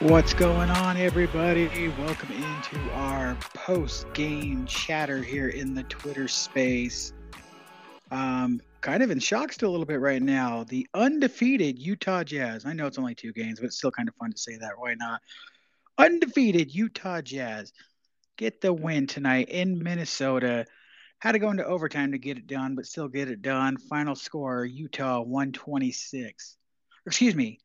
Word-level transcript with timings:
What's 0.00 0.32
going 0.32 0.70
on, 0.70 0.96
everybody? 0.96 1.88
Welcome 1.98 2.30
into 2.32 2.92
our 2.92 3.36
post 3.54 4.12
game 4.12 4.64
chatter 4.66 5.22
here 5.22 5.48
in 5.48 5.74
the 5.74 5.82
Twitter 5.84 6.28
space. 6.28 7.12
Um, 8.12 8.60
kind 8.80 9.02
of 9.02 9.10
in 9.10 9.18
shock 9.18 9.52
still 9.52 9.70
a 9.70 9.72
little 9.72 9.86
bit 9.86 9.98
right 9.98 10.22
now. 10.22 10.64
The 10.64 10.86
undefeated 10.94 11.78
Utah 11.78 12.22
Jazz. 12.22 12.64
I 12.64 12.72
know 12.72 12.86
it's 12.86 12.98
only 12.98 13.16
two 13.16 13.32
games, 13.32 13.58
but 13.58 13.66
it's 13.66 13.76
still 13.76 13.90
kind 13.90 14.08
of 14.08 14.14
fun 14.14 14.30
to 14.30 14.38
say 14.38 14.56
that. 14.56 14.78
Why 14.78 14.94
not? 14.94 15.20
Undefeated 15.98 16.72
Utah 16.72 17.20
Jazz 17.20 17.72
get 18.36 18.60
the 18.60 18.72
win 18.72 19.06
tonight 19.06 19.48
in 19.48 19.82
Minnesota. 19.82 20.64
Had 21.20 21.32
to 21.32 21.38
go 21.38 21.50
into 21.50 21.66
overtime 21.66 22.12
to 22.12 22.18
get 22.18 22.38
it 22.38 22.46
done, 22.46 22.74
but 22.74 22.86
still 22.86 23.06
get 23.06 23.28
it 23.28 23.42
done. 23.42 23.76
Final 23.76 24.14
score 24.14 24.64
Utah 24.64 25.20
126. 25.20 26.56
Excuse 27.06 27.34
me, 27.34 27.58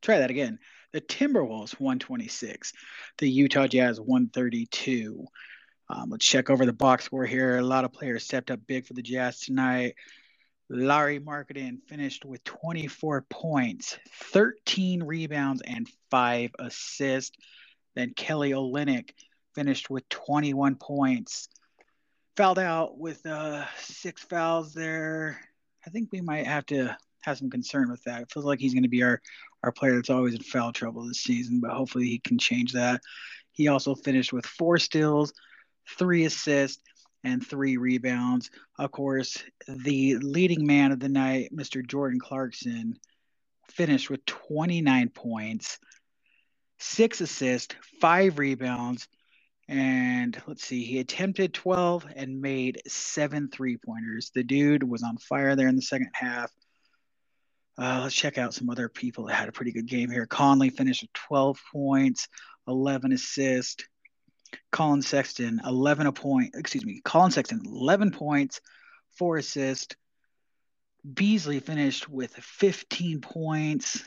try 0.00 0.18
that 0.18 0.30
again. 0.30 0.58
The 0.92 1.02
Timberwolves 1.02 1.78
126, 1.78 2.72
the 3.18 3.28
Utah 3.28 3.66
Jazz 3.66 4.00
132. 4.00 5.26
Um, 5.90 6.08
let's 6.08 6.24
check 6.24 6.48
over 6.48 6.64
the 6.64 6.72
box 6.72 7.04
score 7.04 7.26
here. 7.26 7.58
A 7.58 7.62
lot 7.62 7.84
of 7.84 7.92
players 7.92 8.24
stepped 8.24 8.50
up 8.50 8.60
big 8.66 8.86
for 8.86 8.94
the 8.94 9.02
Jazz 9.02 9.40
tonight. 9.40 9.94
Lauri 10.70 11.20
Markkanen 11.20 11.82
finished 11.86 12.24
with 12.24 12.42
24 12.44 13.26
points, 13.28 13.98
13 14.32 15.02
rebounds, 15.02 15.60
and 15.66 15.86
five 16.10 16.50
assists. 16.58 17.36
Then 17.94 18.14
Kelly 18.14 18.52
Olynyk 18.52 19.10
finished 19.54 19.90
with 19.90 20.08
21 20.08 20.76
points. 20.76 21.50
Fouled 22.36 22.58
out 22.58 22.98
with 22.98 23.24
uh, 23.26 23.66
six 23.78 24.22
fouls 24.22 24.72
there. 24.72 25.40
I 25.86 25.90
think 25.90 26.10
we 26.12 26.20
might 26.20 26.46
have 26.46 26.64
to 26.66 26.96
have 27.22 27.38
some 27.38 27.50
concern 27.50 27.90
with 27.90 28.02
that. 28.04 28.22
It 28.22 28.32
feels 28.32 28.44
like 28.44 28.58
he's 28.58 28.74
going 28.74 28.84
to 28.84 28.88
be 28.88 29.02
our 29.02 29.20
our 29.62 29.72
player 29.72 29.94
that's 29.94 30.10
always 30.10 30.34
in 30.34 30.42
foul 30.42 30.72
trouble 30.72 31.06
this 31.06 31.20
season, 31.20 31.60
but 31.60 31.70
hopefully 31.70 32.06
he 32.06 32.18
can 32.18 32.38
change 32.38 32.72
that. 32.72 33.00
He 33.52 33.68
also 33.68 33.94
finished 33.94 34.32
with 34.32 34.46
four 34.46 34.78
steals, 34.78 35.32
three 35.98 36.24
assists, 36.24 36.82
and 37.22 37.46
three 37.46 37.76
rebounds. 37.76 38.50
Of 38.78 38.90
course, 38.90 39.42
the 39.68 40.16
leading 40.16 40.66
man 40.66 40.90
of 40.90 41.00
the 41.00 41.08
night, 41.08 41.54
Mr. 41.54 41.86
Jordan 41.86 42.18
Clarkson, 42.18 42.98
finished 43.70 44.10
with 44.10 44.24
29 44.24 45.08
points, 45.10 45.78
six 46.78 47.20
assists, 47.20 47.74
five 48.00 48.38
rebounds, 48.38 49.06
and 49.72 50.36
let's 50.46 50.66
see, 50.66 50.84
he 50.84 50.98
attempted 50.98 51.54
12 51.54 52.06
and 52.14 52.42
made 52.42 52.82
seven 52.86 53.48
three 53.48 53.78
pointers. 53.78 54.30
The 54.34 54.44
dude 54.44 54.82
was 54.82 55.02
on 55.02 55.16
fire 55.16 55.56
there 55.56 55.66
in 55.66 55.76
the 55.76 55.80
second 55.80 56.10
half. 56.12 56.52
Uh, 57.78 58.00
let's 58.02 58.14
check 58.14 58.36
out 58.36 58.52
some 58.52 58.68
other 58.68 58.90
people 58.90 59.24
that 59.24 59.34
had 59.34 59.48
a 59.48 59.52
pretty 59.52 59.72
good 59.72 59.86
game 59.86 60.10
here. 60.10 60.26
Conley 60.26 60.68
finished 60.68 61.04
with 61.04 61.12
12 61.14 61.58
points, 61.72 62.28
11 62.68 63.12
assists. 63.12 63.82
Collin 64.72 65.00
Sexton, 65.00 65.62
11 65.64 66.06
a 66.06 66.12
point. 66.12 66.54
Excuse 66.54 66.84
me, 66.84 67.00
Collin 67.02 67.30
Sexton, 67.30 67.62
11 67.64 68.10
points, 68.10 68.60
four 69.16 69.38
assists. 69.38 69.96
Beasley 71.14 71.60
finished 71.60 72.10
with 72.10 72.34
15 72.34 73.22
points. 73.22 74.04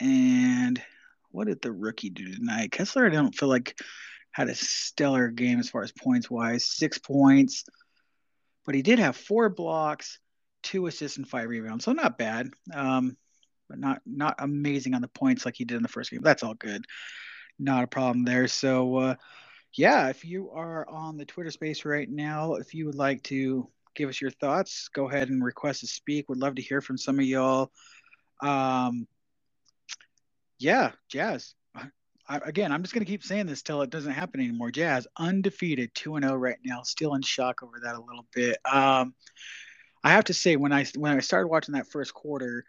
And 0.00 0.82
what 1.32 1.48
did 1.48 1.60
the 1.60 1.70
rookie 1.70 2.08
do 2.08 2.34
tonight? 2.34 2.72
Kessler, 2.72 3.04
I 3.04 3.10
don't 3.10 3.34
feel 3.34 3.50
like 3.50 3.78
had 4.32 4.48
a 4.48 4.54
stellar 4.54 5.28
game 5.28 5.58
as 5.58 5.68
far 5.68 5.82
as 5.82 5.92
points 5.92 6.30
wise, 6.30 6.66
six 6.66 6.98
points, 6.98 7.64
but 8.64 8.74
he 8.74 8.82
did 8.82 8.98
have 8.98 9.16
four 9.16 9.48
blocks, 9.48 10.18
two 10.62 10.86
assists 10.86 11.18
and 11.18 11.28
five 11.28 11.48
rebounds. 11.48 11.84
So 11.84 11.92
not 11.92 12.18
bad. 12.18 12.50
Um, 12.72 13.16
but 13.72 13.78
not 13.78 14.02
not 14.04 14.34
amazing 14.38 14.94
on 14.94 15.00
the 15.00 15.08
points 15.08 15.46
like 15.46 15.54
he 15.56 15.64
did 15.64 15.76
in 15.76 15.82
the 15.82 15.88
first 15.88 16.10
game. 16.10 16.20
That's 16.22 16.42
all 16.42 16.54
good. 16.54 16.84
Not 17.58 17.84
a 17.84 17.86
problem 17.86 18.24
there. 18.24 18.46
So 18.46 18.96
uh, 18.96 19.14
yeah, 19.74 20.08
if 20.10 20.24
you 20.24 20.50
are 20.50 20.86
on 20.88 21.16
the 21.16 21.24
Twitter 21.24 21.50
space 21.50 21.86
right 21.86 22.08
now, 22.08 22.54
if 22.54 22.74
you 22.74 22.84
would 22.84 22.94
like 22.94 23.22
to 23.24 23.68
give 23.94 24.10
us 24.10 24.20
your 24.20 24.30
thoughts, 24.30 24.88
go 24.88 25.08
ahead 25.08 25.30
and 25.30 25.42
request 25.42 25.80
to 25.80 25.86
speak. 25.86 26.28
Would 26.28 26.38
love 26.38 26.56
to 26.56 26.62
hear 26.62 26.82
from 26.82 26.98
some 26.98 27.18
of 27.18 27.24
y'all. 27.24 27.70
Um, 28.42 29.06
yeah, 30.58 30.92
Jazz. 31.08 31.54
I, 32.32 32.40
again, 32.46 32.72
I'm 32.72 32.82
just 32.82 32.94
going 32.94 33.04
to 33.04 33.10
keep 33.10 33.22
saying 33.22 33.46
this 33.46 33.60
till 33.60 33.82
it 33.82 33.90
doesn't 33.90 34.12
happen 34.12 34.40
anymore. 34.40 34.70
Jazz 34.70 35.06
undefeated, 35.18 35.94
two 35.94 36.16
and 36.16 36.24
zero 36.24 36.36
right 36.36 36.56
now. 36.64 36.80
Still 36.82 37.14
in 37.14 37.20
shock 37.20 37.62
over 37.62 37.78
that 37.84 37.94
a 37.94 38.00
little 38.00 38.26
bit. 38.34 38.56
Um, 38.64 39.14
I 40.02 40.12
have 40.12 40.24
to 40.24 40.34
say 40.34 40.56
when 40.56 40.72
I 40.72 40.86
when 40.96 41.12
I 41.12 41.20
started 41.20 41.48
watching 41.48 41.74
that 41.74 41.88
first 41.88 42.14
quarter, 42.14 42.64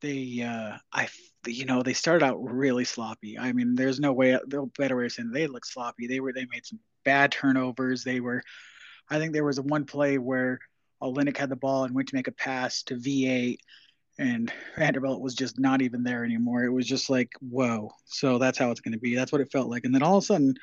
they 0.00 0.40
uh, 0.42 0.78
I 0.90 1.08
you 1.46 1.66
know 1.66 1.82
they 1.82 1.92
started 1.92 2.24
out 2.24 2.42
really 2.42 2.84
sloppy. 2.84 3.38
I 3.38 3.52
mean, 3.52 3.74
there's 3.74 4.00
no 4.00 4.14
way 4.14 4.38
no 4.50 4.70
better 4.78 4.96
way 4.96 5.04
of 5.04 5.12
saying 5.12 5.32
they 5.32 5.48
looked 5.48 5.68
sloppy. 5.68 6.06
They 6.06 6.20
were 6.20 6.32
they 6.32 6.46
made 6.50 6.64
some 6.64 6.80
bad 7.04 7.30
turnovers. 7.30 8.04
They 8.04 8.20
were, 8.20 8.42
I 9.10 9.18
think 9.18 9.34
there 9.34 9.44
was 9.44 9.60
one 9.60 9.84
play 9.84 10.16
where 10.16 10.60
Olynyk 11.02 11.36
had 11.36 11.50
the 11.50 11.56
ball 11.56 11.84
and 11.84 11.94
went 11.94 12.08
to 12.08 12.16
make 12.16 12.28
a 12.28 12.32
pass 12.32 12.84
to 12.84 12.94
V8, 12.94 13.58
and 14.18 14.52
Vanderbilt 14.76 15.20
was 15.20 15.34
just 15.34 15.58
not 15.58 15.80
even 15.80 16.02
there 16.02 16.24
anymore. 16.24 16.64
It 16.64 16.72
was 16.72 16.86
just 16.86 17.08
like 17.08 17.32
whoa. 17.40 17.90
So 18.04 18.38
that's 18.38 18.58
how 18.58 18.70
it's 18.70 18.80
going 18.80 18.92
to 18.92 18.98
be. 18.98 19.14
That's 19.14 19.32
what 19.32 19.40
it 19.40 19.52
felt 19.52 19.68
like. 19.68 19.84
And 19.84 19.94
then 19.94 20.02
all 20.02 20.18
of 20.18 20.24
a 20.24 20.26
sudden, 20.26 20.54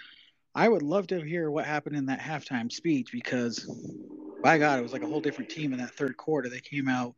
I 0.53 0.67
would 0.67 0.83
love 0.83 1.07
to 1.07 1.21
hear 1.21 1.51
what 1.51 1.65
happened 1.65 1.95
in 1.95 2.05
that 2.07 2.19
halftime 2.19 2.71
speech 2.71 3.09
because 3.11 3.65
by 4.43 4.57
God, 4.57 4.79
it 4.79 4.83
was 4.83 4.93
like 4.93 5.03
a 5.03 5.07
whole 5.07 5.21
different 5.21 5.49
team 5.49 5.73
in 5.73 5.79
that 5.79 5.95
third 5.95 6.17
quarter. 6.17 6.49
They 6.49 6.59
came 6.59 6.87
out 6.87 7.15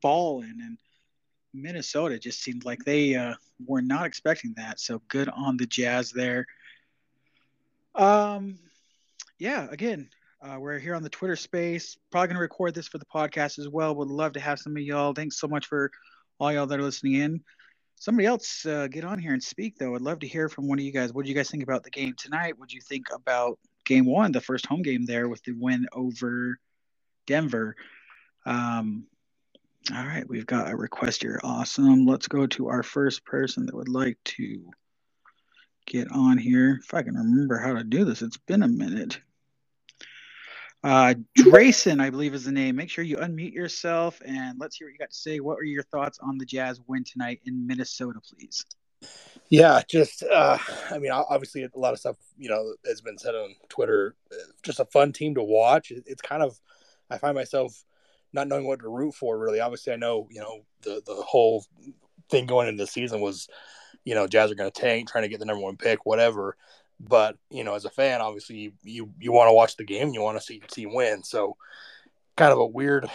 balling, 0.00 0.58
and 0.60 0.78
Minnesota 1.54 2.18
just 2.18 2.42
seemed 2.42 2.64
like 2.64 2.84
they 2.84 3.14
uh, 3.14 3.34
were 3.64 3.82
not 3.82 4.06
expecting 4.06 4.54
that. 4.56 4.80
So 4.80 5.00
good 5.08 5.28
on 5.28 5.56
the 5.56 5.66
Jazz 5.66 6.10
there. 6.10 6.46
Um, 7.94 8.58
yeah, 9.38 9.68
again, 9.70 10.08
uh, 10.42 10.58
we're 10.58 10.78
here 10.78 10.94
on 10.94 11.02
the 11.02 11.08
Twitter 11.08 11.36
space. 11.36 11.96
Probably 12.10 12.28
going 12.28 12.36
to 12.36 12.40
record 12.40 12.74
this 12.74 12.88
for 12.88 12.98
the 12.98 13.04
podcast 13.04 13.58
as 13.58 13.68
well. 13.68 13.94
Would 13.94 14.08
love 14.08 14.32
to 14.32 14.40
have 14.40 14.58
some 14.58 14.76
of 14.76 14.82
y'all. 14.82 15.12
Thanks 15.12 15.38
so 15.38 15.46
much 15.46 15.66
for 15.66 15.90
all 16.40 16.52
y'all 16.52 16.66
that 16.66 16.78
are 16.78 16.82
listening 16.82 17.14
in. 17.14 17.40
Somebody 17.94 18.26
else 18.26 18.66
uh, 18.66 18.88
get 18.88 19.04
on 19.04 19.20
here 19.20 19.32
and 19.32 19.42
speak, 19.42 19.78
though. 19.78 19.94
I'd 19.94 20.00
love 20.00 20.18
to 20.20 20.26
hear 20.26 20.48
from 20.48 20.66
one 20.66 20.80
of 20.80 20.84
you 20.84 20.90
guys. 20.90 21.12
What 21.12 21.24
do 21.24 21.28
you 21.28 21.36
guys 21.36 21.50
think 21.50 21.62
about 21.62 21.84
the 21.84 21.90
game 21.90 22.14
tonight? 22.18 22.58
What 22.58 22.68
do 22.68 22.74
you 22.74 22.80
think 22.80 23.06
about 23.14 23.60
game 23.84 24.04
one, 24.04 24.32
the 24.32 24.40
first 24.40 24.66
home 24.66 24.82
game 24.82 25.06
there 25.06 25.28
with 25.28 25.42
the 25.44 25.52
win 25.52 25.86
over 25.92 26.58
Denver? 27.26 27.76
Um, 28.44 29.04
all 29.94 30.04
right, 30.04 30.28
we've 30.28 30.46
got 30.46 30.70
a 30.70 30.76
request 30.76 31.22
here. 31.22 31.40
Awesome. 31.44 32.04
Let's 32.04 32.26
go 32.26 32.46
to 32.48 32.68
our 32.68 32.82
first 32.82 33.24
person 33.24 33.66
that 33.66 33.76
would 33.76 33.88
like 33.88 34.18
to 34.24 34.70
get 35.86 36.10
on 36.10 36.38
here. 36.38 36.80
If 36.82 36.94
I 36.94 37.02
can 37.02 37.14
remember 37.14 37.58
how 37.58 37.74
to 37.74 37.84
do 37.84 38.04
this, 38.04 38.22
it's 38.22 38.38
been 38.38 38.64
a 38.64 38.68
minute. 38.68 39.20
Uh, 40.84 41.14
Drayson, 41.38 42.00
I 42.00 42.10
believe 42.10 42.34
is 42.34 42.44
the 42.44 42.52
name. 42.52 42.76
Make 42.76 42.90
sure 42.90 43.04
you 43.04 43.16
unmute 43.16 43.52
yourself 43.52 44.20
and 44.24 44.58
let's 44.58 44.76
hear 44.76 44.88
what 44.88 44.92
you 44.92 44.98
got 44.98 45.10
to 45.10 45.16
say. 45.16 45.38
What 45.38 45.58
are 45.58 45.64
your 45.64 45.84
thoughts 45.84 46.18
on 46.20 46.38
the 46.38 46.44
Jazz 46.44 46.80
win 46.88 47.04
tonight 47.04 47.40
in 47.44 47.66
Minnesota, 47.66 48.20
please? 48.20 48.64
Yeah, 49.48 49.82
just 49.88 50.22
uh, 50.22 50.58
I 50.90 50.98
mean, 50.98 51.12
obviously 51.12 51.62
a 51.62 51.68
lot 51.74 51.92
of 51.92 51.98
stuff 51.98 52.16
you 52.38 52.48
know 52.48 52.74
has 52.86 53.00
been 53.00 53.18
said 53.18 53.34
on 53.34 53.54
Twitter. 53.68 54.14
Just 54.62 54.80
a 54.80 54.84
fun 54.86 55.12
team 55.12 55.34
to 55.34 55.42
watch. 55.42 55.90
It's 55.90 56.22
kind 56.22 56.42
of 56.42 56.58
I 57.10 57.18
find 57.18 57.34
myself 57.34 57.84
not 58.32 58.48
knowing 58.48 58.66
what 58.66 58.80
to 58.80 58.88
root 58.88 59.14
for. 59.14 59.38
Really, 59.38 59.60
obviously, 59.60 59.92
I 59.92 59.96
know 59.96 60.26
you 60.30 60.40
know 60.40 60.60
the 60.82 61.02
the 61.04 61.14
whole 61.14 61.64
thing 62.30 62.46
going 62.46 62.68
into 62.68 62.82
the 62.82 62.86
season 62.86 63.20
was 63.20 63.48
you 64.04 64.14
know 64.14 64.26
Jazz 64.26 64.50
are 64.50 64.54
going 64.54 64.70
to 64.70 64.80
tank, 64.80 65.10
trying 65.10 65.22
to 65.22 65.28
get 65.28 65.38
the 65.38 65.46
number 65.46 65.62
one 65.62 65.76
pick, 65.76 66.06
whatever. 66.06 66.56
But 67.00 67.36
you 67.50 67.64
know, 67.64 67.74
as 67.74 67.84
a 67.84 67.90
fan, 67.90 68.20
obviously 68.20 68.56
you 68.56 68.72
you, 68.82 69.10
you 69.18 69.32
want 69.32 69.48
to 69.48 69.54
watch 69.54 69.76
the 69.76 69.84
game, 69.84 70.10
you 70.10 70.22
want 70.22 70.38
to 70.38 70.44
see 70.44 70.56
your 70.56 70.66
team 70.68 70.94
win. 70.94 71.22
So 71.22 71.56
kind 72.36 72.52
of 72.52 72.58
a 72.58 72.66
weird, 72.66 73.08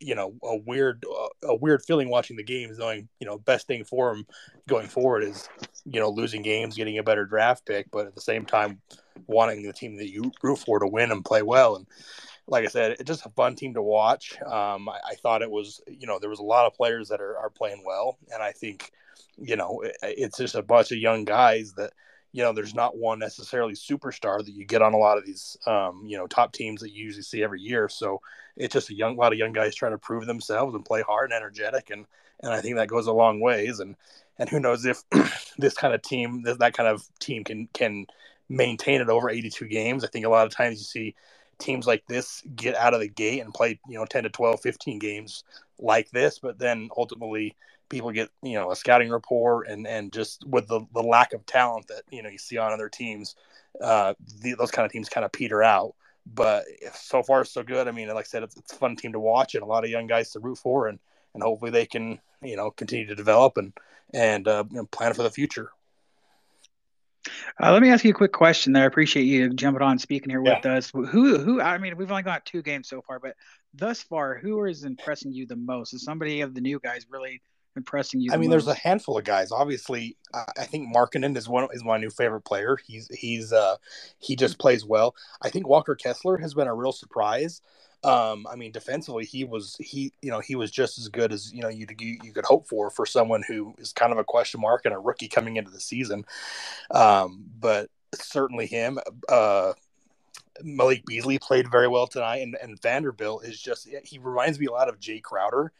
you 0.00 0.14
know, 0.14 0.34
a 0.42 0.56
weird 0.56 1.04
uh, 1.04 1.48
a 1.48 1.56
weird 1.56 1.82
feeling 1.82 2.08
watching 2.08 2.36
the 2.36 2.44
games, 2.44 2.78
knowing 2.78 3.08
you 3.20 3.26
know 3.26 3.38
best 3.38 3.66
thing 3.66 3.84
for 3.84 4.14
them 4.14 4.26
going 4.68 4.86
forward 4.86 5.24
is 5.24 5.48
you 5.84 6.00
know 6.00 6.10
losing 6.10 6.42
games, 6.42 6.76
getting 6.76 6.98
a 6.98 7.02
better 7.02 7.24
draft 7.24 7.66
pick, 7.66 7.90
but 7.90 8.06
at 8.06 8.14
the 8.14 8.20
same 8.20 8.44
time 8.44 8.80
wanting 9.26 9.62
the 9.62 9.72
team 9.72 9.96
that 9.96 10.10
you 10.10 10.30
root 10.42 10.58
for 10.58 10.78
to 10.78 10.86
win 10.86 11.10
and 11.10 11.24
play 11.24 11.42
well. 11.42 11.76
And 11.76 11.86
like 12.46 12.64
I 12.64 12.68
said, 12.68 12.92
it's 12.92 13.04
just 13.04 13.26
a 13.26 13.30
fun 13.30 13.54
team 13.54 13.74
to 13.74 13.82
watch. 13.82 14.40
Um, 14.42 14.88
I, 14.88 14.98
I, 15.10 15.14
thought 15.14 15.42
it 15.42 15.50
was, 15.50 15.80
you 15.86 16.06
know, 16.06 16.18
there 16.18 16.30
was 16.30 16.40
a 16.40 16.44
lot 16.44 16.66
of 16.66 16.74
players 16.74 17.08
that 17.08 17.20
are, 17.20 17.38
are 17.38 17.50
playing 17.50 17.82
well, 17.86 18.18
and 18.32 18.42
I 18.42 18.52
think, 18.52 18.90
you 19.38 19.56
know, 19.56 19.80
it, 19.82 19.96
it's 20.02 20.38
just 20.38 20.54
a 20.54 20.62
bunch 20.62 20.92
of 20.92 20.98
young 20.98 21.24
guys 21.24 21.72
that 21.74 21.92
you 22.34 22.42
know, 22.42 22.52
there's 22.52 22.74
not 22.74 22.98
one 22.98 23.20
necessarily 23.20 23.74
superstar 23.74 24.44
that 24.44 24.52
you 24.52 24.64
get 24.64 24.82
on 24.82 24.92
a 24.92 24.98
lot 24.98 25.18
of 25.18 25.24
these, 25.24 25.56
um, 25.68 26.02
you 26.04 26.18
know, 26.18 26.26
top 26.26 26.52
teams 26.52 26.80
that 26.80 26.90
you 26.90 27.04
usually 27.04 27.22
see 27.22 27.44
every 27.44 27.60
year. 27.60 27.88
So 27.88 28.20
it's 28.56 28.72
just 28.72 28.90
a 28.90 28.94
young, 28.94 29.16
lot 29.16 29.32
of 29.32 29.38
young 29.38 29.52
guys 29.52 29.76
trying 29.76 29.92
to 29.92 29.98
prove 29.98 30.26
themselves 30.26 30.74
and 30.74 30.84
play 30.84 31.02
hard 31.02 31.30
and 31.30 31.36
energetic, 31.36 31.90
and 31.90 32.06
and 32.42 32.52
I 32.52 32.60
think 32.60 32.74
that 32.74 32.88
goes 32.88 33.06
a 33.06 33.12
long 33.12 33.38
ways. 33.38 33.78
And 33.78 33.94
and 34.36 34.48
who 34.48 34.58
knows 34.58 34.84
if 34.84 35.04
this 35.58 35.74
kind 35.74 35.94
of 35.94 36.02
team, 36.02 36.42
that 36.42 36.74
kind 36.74 36.88
of 36.88 37.08
team 37.20 37.44
can 37.44 37.68
can 37.72 38.06
maintain 38.48 39.00
it 39.00 39.08
over 39.08 39.30
82 39.30 39.66
games. 39.68 40.04
I 40.04 40.08
think 40.08 40.26
a 40.26 40.28
lot 40.28 40.44
of 40.44 40.52
times 40.52 40.78
you 40.78 40.84
see 40.84 41.14
teams 41.60 41.86
like 41.86 42.04
this 42.08 42.42
get 42.56 42.74
out 42.74 42.94
of 42.94 43.00
the 43.00 43.08
gate 43.08 43.42
and 43.42 43.54
play, 43.54 43.78
you 43.88 43.96
know, 43.96 44.06
10 44.06 44.24
to 44.24 44.28
12, 44.28 44.60
15 44.60 44.98
games 44.98 45.44
like 45.78 46.10
this, 46.10 46.40
but 46.40 46.58
then 46.58 46.88
ultimately 46.96 47.54
people 47.88 48.10
get, 48.10 48.30
you 48.42 48.54
know, 48.54 48.70
a 48.70 48.76
scouting 48.76 49.10
report 49.10 49.68
and, 49.68 49.86
and 49.86 50.12
just 50.12 50.46
with 50.46 50.66
the, 50.68 50.80
the 50.94 51.02
lack 51.02 51.32
of 51.32 51.44
talent 51.46 51.86
that, 51.88 52.02
you 52.10 52.22
know, 52.22 52.28
you 52.28 52.38
see 52.38 52.58
on 52.58 52.72
other 52.72 52.88
teams, 52.88 53.36
uh, 53.80 54.14
the, 54.40 54.54
those 54.54 54.70
kind 54.70 54.86
of 54.86 54.92
teams 54.92 55.08
kind 55.08 55.24
of 55.24 55.32
peter 55.32 55.62
out. 55.62 55.94
But 56.26 56.64
so 56.94 57.22
far, 57.22 57.44
so 57.44 57.62
good. 57.62 57.86
I 57.86 57.90
mean, 57.90 58.08
like 58.08 58.16
I 58.16 58.22
said, 58.22 58.42
it's, 58.42 58.56
it's 58.56 58.72
a 58.72 58.76
fun 58.76 58.96
team 58.96 59.12
to 59.12 59.20
watch 59.20 59.54
and 59.54 59.62
a 59.62 59.66
lot 59.66 59.84
of 59.84 59.90
young 59.90 60.06
guys 60.06 60.30
to 60.30 60.40
root 60.40 60.56
for, 60.56 60.88
and, 60.88 60.98
and 61.34 61.42
hopefully 61.42 61.70
they 61.70 61.84
can, 61.84 62.18
you 62.42 62.56
know, 62.56 62.70
continue 62.70 63.06
to 63.06 63.14
develop 63.14 63.58
and, 63.58 63.72
and 64.14 64.48
uh, 64.48 64.64
plan 64.90 65.12
for 65.12 65.22
the 65.22 65.30
future. 65.30 65.70
Uh, 67.62 67.72
let 67.72 67.82
me 67.82 67.90
ask 67.90 68.04
you 68.04 68.10
a 68.10 68.14
quick 68.14 68.32
question 68.32 68.72
there. 68.72 68.84
I 68.84 68.86
appreciate 68.86 69.24
you 69.24 69.50
jumping 69.50 69.82
on 69.82 69.98
speaking 69.98 70.30
here 70.30 70.42
yeah. 70.44 70.56
with 70.56 70.66
us. 70.66 70.90
Who, 70.90 71.38
who, 71.38 71.60
I 71.60 71.78
mean, 71.78 71.96
we've 71.96 72.10
only 72.10 72.22
got 72.22 72.44
two 72.44 72.62
games 72.62 72.88
so 72.88 73.02
far, 73.02 73.18
but 73.18 73.34
thus 73.72 74.02
far, 74.02 74.36
who 74.36 74.64
is 74.64 74.84
impressing 74.84 75.32
you 75.32 75.46
the 75.46 75.56
most? 75.56 75.94
Is 75.94 76.04
somebody 76.04 76.42
of 76.42 76.54
the 76.54 76.60
new 76.60 76.78
guys 76.78 77.06
really 77.10 77.40
impressing 77.76 78.20
you? 78.20 78.32
I 78.32 78.36
mean, 78.36 78.50
most? 78.50 78.66
there's 78.66 78.76
a 78.76 78.80
handful 78.80 79.18
of 79.18 79.24
guys. 79.24 79.50
Obviously, 79.52 80.16
I 80.32 80.64
think 80.64 80.94
Markkanen 80.94 81.36
is 81.36 81.48
one 81.48 81.68
is 81.72 81.84
my 81.84 81.98
new 81.98 82.10
favorite 82.10 82.42
player. 82.42 82.76
He's 82.84 83.08
he's 83.08 83.52
uh 83.52 83.76
he 84.18 84.36
just 84.36 84.58
plays 84.58 84.84
well. 84.84 85.14
I 85.42 85.50
think 85.50 85.66
Walker 85.66 85.94
Kessler 85.94 86.38
has 86.38 86.54
been 86.54 86.68
a 86.68 86.74
real 86.74 86.92
surprise. 86.92 87.60
Um, 88.04 88.46
I 88.50 88.56
mean, 88.56 88.70
defensively, 88.70 89.24
he 89.24 89.44
was 89.44 89.76
he 89.80 90.12
you 90.20 90.30
know 90.30 90.40
he 90.40 90.56
was 90.56 90.70
just 90.70 90.98
as 90.98 91.08
good 91.08 91.32
as 91.32 91.52
you 91.52 91.62
know 91.62 91.68
you 91.68 91.86
you 91.98 92.32
could 92.32 92.44
hope 92.44 92.68
for 92.68 92.90
for 92.90 93.06
someone 93.06 93.42
who 93.46 93.74
is 93.78 93.92
kind 93.92 94.12
of 94.12 94.18
a 94.18 94.24
question 94.24 94.60
mark 94.60 94.82
and 94.84 94.94
a 94.94 94.98
rookie 94.98 95.28
coming 95.28 95.56
into 95.56 95.70
the 95.70 95.80
season. 95.80 96.24
Um, 96.90 97.44
but 97.58 97.90
certainly 98.14 98.66
him. 98.66 98.98
Uh, 99.28 99.72
Malik 100.62 101.04
Beasley 101.04 101.38
played 101.38 101.70
very 101.70 101.88
well 101.88 102.06
tonight, 102.06 102.42
and, 102.42 102.56
and 102.62 102.80
Vanderbilt 102.80 103.44
is 103.44 103.60
just 103.60 103.88
he 104.04 104.18
reminds 104.18 104.58
me 104.58 104.66
a 104.66 104.72
lot 104.72 104.88
of 104.88 105.00
Jae 105.00 105.22
Crowder, 105.22 105.72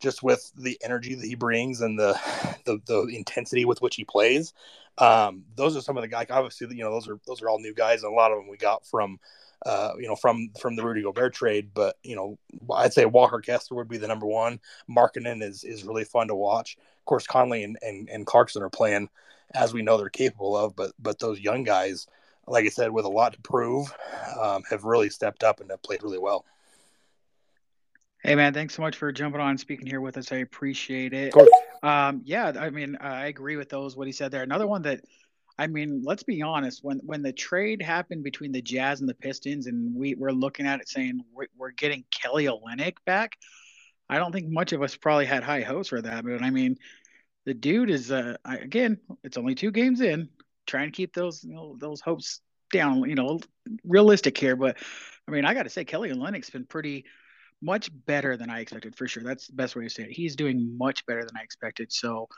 just 0.00 0.22
with 0.22 0.50
the 0.56 0.78
energy 0.82 1.14
that 1.14 1.26
he 1.26 1.34
brings 1.34 1.80
and 1.80 1.98
the 1.98 2.18
the, 2.64 2.80
the 2.86 3.16
intensity 3.16 3.64
with 3.64 3.82
which 3.82 3.96
he 3.96 4.04
plays. 4.04 4.52
Um, 4.98 5.44
those 5.56 5.76
are 5.76 5.80
some 5.80 5.96
of 5.96 6.02
the 6.02 6.08
guys. 6.08 6.26
Obviously, 6.30 6.76
you 6.76 6.84
know 6.84 6.92
those 6.92 7.08
are 7.08 7.18
those 7.26 7.42
are 7.42 7.48
all 7.48 7.58
new 7.58 7.74
guys, 7.74 8.02
and 8.02 8.12
a 8.12 8.14
lot 8.14 8.32
of 8.32 8.38
them 8.38 8.48
we 8.48 8.56
got 8.56 8.86
from 8.86 9.18
uh, 9.64 9.92
you 9.98 10.06
know, 10.06 10.16
from 10.16 10.50
from 10.60 10.76
the 10.76 10.84
Rudy 10.84 11.02
Gobert 11.02 11.34
trade. 11.34 11.70
But 11.72 11.96
you 12.02 12.16
know, 12.16 12.38
I'd 12.72 12.92
say 12.92 13.06
Walker 13.06 13.40
Kessler 13.40 13.76
would 13.78 13.88
be 13.88 13.96
the 13.96 14.08
number 14.08 14.26
one. 14.26 14.60
Markkanen 14.90 15.42
is 15.42 15.64
is 15.64 15.84
really 15.84 16.04
fun 16.04 16.28
to 16.28 16.34
watch. 16.34 16.76
Of 16.76 17.04
course, 17.06 17.26
Conley 17.26 17.64
and, 17.64 17.78
and, 17.82 18.08
and 18.08 18.26
Clarkson 18.26 18.62
are 18.62 18.70
playing 18.70 19.08
as 19.54 19.74
we 19.74 19.82
know 19.82 19.96
they're 19.96 20.10
capable 20.10 20.56
of. 20.56 20.76
But 20.76 20.92
but 20.98 21.18
those 21.18 21.40
young 21.40 21.64
guys, 21.64 22.06
like 22.46 22.66
I 22.66 22.68
said, 22.68 22.90
with 22.90 23.04
a 23.04 23.10
lot 23.10 23.32
to 23.32 23.40
prove, 23.40 23.94
um, 24.40 24.62
have 24.68 24.84
really 24.84 25.10
stepped 25.10 25.42
up 25.42 25.60
and 25.60 25.70
have 25.70 25.82
played 25.82 26.02
really 26.02 26.18
well. 26.18 26.44
Hey 28.26 28.36
man, 28.36 28.54
thanks 28.54 28.74
so 28.74 28.80
much 28.80 28.96
for 28.96 29.12
jumping 29.12 29.42
on 29.42 29.58
speaking 29.58 29.86
here 29.86 30.00
with 30.00 30.16
us. 30.16 30.32
I 30.32 30.36
appreciate 30.36 31.12
it. 31.12 31.34
Um, 31.82 32.22
yeah, 32.24 32.54
I 32.58 32.70
mean, 32.70 32.96
I 32.98 33.26
agree 33.26 33.56
with 33.56 33.68
those 33.68 33.98
what 33.98 34.06
he 34.06 34.14
said 34.14 34.30
there. 34.30 34.42
Another 34.42 34.66
one 34.66 34.80
that 34.82 35.02
I 35.58 35.66
mean, 35.66 36.00
let's 36.02 36.22
be 36.22 36.40
honest. 36.40 36.82
When 36.82 37.00
when 37.04 37.20
the 37.20 37.34
trade 37.34 37.82
happened 37.82 38.24
between 38.24 38.50
the 38.50 38.62
Jazz 38.62 39.00
and 39.00 39.08
the 39.10 39.14
Pistons, 39.14 39.66
and 39.66 39.94
we 39.94 40.14
were 40.14 40.32
looking 40.32 40.66
at 40.66 40.80
it 40.80 40.88
saying 40.88 41.22
we're, 41.34 41.48
we're 41.58 41.72
getting 41.72 42.02
Kelly 42.10 42.46
Olynyk 42.46 42.94
back, 43.04 43.36
I 44.08 44.16
don't 44.16 44.32
think 44.32 44.48
much 44.48 44.72
of 44.72 44.80
us 44.80 44.96
probably 44.96 45.26
had 45.26 45.42
high 45.42 45.60
hopes 45.60 45.90
for 45.90 46.00
that. 46.00 46.24
But 46.24 46.42
I 46.42 46.48
mean, 46.48 46.78
the 47.44 47.52
dude 47.52 47.90
is 47.90 48.10
uh, 48.10 48.38
again, 48.46 49.00
it's 49.22 49.36
only 49.36 49.54
two 49.54 49.70
games 49.70 50.00
in, 50.00 50.30
trying 50.66 50.90
to 50.90 50.96
keep 50.96 51.12
those 51.12 51.44
you 51.44 51.54
know, 51.54 51.76
those 51.78 52.00
hopes 52.00 52.40
down, 52.72 53.06
you 53.06 53.16
know, 53.16 53.40
realistic 53.84 54.38
here. 54.38 54.56
But 54.56 54.78
I 55.28 55.30
mean, 55.30 55.44
I 55.44 55.52
got 55.52 55.64
to 55.64 55.70
say, 55.70 55.84
Kelly 55.84 56.08
Olynyk's 56.08 56.48
been 56.48 56.64
pretty 56.64 57.04
much 57.62 57.90
better 58.06 58.36
than 58.36 58.50
I 58.50 58.60
expected 58.60 58.96
for 58.96 59.08
sure. 59.08 59.22
That's 59.22 59.46
the 59.46 59.54
best 59.54 59.74
way 59.76 59.84
to 59.84 59.90
say 59.90 60.04
it. 60.04 60.10
He's 60.10 60.36
doing 60.36 60.76
much 60.76 61.06
better 61.06 61.24
than 61.24 61.36
I 61.36 61.42
expected. 61.42 61.92
So 61.92 62.28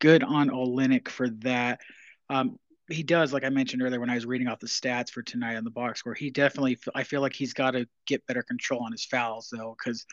good 0.00 0.22
on 0.22 0.50
Olynyk 0.50 1.08
for 1.08 1.28
that. 1.40 1.80
Um, 2.28 2.58
he 2.90 3.02
does, 3.02 3.32
like 3.32 3.44
I 3.44 3.48
mentioned 3.48 3.82
earlier 3.82 4.00
when 4.00 4.10
I 4.10 4.14
was 4.14 4.26
reading 4.26 4.48
off 4.48 4.60
the 4.60 4.66
stats 4.66 5.10
for 5.10 5.22
tonight 5.22 5.56
on 5.56 5.64
the 5.64 5.70
box 5.70 6.00
score, 6.00 6.12
he 6.12 6.30
definitely, 6.30 6.78
I 6.94 7.02
feel 7.02 7.22
like 7.22 7.34
he's 7.34 7.54
got 7.54 7.70
to 7.70 7.86
get 8.06 8.26
better 8.26 8.42
control 8.42 8.82
on 8.84 8.92
his 8.92 9.06
fouls 9.06 9.48
though, 9.50 9.74
because 9.78 10.04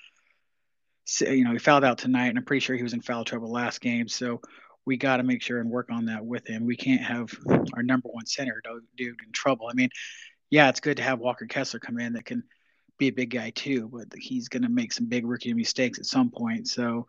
you 1.19 1.43
know 1.43 1.51
he 1.51 1.57
fouled 1.57 1.83
out 1.83 1.97
tonight, 1.97 2.27
and 2.27 2.37
I'm 2.37 2.45
pretty 2.45 2.61
sure 2.61 2.75
he 2.75 2.83
was 2.83 2.93
in 2.93 3.01
foul 3.01 3.25
trouble 3.25 3.51
last 3.51 3.81
game. 3.81 4.07
So 4.07 4.39
we 4.85 4.97
got 4.97 5.17
to 5.17 5.23
make 5.23 5.41
sure 5.41 5.59
and 5.59 5.69
work 5.69 5.89
on 5.91 6.05
that 6.05 6.25
with 6.25 6.47
him. 6.47 6.65
We 6.65 6.77
can't 6.77 7.01
have 7.01 7.29
our 7.75 7.83
number 7.83 8.09
one 8.09 8.25
center 8.25 8.61
dude 8.95 9.15
in 9.25 9.31
trouble. 9.33 9.67
I 9.69 9.73
mean, 9.73 9.89
yeah, 10.49 10.69
it's 10.69 10.79
good 10.79 10.97
to 10.97 11.03
have 11.03 11.19
Walker 11.19 11.45
Kessler 11.45 11.79
come 11.79 11.99
in 11.99 12.13
that 12.13 12.25
can 12.25 12.43
be 13.01 13.07
a 13.07 13.11
big 13.11 13.31
guy 13.31 13.49
too, 13.49 13.89
but 13.91 14.07
he's 14.15 14.47
going 14.47 14.61
to 14.61 14.69
make 14.69 14.93
some 14.93 15.07
big 15.07 15.25
rookie 15.25 15.55
mistakes 15.55 15.97
at 15.97 16.05
some 16.05 16.29
point. 16.29 16.67
So 16.67 17.07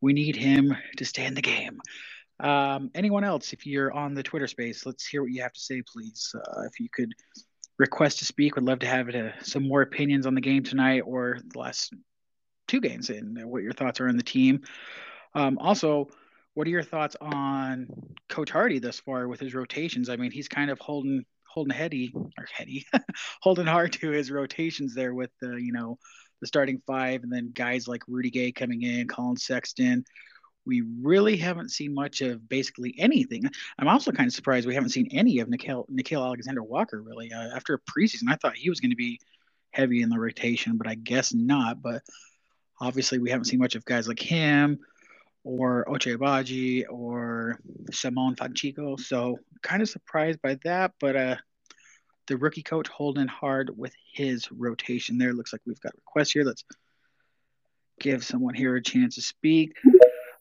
we 0.00 0.12
need 0.12 0.36
him 0.36 0.76
to 0.96 1.04
stay 1.04 1.26
in 1.26 1.34
the 1.34 1.42
game. 1.42 1.80
Um, 2.38 2.90
anyone 2.94 3.24
else, 3.24 3.52
if 3.52 3.66
you're 3.66 3.92
on 3.92 4.14
the 4.14 4.22
Twitter 4.22 4.46
space, 4.46 4.86
let's 4.86 5.04
hear 5.04 5.22
what 5.22 5.32
you 5.32 5.42
have 5.42 5.52
to 5.52 5.60
say, 5.60 5.82
please. 5.82 6.32
Uh, 6.36 6.62
if 6.62 6.78
you 6.78 6.88
could 6.88 7.12
request 7.78 8.20
to 8.20 8.24
speak, 8.24 8.54
would 8.54 8.64
love 8.64 8.78
to 8.80 8.86
have 8.86 9.08
uh, 9.08 9.30
some 9.42 9.66
more 9.66 9.82
opinions 9.82 10.24
on 10.24 10.36
the 10.36 10.40
game 10.40 10.62
tonight 10.62 11.02
or 11.04 11.38
the 11.44 11.58
last 11.58 11.92
two 12.68 12.80
games 12.80 13.10
and 13.10 13.44
what 13.44 13.62
your 13.62 13.72
thoughts 13.72 14.00
are 14.00 14.08
on 14.08 14.16
the 14.16 14.22
team. 14.22 14.62
Um, 15.34 15.58
also, 15.58 16.08
what 16.54 16.68
are 16.68 16.70
your 16.70 16.84
thoughts 16.84 17.16
on 17.20 17.88
Coach 18.28 18.50
Hardy 18.50 18.78
thus 18.78 19.00
far 19.00 19.26
with 19.26 19.40
his 19.40 19.52
rotations? 19.52 20.08
I 20.08 20.14
mean, 20.14 20.30
he's 20.30 20.46
kind 20.46 20.70
of 20.70 20.78
holding 20.78 21.24
holding 21.54 21.74
heady 21.74 22.12
or 22.14 22.46
heady, 22.52 22.86
holding 23.40 23.66
hard 23.66 23.92
to 23.94 24.10
his 24.10 24.30
rotations 24.30 24.94
there 24.94 25.14
with 25.14 25.30
the 25.40 25.56
you 25.56 25.72
know 25.72 25.98
the 26.40 26.46
starting 26.46 26.82
five 26.86 27.22
and 27.22 27.32
then 27.32 27.52
guys 27.54 27.88
like 27.88 28.02
Rudy 28.08 28.30
Gay 28.30 28.52
coming 28.52 28.82
in, 28.82 29.08
Collin 29.08 29.36
Sexton 29.36 30.04
we 30.66 30.82
really 31.02 31.36
haven't 31.36 31.70
seen 31.70 31.94
much 31.94 32.20
of 32.22 32.48
basically 32.48 32.94
anything. 32.98 33.44
I'm 33.78 33.88
also 33.88 34.12
kind 34.12 34.26
of 34.26 34.32
surprised 34.32 34.66
we 34.66 34.74
haven't 34.74 34.90
seen 34.90 35.08
any 35.12 35.40
of 35.40 35.48
Nickeil, 35.48 35.88
Nickeil 35.90 36.24
Alexander 36.24 36.62
Walker 36.62 37.02
really. 37.02 37.32
Uh, 37.32 37.54
after 37.54 37.74
a 37.74 37.78
preseason, 37.78 38.28
I 38.28 38.36
thought 38.36 38.56
he 38.56 38.70
was 38.70 38.80
going 38.80 38.90
to 38.90 38.96
be 38.96 39.20
heavy 39.70 40.02
in 40.02 40.08
the 40.08 40.18
rotation, 40.18 40.76
but 40.76 40.88
I 40.88 40.94
guess 40.94 41.34
not. 41.34 41.82
But 41.82 42.02
obviously, 42.80 43.18
we 43.18 43.30
haven't 43.30 43.46
seen 43.46 43.60
much 43.60 43.74
of 43.74 43.84
guys 43.84 44.08
like 44.08 44.20
him 44.20 44.78
or 45.44 45.84
Ochai 45.88 46.16
Agbaji 46.16 46.84
or 46.90 47.60
Simone 47.92 48.34
Fontecchio. 48.34 48.98
So 48.98 49.38
kind 49.62 49.82
of 49.82 49.88
surprised 49.88 50.40
by 50.42 50.58
that. 50.64 50.92
But 50.98 51.16
uh, 51.16 51.36
the 52.26 52.36
rookie 52.36 52.62
coach 52.62 52.88
holding 52.88 53.28
hard 53.28 53.70
with 53.76 53.92
his 54.12 54.50
rotation 54.50 55.18
there. 55.18 55.32
Looks 55.32 55.52
like 55.52 55.62
we've 55.66 55.80
got 55.80 55.94
requests 55.94 56.32
here. 56.32 56.44
Let's 56.44 56.64
give 58.00 58.24
someone 58.24 58.54
here 58.54 58.74
a 58.76 58.82
chance 58.82 59.16
to 59.16 59.22
speak. 59.22 59.74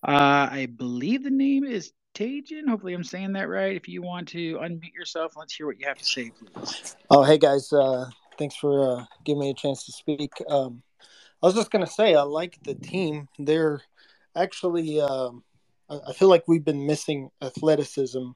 Uh, 0.06 0.48
I 0.52 0.68
believe 0.76 1.24
the 1.24 1.30
name 1.30 1.64
is 1.64 1.92
Tajin. 2.16 2.68
Hopefully, 2.68 2.94
I'm 2.94 3.04
saying 3.04 3.34
that 3.34 3.50
right. 3.50 3.76
If 3.76 3.88
you 3.88 4.02
want 4.02 4.30
to 4.30 4.56
unmute 4.56 4.94
yourself, 4.94 5.34
let's 5.36 5.54
hear 5.54 5.66
what 5.66 5.80
you 5.80 5.88
have 5.88 5.98
to 5.98 6.06
say, 6.06 6.32
please. 6.32 6.96
Oh, 7.10 7.24
hey 7.24 7.38
guys. 7.38 7.72
Uh, 7.72 8.10
thanks 8.38 8.56
for 8.56 9.00
uh, 9.00 9.06
giving 9.26 9.42
me 9.42 9.50
a 9.50 9.54
chance 9.54 9.86
to 9.86 9.92
speak. 9.92 10.32
Um, 10.50 10.84
I 11.42 11.48
was 11.48 11.56
just 11.56 11.72
gonna 11.72 11.88
say 11.88 12.16
I 12.16 12.22
like 12.22 12.58
the 12.64 12.76
team. 12.76 13.28
They're 13.38 13.82
actually. 14.36 15.02
Um, 15.02 15.44
I 15.90 16.14
feel 16.14 16.30
like 16.30 16.48
we've 16.48 16.64
been 16.64 16.88
missing 16.88 17.30
athleticism. 17.42 18.30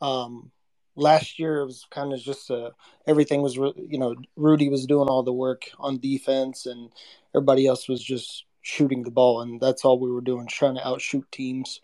Um, 0.00 0.50
last 0.96 1.38
year 1.38 1.60
it 1.60 1.66
was 1.66 1.86
kind 1.90 2.12
of 2.12 2.20
just 2.20 2.50
uh, 2.50 2.70
everything 3.06 3.42
was 3.42 3.56
you 3.56 3.98
know 3.98 4.14
Rudy 4.36 4.68
was 4.68 4.86
doing 4.86 5.08
all 5.08 5.22
the 5.22 5.32
work 5.32 5.64
on 5.78 5.98
defense 5.98 6.66
and 6.66 6.90
everybody 7.34 7.66
else 7.66 7.88
was 7.88 8.02
just 8.02 8.44
shooting 8.62 9.02
the 9.02 9.10
ball, 9.10 9.42
and 9.42 9.60
that's 9.60 9.84
all 9.84 9.98
we 9.98 10.10
were 10.10 10.20
doing, 10.20 10.46
trying 10.46 10.76
to 10.76 10.86
outshoot 10.86 11.30
teams. 11.30 11.80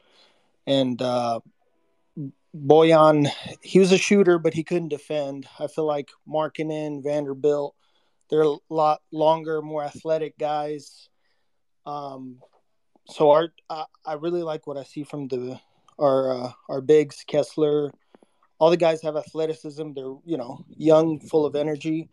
And 0.67 1.01
uh, 1.03 1.41
Bojan, 2.57 3.29
he 3.63 3.79
was 3.79 3.93
a 3.93 3.99
shooter, 3.99 4.39
but 4.39 4.55
he 4.55 4.65
couldn't 4.65 4.89
defend. 4.89 5.47
I 5.59 5.67
feel 5.67 5.87
like 5.87 6.11
Markkanen, 6.29 7.03
Vanderbilt, 7.03 7.75
they're 8.31 8.43
a 8.43 8.57
lot 8.69 9.01
longer, 9.11 9.61
more 9.61 9.83
athletic 9.85 10.39
guys. 10.39 11.09
Um, 11.87 12.39
so 13.11 13.31
our, 13.31 13.49
I, 13.71 13.85
I 14.05 14.15
really 14.15 14.43
like 14.43 14.67
what 14.67 14.77
I 14.77 14.85
see 14.85 15.05
from 15.05 15.29
the 15.29 15.61
our 15.99 16.33
uh, 16.33 16.53
our 16.69 16.81
bigs, 16.81 17.25
Kessler. 17.27 17.93
All 18.59 18.71
the 18.71 18.77
guys 18.77 19.03
have 19.03 19.17
athleticism. 19.17 19.93
They're 19.95 20.15
you 20.25 20.37
know 20.37 20.65
young, 20.77 21.21
full 21.21 21.47
of 21.47 21.57
energy 21.57 22.09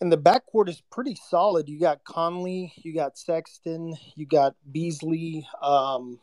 and 0.00 0.12
the 0.12 0.18
backcourt 0.18 0.68
is 0.68 0.82
pretty 0.90 1.16
solid. 1.28 1.68
You 1.68 1.80
got 1.80 2.04
Conley, 2.04 2.72
you 2.76 2.94
got 2.94 3.16
Sexton, 3.16 3.96
you 4.14 4.26
got 4.26 4.54
Beasley, 4.70 5.46
um, 5.62 6.20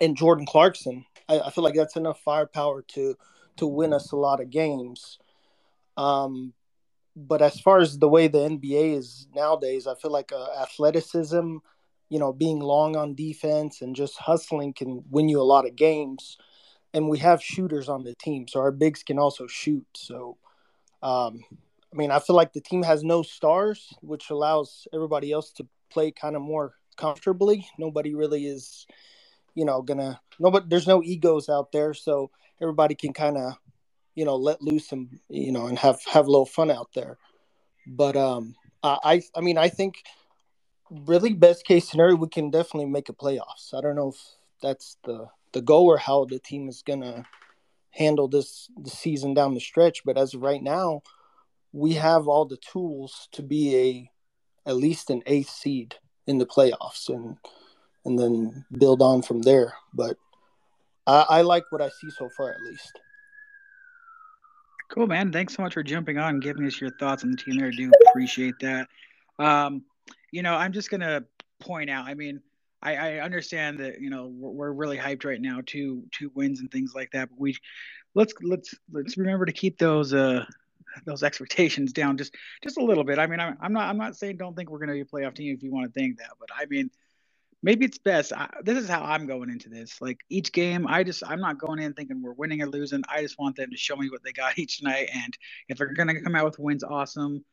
and 0.00 0.16
Jordan 0.16 0.46
Clarkson. 0.46 1.04
I, 1.28 1.40
I, 1.40 1.50
feel 1.50 1.62
like 1.62 1.74
that's 1.74 1.96
enough 1.96 2.20
firepower 2.22 2.82
to 2.94 3.16
to 3.58 3.66
win 3.66 3.92
us 3.92 4.12
a 4.12 4.16
lot 4.16 4.40
of 4.40 4.50
games. 4.50 5.18
Um, 5.96 6.54
but 7.14 7.42
as 7.42 7.60
far 7.60 7.78
as 7.78 7.98
the 7.98 8.08
way 8.08 8.28
the 8.28 8.38
NBA 8.38 8.96
is 8.96 9.28
nowadays, 9.34 9.86
I 9.86 9.94
feel 9.96 10.10
like 10.10 10.32
uh, 10.32 10.62
athleticism, 10.62 11.58
you 12.10 12.18
know, 12.18 12.32
being 12.32 12.60
long 12.60 12.96
on 12.96 13.14
defense 13.14 13.80
and 13.80 13.96
just 13.96 14.18
hustling 14.18 14.74
can 14.74 15.04
win 15.10 15.28
you 15.28 15.40
a 15.40 15.42
lot 15.42 15.66
of 15.66 15.76
games. 15.76 16.36
And 16.92 17.08
we 17.08 17.18
have 17.18 17.42
shooters 17.42 17.88
on 17.88 18.04
the 18.04 18.14
team, 18.16 18.48
so 18.48 18.60
our 18.60 18.72
bigs 18.72 19.02
can 19.02 19.18
also 19.18 19.46
shoot. 19.46 19.86
So 19.94 20.36
um, 21.02 21.44
I 21.92 21.96
mean, 21.96 22.10
I 22.10 22.18
feel 22.18 22.36
like 22.36 22.52
the 22.52 22.60
team 22.60 22.82
has 22.82 23.02
no 23.02 23.22
stars, 23.22 23.92
which 24.00 24.30
allows 24.30 24.86
everybody 24.92 25.32
else 25.32 25.50
to 25.52 25.66
play 25.90 26.10
kind 26.10 26.36
of 26.36 26.42
more 26.42 26.74
comfortably. 26.96 27.66
Nobody 27.78 28.14
really 28.14 28.46
is, 28.46 28.86
you 29.54 29.64
know, 29.64 29.82
gonna 29.82 30.20
nobody. 30.38 30.66
There's 30.68 30.86
no 30.86 31.02
egos 31.02 31.48
out 31.48 31.72
there, 31.72 31.94
so 31.94 32.30
everybody 32.60 32.94
can 32.94 33.12
kind 33.12 33.36
of, 33.36 33.54
you 34.14 34.24
know, 34.24 34.36
let 34.36 34.62
loose 34.62 34.92
and 34.92 35.18
you 35.28 35.52
know 35.52 35.66
and 35.66 35.78
have 35.78 36.00
have 36.04 36.26
a 36.26 36.30
little 36.30 36.46
fun 36.46 36.70
out 36.70 36.90
there. 36.94 37.18
But 37.86 38.16
um, 38.16 38.54
I 38.82 39.22
I 39.34 39.40
mean 39.40 39.58
I 39.58 39.68
think 39.68 40.04
really 40.90 41.32
best 41.32 41.64
case 41.64 41.88
scenario 41.88 42.16
we 42.16 42.28
can 42.28 42.50
definitely 42.50 42.86
make 42.86 43.08
a 43.08 43.12
playoffs. 43.12 43.74
I 43.74 43.80
don't 43.80 43.96
know 43.96 44.08
if 44.08 44.20
that's 44.62 44.96
the 45.04 45.28
the 45.52 45.62
goal 45.62 45.86
or 45.86 45.98
how 45.98 46.24
the 46.24 46.38
team 46.38 46.68
is 46.68 46.82
gonna 46.82 47.24
handle 47.90 48.28
this 48.28 48.68
the 48.80 48.90
season 48.90 49.34
down 49.34 49.54
the 49.54 49.60
stretch. 49.60 50.04
But 50.04 50.18
as 50.18 50.34
of 50.34 50.42
right 50.42 50.62
now, 50.62 51.02
we 51.72 51.94
have 51.94 52.28
all 52.28 52.44
the 52.44 52.58
tools 52.58 53.28
to 53.32 53.42
be 53.42 53.76
a 53.76 54.10
at 54.68 54.76
least 54.76 55.10
an 55.10 55.22
eighth 55.26 55.50
seed 55.50 55.96
in 56.26 56.38
the 56.38 56.46
playoffs 56.46 57.08
and 57.08 57.36
and 58.04 58.18
then 58.18 58.64
build 58.78 59.02
on 59.02 59.22
from 59.22 59.42
there. 59.42 59.74
But 59.94 60.16
I, 61.06 61.26
I 61.28 61.42
like 61.42 61.64
what 61.70 61.82
I 61.82 61.88
see 61.88 62.10
so 62.10 62.28
far 62.36 62.50
at 62.50 62.62
least. 62.62 63.00
Cool, 64.88 65.06
man. 65.06 65.30
Thanks 65.30 65.54
so 65.54 65.62
much 65.62 65.74
for 65.74 65.84
jumping 65.84 66.18
on 66.18 66.34
and 66.34 66.42
giving 66.42 66.66
us 66.66 66.80
your 66.80 66.90
thoughts 66.90 67.22
on 67.22 67.30
the 67.30 67.36
team 67.36 67.58
there. 67.58 67.68
I 67.68 67.70
do 67.70 67.92
appreciate 68.08 68.58
that. 68.60 68.88
Um, 69.38 69.84
you 70.30 70.42
know, 70.42 70.54
I'm 70.54 70.72
just 70.72 70.90
gonna 70.90 71.24
point 71.60 71.90
out. 71.90 72.06
I 72.06 72.14
mean, 72.14 72.40
I, 72.82 72.96
I 72.96 73.18
understand 73.20 73.78
that 73.80 74.00
you 74.00 74.10
know 74.10 74.26
we're, 74.26 74.50
we're, 74.50 74.72
really 74.72 74.96
hyped 74.96 75.24
right 75.24 75.40
now, 75.40 75.60
two 75.64 76.04
two 76.12 76.30
wins 76.34 76.60
and 76.60 76.70
things 76.70 76.94
like 76.94 77.10
that. 77.12 77.28
But 77.30 77.38
we 77.38 77.56
let's 78.14 78.32
let's 78.42 78.74
let's 78.92 79.16
remember 79.16 79.46
to 79.46 79.52
keep 79.52 79.78
those 79.78 80.14
uh 80.14 80.44
those 81.04 81.22
expectations 81.22 81.92
down 81.92 82.16
just 82.16 82.34
just 82.62 82.78
a 82.78 82.84
little 82.84 83.04
bit. 83.04 83.18
I 83.18 83.26
mean, 83.26 83.40
I'm, 83.40 83.56
I'm 83.60 83.72
not 83.72 83.88
I'm 83.88 83.98
not 83.98 84.16
saying 84.16 84.36
don't 84.36 84.56
think 84.56 84.70
we're 84.70 84.78
going 84.78 84.88
to 84.88 84.94
be 84.94 85.00
a 85.00 85.04
playoff 85.04 85.34
team 85.34 85.54
if 85.54 85.62
you 85.62 85.72
want 85.72 85.92
to 85.92 85.98
think 85.98 86.18
that, 86.18 86.30
but 86.38 86.48
I 86.56 86.66
mean, 86.66 86.90
maybe 87.62 87.84
it's 87.84 87.98
best. 87.98 88.32
I, 88.32 88.48
this 88.62 88.78
is 88.78 88.88
how 88.88 89.02
I'm 89.02 89.26
going 89.26 89.50
into 89.50 89.68
this. 89.68 90.00
Like 90.00 90.20
each 90.28 90.52
game, 90.52 90.86
I 90.86 91.04
just 91.04 91.22
I'm 91.26 91.40
not 91.40 91.58
going 91.58 91.80
in 91.80 91.92
thinking 91.92 92.22
we're 92.22 92.32
winning 92.32 92.62
or 92.62 92.66
losing. 92.66 93.02
I 93.08 93.22
just 93.22 93.38
want 93.38 93.56
them 93.56 93.70
to 93.70 93.76
show 93.76 93.96
me 93.96 94.08
what 94.10 94.22
they 94.24 94.32
got 94.32 94.58
each 94.58 94.82
night, 94.82 95.10
and 95.12 95.36
if 95.68 95.78
they're 95.78 95.92
going 95.92 96.08
to 96.08 96.20
come 96.22 96.34
out 96.34 96.46
with 96.46 96.58
wins, 96.58 96.84
awesome. 96.84 97.44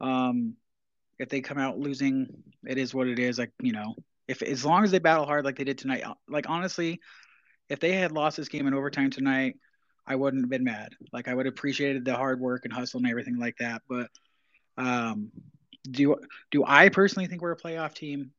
Um, 0.00 0.54
if 1.20 1.28
they 1.28 1.40
come 1.40 1.58
out 1.58 1.78
losing, 1.78 2.28
it 2.66 2.78
is 2.78 2.94
what 2.94 3.06
it 3.06 3.18
is. 3.18 3.38
Like 3.38 3.52
you 3.62 3.72
know, 3.72 3.94
if 4.26 4.42
as 4.42 4.64
long 4.64 4.84
as 4.84 4.90
they 4.90 4.98
battle 4.98 5.26
hard 5.26 5.44
like 5.44 5.56
they 5.56 5.64
did 5.64 5.78
tonight, 5.78 6.04
like 6.28 6.48
honestly, 6.48 7.00
if 7.68 7.80
they 7.80 7.92
had 7.92 8.12
lost 8.12 8.36
this 8.36 8.48
game 8.48 8.66
in 8.66 8.74
overtime 8.74 9.10
tonight 9.10 9.56
I 10.10 10.16
wouldn't 10.16 10.42
have 10.42 10.50
been 10.50 10.64
mad. 10.64 10.94
Like 11.12 11.28
I 11.28 11.34
would 11.34 11.46
have 11.46 11.52
appreciated 11.54 12.04
the 12.04 12.16
hard 12.16 12.40
work 12.40 12.64
and 12.64 12.72
hustle 12.72 12.98
and 12.98 13.08
everything 13.08 13.38
like 13.38 13.56
that. 13.58 13.82
But 13.88 14.08
um, 14.76 15.30
do 15.88 16.16
do 16.50 16.64
I 16.66 16.88
personally 16.88 17.28
think 17.28 17.42
we're 17.42 17.52
a 17.52 17.56
playoff 17.56 17.94
team? 17.94 18.32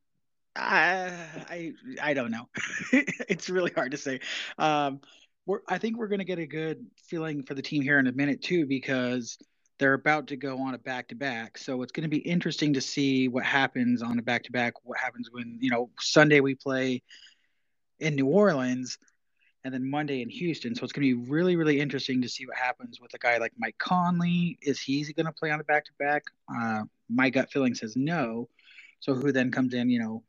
I 0.53 1.13
I, 1.49 1.71
I 2.01 2.13
don't 2.13 2.31
know. 2.31 2.49
it's 2.91 3.49
really 3.49 3.71
hard 3.71 3.91
to 3.91 3.97
say. 3.97 4.19
Um, 4.57 4.99
we're 5.45 5.61
I 5.65 5.77
think 5.77 5.97
we're 5.97 6.09
going 6.09 6.19
to 6.19 6.25
get 6.25 6.39
a 6.39 6.45
good 6.45 6.85
feeling 7.07 7.43
for 7.43 7.53
the 7.53 7.61
team 7.61 7.81
here 7.83 7.99
in 7.99 8.07
a 8.07 8.11
minute 8.11 8.41
too 8.41 8.65
because 8.65 9.37
they're 9.81 9.95
about 9.95 10.27
to 10.27 10.35
go 10.35 10.59
on 10.59 10.75
a 10.75 10.77
back 10.77 11.07
to 11.07 11.15
back. 11.15 11.57
So 11.57 11.81
it's 11.81 11.91
going 11.91 12.03
to 12.03 12.07
be 12.07 12.19
interesting 12.19 12.73
to 12.73 12.81
see 12.81 13.27
what 13.27 13.43
happens 13.43 14.03
on 14.03 14.19
a 14.19 14.21
back 14.21 14.43
to 14.43 14.51
back. 14.51 14.75
What 14.83 14.99
happens 14.99 15.29
when 15.31 15.57
you 15.59 15.71
know 15.71 15.89
Sunday 15.99 16.39
we 16.39 16.53
play 16.53 17.01
in 17.99 18.15
New 18.15 18.27
Orleans 18.27 18.99
and 19.63 19.73
then 19.73 19.89
Monday 19.89 20.21
in 20.21 20.29
Houston. 20.29 20.75
So 20.75 20.83
it's 20.83 20.93
going 20.93 21.07
to 21.07 21.15
be 21.15 21.29
really, 21.29 21.55
really 21.55 21.79
interesting 21.79 22.21
to 22.21 22.29
see 22.29 22.45
what 22.45 22.57
happens 22.57 23.01
with 23.01 23.11
a 23.15 23.17
guy 23.17 23.39
like 23.39 23.53
Mike 23.57 23.79
Conley. 23.79 24.59
Is 24.61 24.79
he 24.79 25.03
going 25.13 25.25
to 25.25 25.31
play 25.31 25.49
on 25.49 25.59
a 25.59 25.63
back 25.63 25.85
to 25.85 25.91
back? 25.97 26.25
My 27.09 27.31
gut 27.31 27.51
feeling 27.51 27.73
says 27.73 27.95
no. 27.95 28.49
So 28.99 29.15
who 29.15 29.31
then 29.31 29.49
comes 29.49 29.73
in? 29.73 29.89
You 29.89 29.99
know, 29.99 30.23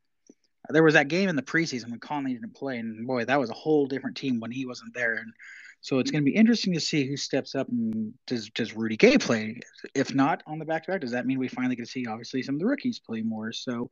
there 0.70 0.82
was 0.82 0.94
that 0.94 1.08
game 1.08 1.28
in 1.28 1.36
the 1.36 1.42
preseason 1.42 1.90
when 1.90 2.00
Conley 2.00 2.32
didn't 2.32 2.54
play, 2.54 2.78
and 2.78 3.06
boy, 3.06 3.26
that 3.26 3.38
was 3.38 3.50
a 3.50 3.54
whole 3.54 3.86
different 3.86 4.16
team 4.16 4.40
when 4.40 4.50
he 4.50 4.64
wasn't 4.64 4.94
there. 4.94 5.12
And 5.12 5.34
so 5.82 5.98
it's 5.98 6.12
going 6.12 6.24
to 6.24 6.30
be 6.30 6.36
interesting 6.36 6.72
to 6.74 6.80
see 6.80 7.06
who 7.06 7.16
steps 7.16 7.56
up 7.56 7.68
and 7.68 8.14
does 8.28 8.48
does 8.50 8.74
Rudy 8.74 8.96
Gay 8.96 9.18
play? 9.18 9.60
If 9.94 10.14
not 10.14 10.42
on 10.46 10.60
the 10.60 10.64
back 10.64 10.84
to 10.84 10.92
back, 10.92 11.00
does 11.00 11.10
that 11.10 11.26
mean 11.26 11.40
we 11.40 11.48
finally 11.48 11.74
get 11.74 11.86
to 11.86 11.90
see 11.90 12.06
obviously 12.06 12.42
some 12.42 12.54
of 12.54 12.60
the 12.60 12.66
rookies 12.66 13.00
play 13.00 13.22
more? 13.22 13.52
So 13.52 13.90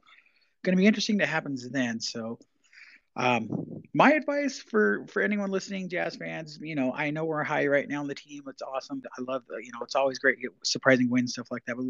going 0.62 0.76
to 0.76 0.80
be 0.80 0.86
interesting 0.86 1.18
to 1.18 1.26
happens 1.26 1.68
then. 1.68 2.00
So 2.00 2.38
um, 3.16 3.82
my 3.92 4.12
advice 4.12 4.60
for 4.60 5.04
for 5.08 5.20
anyone 5.20 5.50
listening, 5.50 5.88
Jazz 5.88 6.14
fans, 6.14 6.60
you 6.62 6.76
know, 6.76 6.92
I 6.94 7.10
know 7.10 7.24
we're 7.24 7.42
high 7.42 7.66
right 7.66 7.88
now 7.88 8.00
on 8.00 8.06
the 8.06 8.14
team. 8.14 8.44
It's 8.46 8.62
awesome. 8.62 9.02
I 9.18 9.22
love, 9.22 9.42
the, 9.48 9.56
you 9.56 9.72
know, 9.72 9.80
it's 9.82 9.96
always 9.96 10.20
great 10.20 10.40
get 10.40 10.52
surprising 10.62 11.10
wins, 11.10 11.32
stuff 11.32 11.48
like 11.50 11.64
that. 11.66 11.76
But 11.76 11.86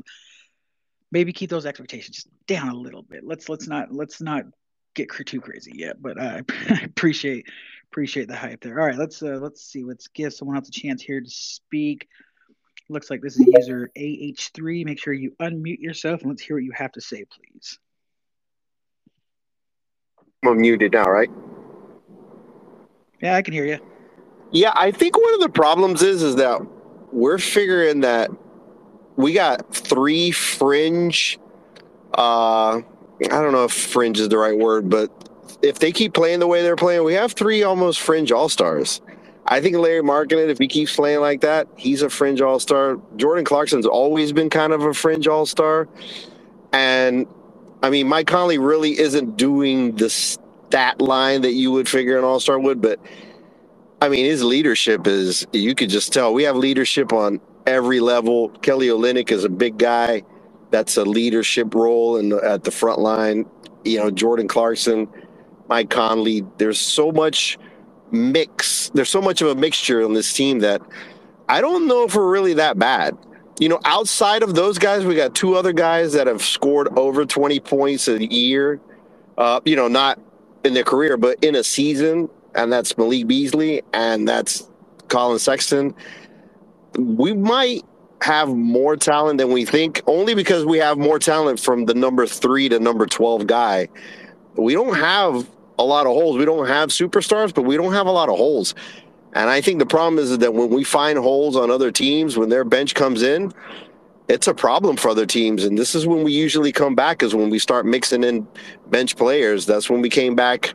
maybe 1.12 1.34
keep 1.34 1.50
those 1.50 1.66
expectations 1.66 2.26
down 2.46 2.70
a 2.70 2.74
little 2.74 3.02
bit. 3.02 3.22
Let's 3.22 3.50
let's 3.50 3.68
not 3.68 3.92
let's 3.92 4.22
not 4.22 4.44
get 4.94 5.10
too 5.10 5.42
crazy 5.42 5.72
yet. 5.74 6.00
But 6.00 6.18
uh, 6.18 6.42
I 6.70 6.80
appreciate 6.84 7.46
appreciate 7.90 8.28
the 8.28 8.36
hype 8.36 8.60
there. 8.62 8.80
All 8.80 8.86
right, 8.86 8.96
let's 8.96 9.22
uh, 9.22 9.38
let's 9.40 9.62
see. 9.62 9.82
Let's 9.82 10.08
give 10.08 10.32
someone 10.32 10.56
else 10.56 10.68
a 10.68 10.72
chance 10.72 11.02
here 11.02 11.20
to 11.20 11.30
speak. 11.30 12.08
Looks 12.88 13.10
like 13.10 13.20
this 13.20 13.38
is 13.38 13.46
user 13.46 13.90
AH3. 13.96 14.84
Make 14.84 14.98
sure 14.98 15.12
you 15.12 15.32
unmute 15.40 15.80
yourself 15.80 16.22
and 16.22 16.30
let's 16.30 16.42
hear 16.42 16.56
what 16.56 16.64
you 16.64 16.72
have 16.72 16.92
to 16.92 17.00
say, 17.00 17.24
please. 17.24 17.78
I'm 20.44 20.60
muted 20.60 20.92
now, 20.92 21.04
right? 21.04 21.30
Yeah, 23.20 23.36
I 23.36 23.42
can 23.42 23.54
hear 23.54 23.66
you. 23.66 23.78
Yeah, 24.50 24.72
I 24.74 24.90
think 24.90 25.16
one 25.16 25.34
of 25.34 25.40
the 25.40 25.50
problems 25.50 26.02
is 26.02 26.22
is 26.22 26.36
that 26.36 26.60
we're 27.12 27.38
figuring 27.38 28.00
that 28.00 28.30
we 29.16 29.32
got 29.32 29.72
three 29.74 30.30
fringe. 30.30 31.38
Uh, 32.16 32.78
I 32.78 32.82
don't 33.20 33.52
know 33.52 33.64
if 33.64 33.72
fringe 33.72 34.18
is 34.18 34.28
the 34.28 34.38
right 34.38 34.56
word, 34.56 34.88
but 34.88 35.29
if 35.62 35.78
they 35.78 35.92
keep 35.92 36.14
playing 36.14 36.40
the 36.40 36.46
way 36.46 36.62
they're 36.62 36.76
playing, 36.76 37.04
we 37.04 37.14
have 37.14 37.32
three 37.32 37.62
almost 37.62 38.00
fringe 38.00 38.32
all 38.32 38.48
stars. 38.48 39.00
I 39.46 39.60
think 39.60 39.76
Lauri 39.76 40.02
Markkanen, 40.02 40.48
if 40.48 40.58
he 40.58 40.68
keeps 40.68 40.94
playing 40.94 41.20
like 41.20 41.40
that, 41.40 41.66
he's 41.76 42.02
a 42.02 42.10
fringe 42.10 42.40
all 42.40 42.60
star. 42.60 43.00
Jordan 43.16 43.44
Clarkson's 43.44 43.86
always 43.86 44.32
been 44.32 44.50
kind 44.50 44.72
of 44.72 44.82
a 44.82 44.94
fringe 44.94 45.26
all 45.26 45.46
star. 45.46 45.88
And 46.72 47.26
I 47.82 47.90
mean, 47.90 48.06
Mike 48.08 48.26
Conley 48.26 48.58
really 48.58 48.98
isn't 48.98 49.36
doing 49.36 49.96
the 49.96 50.10
stat 50.10 51.00
line 51.00 51.42
that 51.42 51.52
you 51.52 51.72
would 51.72 51.88
figure 51.88 52.18
an 52.18 52.24
all 52.24 52.38
star 52.38 52.58
would, 52.58 52.80
but 52.80 53.00
I 54.02 54.08
mean, 54.08 54.24
his 54.24 54.42
leadership 54.42 55.06
is, 55.06 55.46
you 55.52 55.74
could 55.74 55.90
just 55.90 56.12
tell 56.12 56.32
we 56.32 56.44
have 56.44 56.56
leadership 56.56 57.12
on 57.12 57.40
every 57.66 58.00
level. 58.00 58.50
Kelly 58.62 58.86
Olynyk 58.88 59.30
is 59.30 59.44
a 59.44 59.48
big 59.48 59.78
guy. 59.78 60.22
That's 60.70 60.96
a 60.96 61.04
leadership 61.04 61.74
role 61.74 62.22
the, 62.22 62.36
at 62.36 62.64
the 62.64 62.70
front 62.70 63.00
line. 63.00 63.46
You 63.84 63.98
know, 63.98 64.10
Jordan 64.10 64.48
Clarkson, 64.48 65.08
Mike 65.70 65.88
Conley. 65.88 66.44
There's 66.58 66.78
so 66.78 67.10
much 67.10 67.58
mix. 68.10 68.90
There's 68.92 69.08
so 69.08 69.22
much 69.22 69.40
of 69.40 69.48
a 69.48 69.54
mixture 69.54 70.04
on 70.04 70.12
this 70.12 70.34
team 70.34 70.58
that 70.58 70.82
I 71.48 71.62
don't 71.62 71.86
know 71.86 72.04
if 72.04 72.14
we're 72.14 72.30
really 72.30 72.54
that 72.54 72.78
bad 72.78 73.16
you 73.60 73.68
know, 73.68 73.78
outside 73.84 74.42
of 74.42 74.54
those 74.54 74.78
guys, 74.78 75.04
we 75.04 75.14
got 75.14 75.34
two 75.34 75.54
other 75.54 75.74
guys 75.74 76.14
that 76.14 76.26
have 76.26 76.42
scored 76.42 76.88
over 76.96 77.26
20 77.26 77.60
points 77.60 78.08
a 78.08 78.24
year. 78.32 78.80
Uh, 79.36 79.60
you 79.66 79.76
know, 79.76 79.86
not 79.86 80.18
in 80.64 80.72
their 80.72 80.82
career, 80.82 81.18
but 81.18 81.44
in 81.44 81.54
a 81.54 81.62
season, 81.62 82.28
and 82.54 82.72
that's 82.72 82.96
Malik 82.96 83.26
Beasley 83.26 83.82
and 83.92 84.26
that's 84.26 84.68
Collin 85.08 85.38
Sexton. 85.38 85.94
We 86.98 87.34
might 87.34 87.84
have 88.22 88.48
more 88.48 88.96
talent 88.96 89.38
than 89.38 89.52
we 89.52 89.66
think, 89.66 90.02
only 90.06 90.34
because 90.34 90.64
we 90.64 90.78
have 90.78 90.96
more 90.96 91.18
talent 91.18 91.60
from 91.60 91.84
the 91.84 91.94
number 91.94 92.26
three 92.26 92.68
to 92.70 92.80
number 92.80 93.06
12 93.06 93.46
guy. 93.46 93.88
We 94.56 94.72
don't 94.72 94.96
have 94.96 95.46
a 95.80 95.84
lot 95.84 96.06
of 96.06 96.12
holes. 96.12 96.36
We 96.36 96.44
don't 96.44 96.66
have 96.66 96.90
superstars, 96.90 97.54
but 97.54 97.62
we 97.62 97.76
don't 97.76 97.92
have 97.92 98.06
a 98.06 98.10
lot 98.10 98.28
of 98.28 98.36
holes. 98.36 98.74
And 99.32 99.48
I 99.48 99.60
think 99.60 99.78
the 99.78 99.86
problem 99.86 100.18
is 100.18 100.36
that 100.36 100.52
when 100.54 100.70
we 100.70 100.84
find 100.84 101.18
holes 101.18 101.56
on 101.56 101.70
other 101.70 101.90
teams, 101.90 102.36
when 102.36 102.48
their 102.48 102.64
bench 102.64 102.94
comes 102.94 103.22
in, 103.22 103.52
it's 104.28 104.46
a 104.46 104.54
problem 104.54 104.96
for 104.96 105.08
other 105.08 105.26
teams. 105.26 105.64
And 105.64 105.78
this 105.78 105.94
is 105.94 106.06
when 106.06 106.22
we 106.22 106.32
usually 106.32 106.72
come 106.72 106.94
back, 106.94 107.22
is 107.22 107.34
when 107.34 107.50
we 107.50 107.58
start 107.58 107.86
mixing 107.86 108.24
in 108.24 108.46
bench 108.88 109.16
players. 109.16 109.66
That's 109.66 109.88
when 109.88 110.00
we 110.02 110.10
came 110.10 110.34
back 110.34 110.74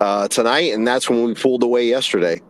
uh, 0.00 0.28
tonight, 0.28 0.72
and 0.72 0.86
that's 0.86 1.08
when 1.08 1.24
we 1.24 1.34
pulled 1.34 1.62
away 1.62 1.86
yesterday. 1.86 2.40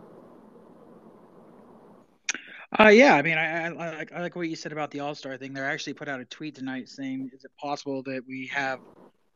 Uh, 2.80 2.88
yeah, 2.88 3.14
I 3.16 3.22
mean, 3.22 3.36
I, 3.36 3.66
I, 3.66 3.68
like, 3.68 4.12
I 4.12 4.22
like 4.22 4.34
what 4.34 4.48
you 4.48 4.56
said 4.56 4.72
about 4.72 4.90
the 4.90 5.00
All 5.00 5.14
Star 5.14 5.36
thing. 5.36 5.52
They 5.52 5.60
actually 5.60 5.92
put 5.92 6.08
out 6.08 6.20
a 6.20 6.24
tweet 6.24 6.54
tonight 6.54 6.88
saying, 6.88 7.30
"Is 7.34 7.44
it 7.44 7.50
possible 7.60 8.02
that 8.04 8.22
we 8.26 8.46
have, 8.46 8.80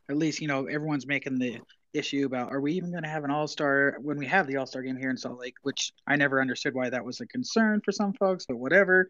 at 0.09 0.17
least 0.17 0.41
you 0.41 0.47
know, 0.47 0.65
everyone's 0.65 1.05
making 1.05 1.37
the 1.37 1.59
issue 1.93 2.25
about 2.25 2.51
are 2.51 2.61
we 2.61 2.73
even 2.73 2.91
going 2.91 3.03
to 3.03 3.09
have 3.09 3.23
an 3.23 3.31
all 3.31 3.47
star 3.47 3.97
when 4.01 4.17
we 4.17 4.25
have 4.27 4.47
the 4.47 4.57
all 4.57 4.65
star 4.65 4.81
game 4.81 4.97
here 4.97 5.09
in 5.09 5.17
Salt 5.17 5.39
Lake, 5.39 5.55
which 5.63 5.93
I 6.05 6.15
never 6.15 6.41
understood 6.41 6.73
why 6.73 6.89
that 6.89 7.03
was 7.03 7.21
a 7.21 7.27
concern 7.27 7.81
for 7.83 7.91
some 7.91 8.13
folks, 8.13 8.45
but 8.45 8.57
whatever. 8.57 9.09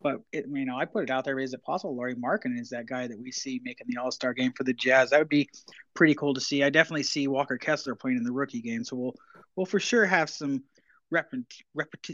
But 0.00 0.20
it, 0.32 0.46
you 0.50 0.64
know, 0.64 0.76
I 0.76 0.84
put 0.84 1.04
it 1.04 1.10
out 1.10 1.24
there: 1.24 1.38
is 1.38 1.54
it 1.54 1.62
possible 1.62 1.96
Lauri 1.96 2.14
Markkanen 2.14 2.60
is 2.60 2.70
that 2.70 2.86
guy 2.86 3.06
that 3.06 3.18
we 3.18 3.30
see 3.30 3.60
making 3.64 3.86
the 3.88 4.00
all 4.00 4.10
star 4.10 4.32
game 4.32 4.52
for 4.56 4.64
the 4.64 4.74
Jazz? 4.74 5.10
That 5.10 5.18
would 5.18 5.28
be 5.28 5.48
pretty 5.94 6.14
cool 6.14 6.34
to 6.34 6.40
see. 6.40 6.62
I 6.62 6.70
definitely 6.70 7.04
see 7.04 7.28
Walker 7.28 7.58
Kessler 7.58 7.94
playing 7.94 8.18
in 8.18 8.24
the 8.24 8.32
rookie 8.32 8.62
game, 8.62 8.84
so 8.84 8.96
we'll 8.96 9.14
we'll 9.56 9.66
for 9.66 9.80
sure 9.80 10.06
have 10.06 10.30
some 10.30 10.64
rep, 11.10 11.32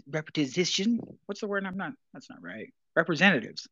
repetition. 0.09 1.01
What's 1.27 1.41
the 1.41 1.49
word? 1.49 1.65
I'm 1.67 1.77
not. 1.77 1.93
That's 2.13 2.31
not 2.31 2.43
right. 2.43 2.73
Representatives. 2.97 3.69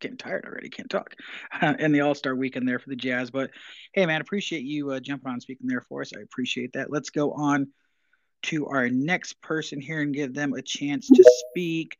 Getting 0.00 0.16
tired 0.16 0.44
already. 0.44 0.68
Can't 0.68 0.90
talk. 0.90 1.14
in 1.78 1.92
the 1.92 2.00
All 2.00 2.14
Star 2.14 2.34
weekend 2.34 2.68
there 2.68 2.78
for 2.78 2.90
the 2.90 2.96
Jazz. 2.96 3.30
But 3.30 3.50
hey, 3.92 4.06
man, 4.06 4.20
appreciate 4.20 4.64
you 4.64 4.92
uh, 4.92 5.00
jumping 5.00 5.30
on 5.30 5.40
speaking 5.40 5.66
there 5.66 5.82
for 5.82 6.00
us. 6.00 6.12
I 6.16 6.20
appreciate 6.20 6.72
that. 6.72 6.90
Let's 6.90 7.10
go 7.10 7.32
on 7.32 7.68
to 8.42 8.66
our 8.66 8.88
next 8.88 9.40
person 9.42 9.80
here 9.80 10.00
and 10.00 10.14
give 10.14 10.34
them 10.34 10.54
a 10.54 10.62
chance 10.62 11.08
to 11.08 11.24
speak. 11.50 11.96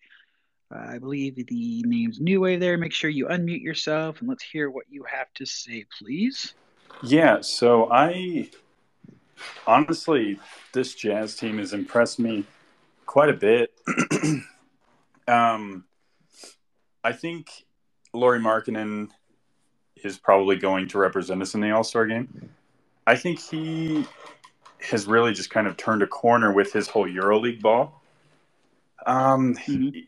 Uh, 0.74 0.78
I 0.78 0.98
believe 0.98 1.34
the 1.34 1.82
name's 1.84 2.20
New 2.20 2.40
Way 2.40 2.56
there. 2.56 2.78
Make 2.78 2.92
sure 2.92 3.10
you 3.10 3.26
unmute 3.26 3.62
yourself 3.62 4.20
and 4.20 4.28
let's 4.28 4.44
hear 4.44 4.70
what 4.70 4.86
you 4.88 5.04
have 5.04 5.32
to 5.34 5.46
say, 5.46 5.84
please. 5.98 6.54
Yeah, 7.02 7.40
so 7.40 7.90
I 7.90 8.50
honestly, 9.66 10.38
this 10.72 10.94
Jazz 10.94 11.36
team 11.36 11.58
has 11.58 11.72
impressed 11.72 12.18
me 12.18 12.44
quite 13.06 13.28
a 13.28 13.34
bit. 13.34 13.72
um, 15.28 15.84
I 17.02 17.12
think 17.12 17.50
Lauri 18.12 18.40
Markkanen 18.40 19.10
is 19.96 20.18
probably 20.18 20.56
going 20.56 20.88
to 20.88 20.98
represent 20.98 21.42
us 21.42 21.54
in 21.54 21.60
the 21.60 21.70
All 21.70 21.84
Star 21.84 22.06
game. 22.06 22.50
I 23.06 23.16
think 23.16 23.40
he 23.40 24.06
has 24.80 25.06
really 25.06 25.32
just 25.32 25.50
kind 25.50 25.66
of 25.66 25.76
turned 25.76 26.02
a 26.02 26.06
corner 26.06 26.52
with 26.52 26.72
his 26.72 26.88
whole 26.88 27.06
EuroLeague 27.06 27.60
ball. 27.60 28.02
Um, 29.06 29.54
mm-hmm. 29.54 30.00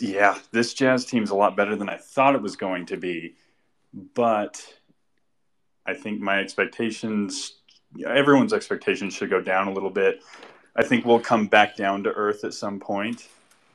yeah, 0.00 0.38
this 0.52 0.74
Jazz 0.74 1.04
team's 1.04 1.30
a 1.30 1.34
lot 1.34 1.56
better 1.56 1.76
than 1.76 1.88
I 1.88 1.96
thought 1.96 2.34
it 2.34 2.42
was 2.42 2.56
going 2.56 2.86
to 2.86 2.96
be, 2.96 3.34
but 4.14 4.62
I 5.86 5.94
think 5.94 6.20
my 6.20 6.38
expectations, 6.38 7.54
everyone's 8.06 8.52
expectations, 8.52 9.14
should 9.14 9.30
go 9.30 9.40
down 9.40 9.68
a 9.68 9.72
little 9.72 9.90
bit. 9.90 10.22
I 10.76 10.82
think 10.82 11.04
we'll 11.04 11.20
come 11.20 11.46
back 11.46 11.76
down 11.76 12.02
to 12.04 12.10
earth 12.10 12.44
at 12.44 12.54
some 12.54 12.80
point 12.80 13.28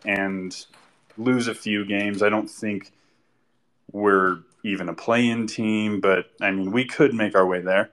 and 0.06 0.56
lose 1.18 1.48
a 1.48 1.54
few 1.54 1.86
games. 1.86 2.22
I 2.22 2.30
don't 2.30 2.50
think 2.50 2.92
we're 3.92 4.40
even 4.64 4.90
a 4.90 4.94
play-in 4.94 5.48
team, 5.48 6.00
but 6.02 6.32
I 6.42 6.52
mean, 6.52 6.72
we 6.72 6.86
could 6.86 7.14
make 7.14 7.36
our 7.36 7.46
way 7.46 7.62
there. 7.62 7.92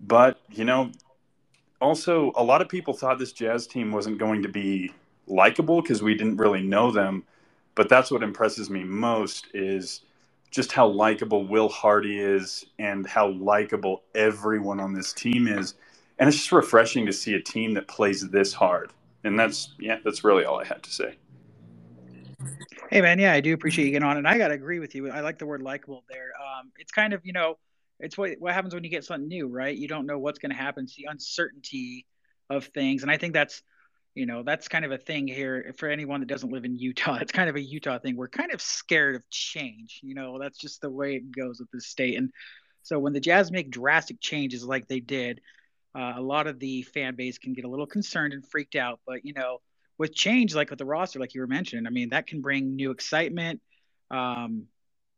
But 0.00 0.40
you 0.50 0.64
know, 0.64 0.90
also 1.80 2.32
a 2.36 2.42
lot 2.42 2.62
of 2.62 2.68
people 2.68 2.94
thought 2.94 3.18
this 3.18 3.32
Jazz 3.32 3.66
team 3.66 3.92
wasn't 3.92 4.18
going 4.18 4.42
to 4.42 4.48
be 4.48 4.92
likable 5.26 5.82
because 5.82 6.02
we 6.02 6.14
didn't 6.14 6.36
really 6.36 6.62
know 6.62 6.90
them. 6.90 7.24
But 7.74 7.88
that's 7.88 8.10
what 8.10 8.22
impresses 8.22 8.70
me 8.70 8.84
most 8.84 9.48
is 9.52 10.02
just 10.50 10.72
how 10.72 10.86
likable 10.86 11.46
Will 11.46 11.68
Hardy 11.68 12.18
is 12.20 12.64
and 12.78 13.06
how 13.06 13.28
likable 13.30 14.02
everyone 14.14 14.78
on 14.78 14.94
this 14.94 15.12
team 15.12 15.48
is. 15.48 15.74
And 16.18 16.28
it's 16.28 16.38
just 16.38 16.52
refreshing 16.52 17.06
to 17.06 17.12
see 17.12 17.34
a 17.34 17.40
team 17.40 17.74
that 17.74 17.88
plays 17.88 18.28
this 18.30 18.52
hard. 18.52 18.92
And 19.24 19.38
that's 19.38 19.74
yeah, 19.78 19.98
that's 20.04 20.22
really 20.22 20.44
all 20.44 20.60
I 20.60 20.64
had 20.64 20.82
to 20.84 20.90
say. 20.92 21.16
Hey 22.94 23.00
man, 23.00 23.18
yeah, 23.18 23.32
I 23.32 23.40
do 23.40 23.52
appreciate 23.52 23.86
you 23.86 23.90
getting 23.90 24.06
on, 24.06 24.18
and 24.18 24.28
I 24.28 24.38
gotta 24.38 24.54
agree 24.54 24.78
with 24.78 24.94
you. 24.94 25.10
I 25.10 25.18
like 25.18 25.36
the 25.40 25.46
word 25.46 25.62
likable 25.62 26.04
there. 26.08 26.30
Um, 26.40 26.70
it's 26.78 26.92
kind 26.92 27.12
of 27.12 27.26
you 27.26 27.32
know, 27.32 27.58
it's 27.98 28.16
what 28.16 28.36
what 28.38 28.54
happens 28.54 28.72
when 28.72 28.84
you 28.84 28.88
get 28.90 29.02
something 29.02 29.26
new, 29.26 29.48
right? 29.48 29.76
You 29.76 29.88
don't 29.88 30.06
know 30.06 30.20
what's 30.20 30.38
going 30.38 30.52
to 30.52 30.56
happen. 30.56 30.84
It's 30.84 30.94
the 30.94 31.08
uncertainty 31.10 32.06
of 32.50 32.66
things, 32.66 33.02
and 33.02 33.10
I 33.10 33.16
think 33.16 33.34
that's 33.34 33.64
you 34.14 34.26
know 34.26 34.44
that's 34.44 34.68
kind 34.68 34.84
of 34.84 34.92
a 34.92 34.96
thing 34.96 35.26
here 35.26 35.74
for 35.76 35.88
anyone 35.88 36.20
that 36.20 36.28
doesn't 36.28 36.52
live 36.52 36.64
in 36.64 36.76
Utah. 36.76 37.18
It's 37.20 37.32
kind 37.32 37.50
of 37.50 37.56
a 37.56 37.60
Utah 37.60 37.98
thing. 37.98 38.14
We're 38.14 38.28
kind 38.28 38.54
of 38.54 38.62
scared 38.62 39.16
of 39.16 39.28
change. 39.28 39.98
You 40.04 40.14
know, 40.14 40.38
that's 40.38 40.56
just 40.56 40.80
the 40.80 40.88
way 40.88 41.16
it 41.16 41.32
goes 41.32 41.58
with 41.58 41.72
the 41.72 41.80
state. 41.80 42.16
And 42.16 42.30
so 42.84 43.00
when 43.00 43.12
the 43.12 43.18
Jazz 43.18 43.50
make 43.50 43.72
drastic 43.72 44.20
changes 44.20 44.64
like 44.64 44.86
they 44.86 45.00
did, 45.00 45.40
uh, 45.96 46.12
a 46.14 46.22
lot 46.22 46.46
of 46.46 46.60
the 46.60 46.82
fan 46.82 47.16
base 47.16 47.38
can 47.38 47.54
get 47.54 47.64
a 47.64 47.68
little 47.68 47.88
concerned 47.88 48.34
and 48.34 48.46
freaked 48.46 48.76
out. 48.76 49.00
But 49.04 49.24
you 49.24 49.32
know 49.32 49.58
with 49.98 50.14
change 50.14 50.54
like 50.54 50.70
with 50.70 50.78
the 50.78 50.84
roster, 50.84 51.18
like 51.18 51.34
you 51.34 51.40
were 51.40 51.46
mentioning, 51.46 51.86
I 51.86 51.90
mean 51.90 52.10
that 52.10 52.26
can 52.26 52.40
bring 52.40 52.76
new 52.76 52.90
excitement. 52.90 53.60
Um, 54.10 54.66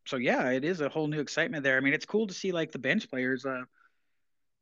so 0.07 0.17
yeah, 0.17 0.51
it 0.51 0.65
is 0.65 0.81
a 0.81 0.89
whole 0.89 1.09
new 1.09 1.21
excitement 1.21 1.65
there. 1.65 1.77
I 1.77 1.81
mean, 1.81 1.95
it's 1.95 2.07
cool 2.07 2.27
to 2.29 2.35
see 2.35 2.53
like 2.53 2.73
the 2.73 2.79
bench 2.79 3.11
players. 3.11 3.45
Uh, 3.45 3.63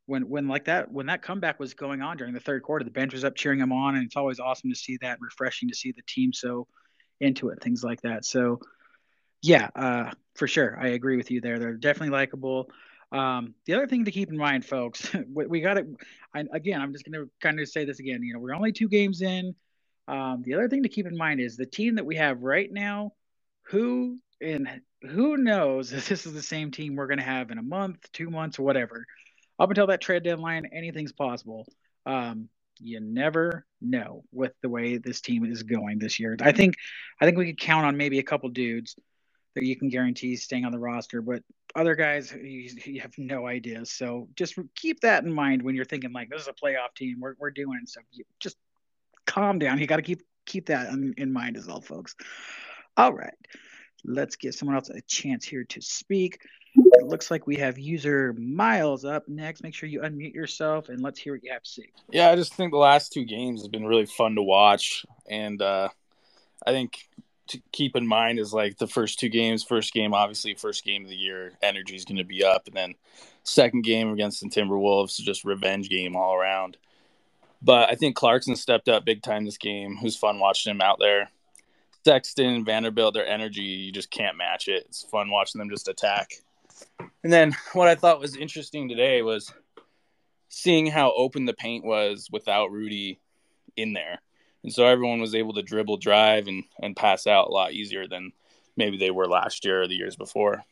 when 0.07 0.29
when 0.29 0.47
like 0.47 0.65
that 0.65 0.91
when 0.91 1.07
that 1.07 1.21
comeback 1.21 1.59
was 1.59 1.73
going 1.73 2.01
on 2.01 2.17
during 2.17 2.33
the 2.33 2.39
third 2.39 2.63
quarter, 2.63 2.83
the 2.83 2.91
bench 2.91 3.13
was 3.13 3.23
up 3.23 3.35
cheering 3.35 3.59
them 3.59 3.71
on, 3.71 3.95
and 3.95 4.05
it's 4.05 4.15
always 4.15 4.39
awesome 4.39 4.69
to 4.69 4.75
see 4.75 4.97
that, 5.01 5.19
refreshing 5.21 5.69
to 5.69 5.75
see 5.75 5.91
the 5.91 6.03
team 6.07 6.33
so 6.33 6.67
into 7.19 7.49
it, 7.49 7.61
things 7.61 7.83
like 7.83 8.01
that. 8.01 8.25
So 8.25 8.59
yeah, 9.41 9.69
uh, 9.75 10.11
for 10.35 10.47
sure, 10.47 10.77
I 10.79 10.89
agree 10.89 11.17
with 11.17 11.31
you 11.31 11.41
there. 11.41 11.59
They're 11.59 11.73
definitely 11.73 12.15
likable. 12.15 12.69
Um, 13.11 13.53
the 13.65 13.75
other 13.75 13.87
thing 13.87 14.05
to 14.05 14.11
keep 14.11 14.29
in 14.29 14.37
mind, 14.37 14.65
folks, 14.65 15.13
we, 15.33 15.45
we 15.45 15.61
got 15.61 15.75
to. 15.75 15.85
Again, 16.51 16.81
I'm 16.81 16.91
just 16.91 17.05
going 17.05 17.23
to 17.23 17.31
kind 17.41 17.59
of 17.59 17.69
say 17.69 17.85
this 17.85 17.99
again. 17.99 18.21
You 18.23 18.33
know, 18.33 18.39
we're 18.39 18.55
only 18.55 18.73
two 18.73 18.89
games 18.89 19.21
in. 19.21 19.55
Um, 20.07 20.41
the 20.43 20.53
other 20.53 20.69
thing 20.69 20.83
to 20.83 20.89
keep 20.89 21.07
in 21.07 21.17
mind 21.17 21.39
is 21.39 21.57
the 21.57 21.65
team 21.65 21.95
that 21.95 22.05
we 22.05 22.15
have 22.17 22.41
right 22.41 22.71
now, 22.71 23.13
who 23.63 24.19
and 24.41 24.81
who 25.01 25.37
knows 25.37 25.93
if 25.93 26.07
this 26.07 26.25
is 26.25 26.33
the 26.33 26.43
same 26.43 26.71
team 26.71 26.95
we're 26.95 27.07
going 27.07 27.19
to 27.19 27.23
have 27.23 27.51
in 27.51 27.57
a 27.57 27.63
month, 27.63 28.11
two 28.11 28.29
months, 28.29 28.59
whatever. 28.59 29.05
Up 29.57 29.69
until 29.69 29.87
that 29.87 30.01
trade 30.01 30.23
deadline, 30.23 30.69
anything's 30.73 31.13
possible. 31.13 31.65
Um, 32.05 32.49
you 32.79 32.99
never 32.99 33.65
know 33.79 34.25
with 34.33 34.51
the 34.61 34.67
way 34.67 34.97
this 34.97 35.21
team 35.21 35.45
is 35.45 35.63
going 35.63 35.97
this 35.97 36.19
year. 36.19 36.35
I 36.41 36.51
think, 36.51 36.75
I 37.21 37.25
think 37.25 37.37
we 37.37 37.45
could 37.45 37.59
count 37.59 37.85
on 37.85 37.95
maybe 37.95 38.19
a 38.19 38.23
couple 38.23 38.49
dudes 38.49 38.97
that 39.55 39.63
you 39.63 39.77
can 39.77 39.87
guarantee 39.87 40.35
staying 40.35 40.65
on 40.65 40.73
the 40.73 40.79
roster, 40.79 41.21
but 41.21 41.41
other 41.75 41.95
guys 41.95 42.31
you, 42.31 42.69
you 42.85 43.01
have 43.01 43.13
no 43.17 43.47
idea. 43.47 43.85
So 43.85 44.27
just 44.35 44.55
keep 44.75 44.99
that 45.01 45.23
in 45.23 45.31
mind 45.31 45.61
when 45.61 45.75
you're 45.75 45.85
thinking 45.85 46.11
like 46.11 46.29
this 46.29 46.41
is 46.41 46.47
a 46.47 46.53
playoff 46.53 46.93
team. 46.95 47.17
We're 47.19 47.35
we're 47.39 47.51
doing 47.51 47.81
stuff. 47.85 48.03
You 48.11 48.23
just 48.39 48.57
calm 49.25 49.59
down. 49.59 49.79
You 49.79 49.87
got 49.87 49.97
to 49.97 50.01
keep 50.01 50.21
keep 50.45 50.67
that 50.67 50.89
in, 50.89 51.13
in 51.17 51.33
mind 51.33 51.57
as 51.57 51.67
well, 51.67 51.81
folks. 51.81 52.15
All 52.97 53.13
right, 53.13 53.33
let's 54.03 54.35
give 54.35 54.55
someone 54.55 54.75
else 54.75 54.89
a 54.89 55.01
chance 55.01 55.45
here 55.45 55.63
to 55.65 55.81
speak. 55.81 56.39
It 56.75 57.07
looks 57.07 57.31
like 57.31 57.47
we 57.47 57.55
have 57.57 57.79
user 57.79 58.33
Miles 58.37 59.05
up 59.05 59.27
next. 59.29 59.63
Make 59.63 59.73
sure 59.73 59.87
you 59.87 60.01
unmute 60.01 60.33
yourself 60.33 60.89
and 60.89 61.01
let's 61.01 61.19
hear 61.19 61.33
what 61.33 61.43
you 61.43 61.51
have 61.51 61.63
to 61.63 61.69
say. 61.69 61.89
Yeah, 62.11 62.29
I 62.29 62.35
just 62.35 62.53
think 62.53 62.71
the 62.71 62.77
last 62.77 63.13
two 63.13 63.23
games 63.23 63.61
have 63.61 63.71
been 63.71 63.85
really 63.85 64.05
fun 64.05 64.35
to 64.35 64.43
watch, 64.43 65.05
and 65.29 65.61
uh, 65.61 65.89
I 66.65 66.71
think 66.71 66.97
to 67.47 67.61
keep 67.71 67.95
in 67.95 68.07
mind 68.07 68.39
is 68.39 68.53
like 68.53 68.77
the 68.77 68.87
first 68.87 69.19
two 69.19 69.29
games. 69.29 69.63
First 69.63 69.93
game, 69.93 70.13
obviously, 70.13 70.55
first 70.55 70.83
game 70.83 71.03
of 71.03 71.09
the 71.09 71.15
year, 71.15 71.53
energy 71.61 71.95
is 71.95 72.05
going 72.05 72.17
to 72.17 72.23
be 72.23 72.43
up, 72.43 72.67
and 72.67 72.75
then 72.75 72.95
second 73.43 73.83
game 73.83 74.11
against 74.11 74.41
the 74.41 74.49
Timberwolves, 74.49 75.17
just 75.17 75.45
revenge 75.45 75.89
game 75.89 76.15
all 76.15 76.35
around. 76.35 76.77
But 77.65 77.91
I 77.91 77.95
think 77.95 78.15
Clarkson 78.15 78.55
stepped 78.55 78.87
up 78.87 79.05
big 79.05 79.23
time 79.23 79.43
this 79.43 79.57
game. 79.57 79.97
Who's 79.97 80.15
fun 80.15 80.39
watching 80.39 80.69
him 80.69 80.81
out 80.81 80.99
there. 80.99 81.31
Sexton, 82.05 82.63
Vanderbilt, 82.63 83.15
their 83.15 83.25
energy, 83.25 83.63
you 83.63 83.91
just 83.91 84.11
can't 84.11 84.37
match 84.37 84.67
it. 84.67 84.85
It's 84.87 85.01
fun 85.01 85.31
watching 85.31 85.57
them 85.57 85.71
just 85.71 85.87
attack. 85.87 86.33
And 87.23 87.33
then 87.33 87.55
what 87.73 87.87
I 87.87 87.95
thought 87.95 88.19
was 88.19 88.35
interesting 88.35 88.87
today 88.87 89.23
was 89.23 89.51
seeing 90.49 90.85
how 90.85 91.11
open 91.15 91.45
the 91.45 91.55
paint 91.55 91.83
was 91.83 92.29
without 92.31 92.71
Rudy 92.71 93.19
in 93.75 93.93
there. 93.93 94.19
And 94.61 94.71
so 94.71 94.85
everyone 94.85 95.19
was 95.19 95.33
able 95.33 95.53
to 95.53 95.63
dribble, 95.63 95.97
drive, 95.97 96.47
and, 96.47 96.63
and 96.79 96.95
pass 96.95 97.25
out 97.25 97.47
a 97.47 97.51
lot 97.51 97.73
easier 97.73 98.07
than 98.07 98.31
maybe 98.77 98.97
they 98.97 99.09
were 99.09 99.27
last 99.27 99.65
year 99.65 99.81
or 99.81 99.87
the 99.87 99.95
years 99.95 100.15
before. 100.15 100.63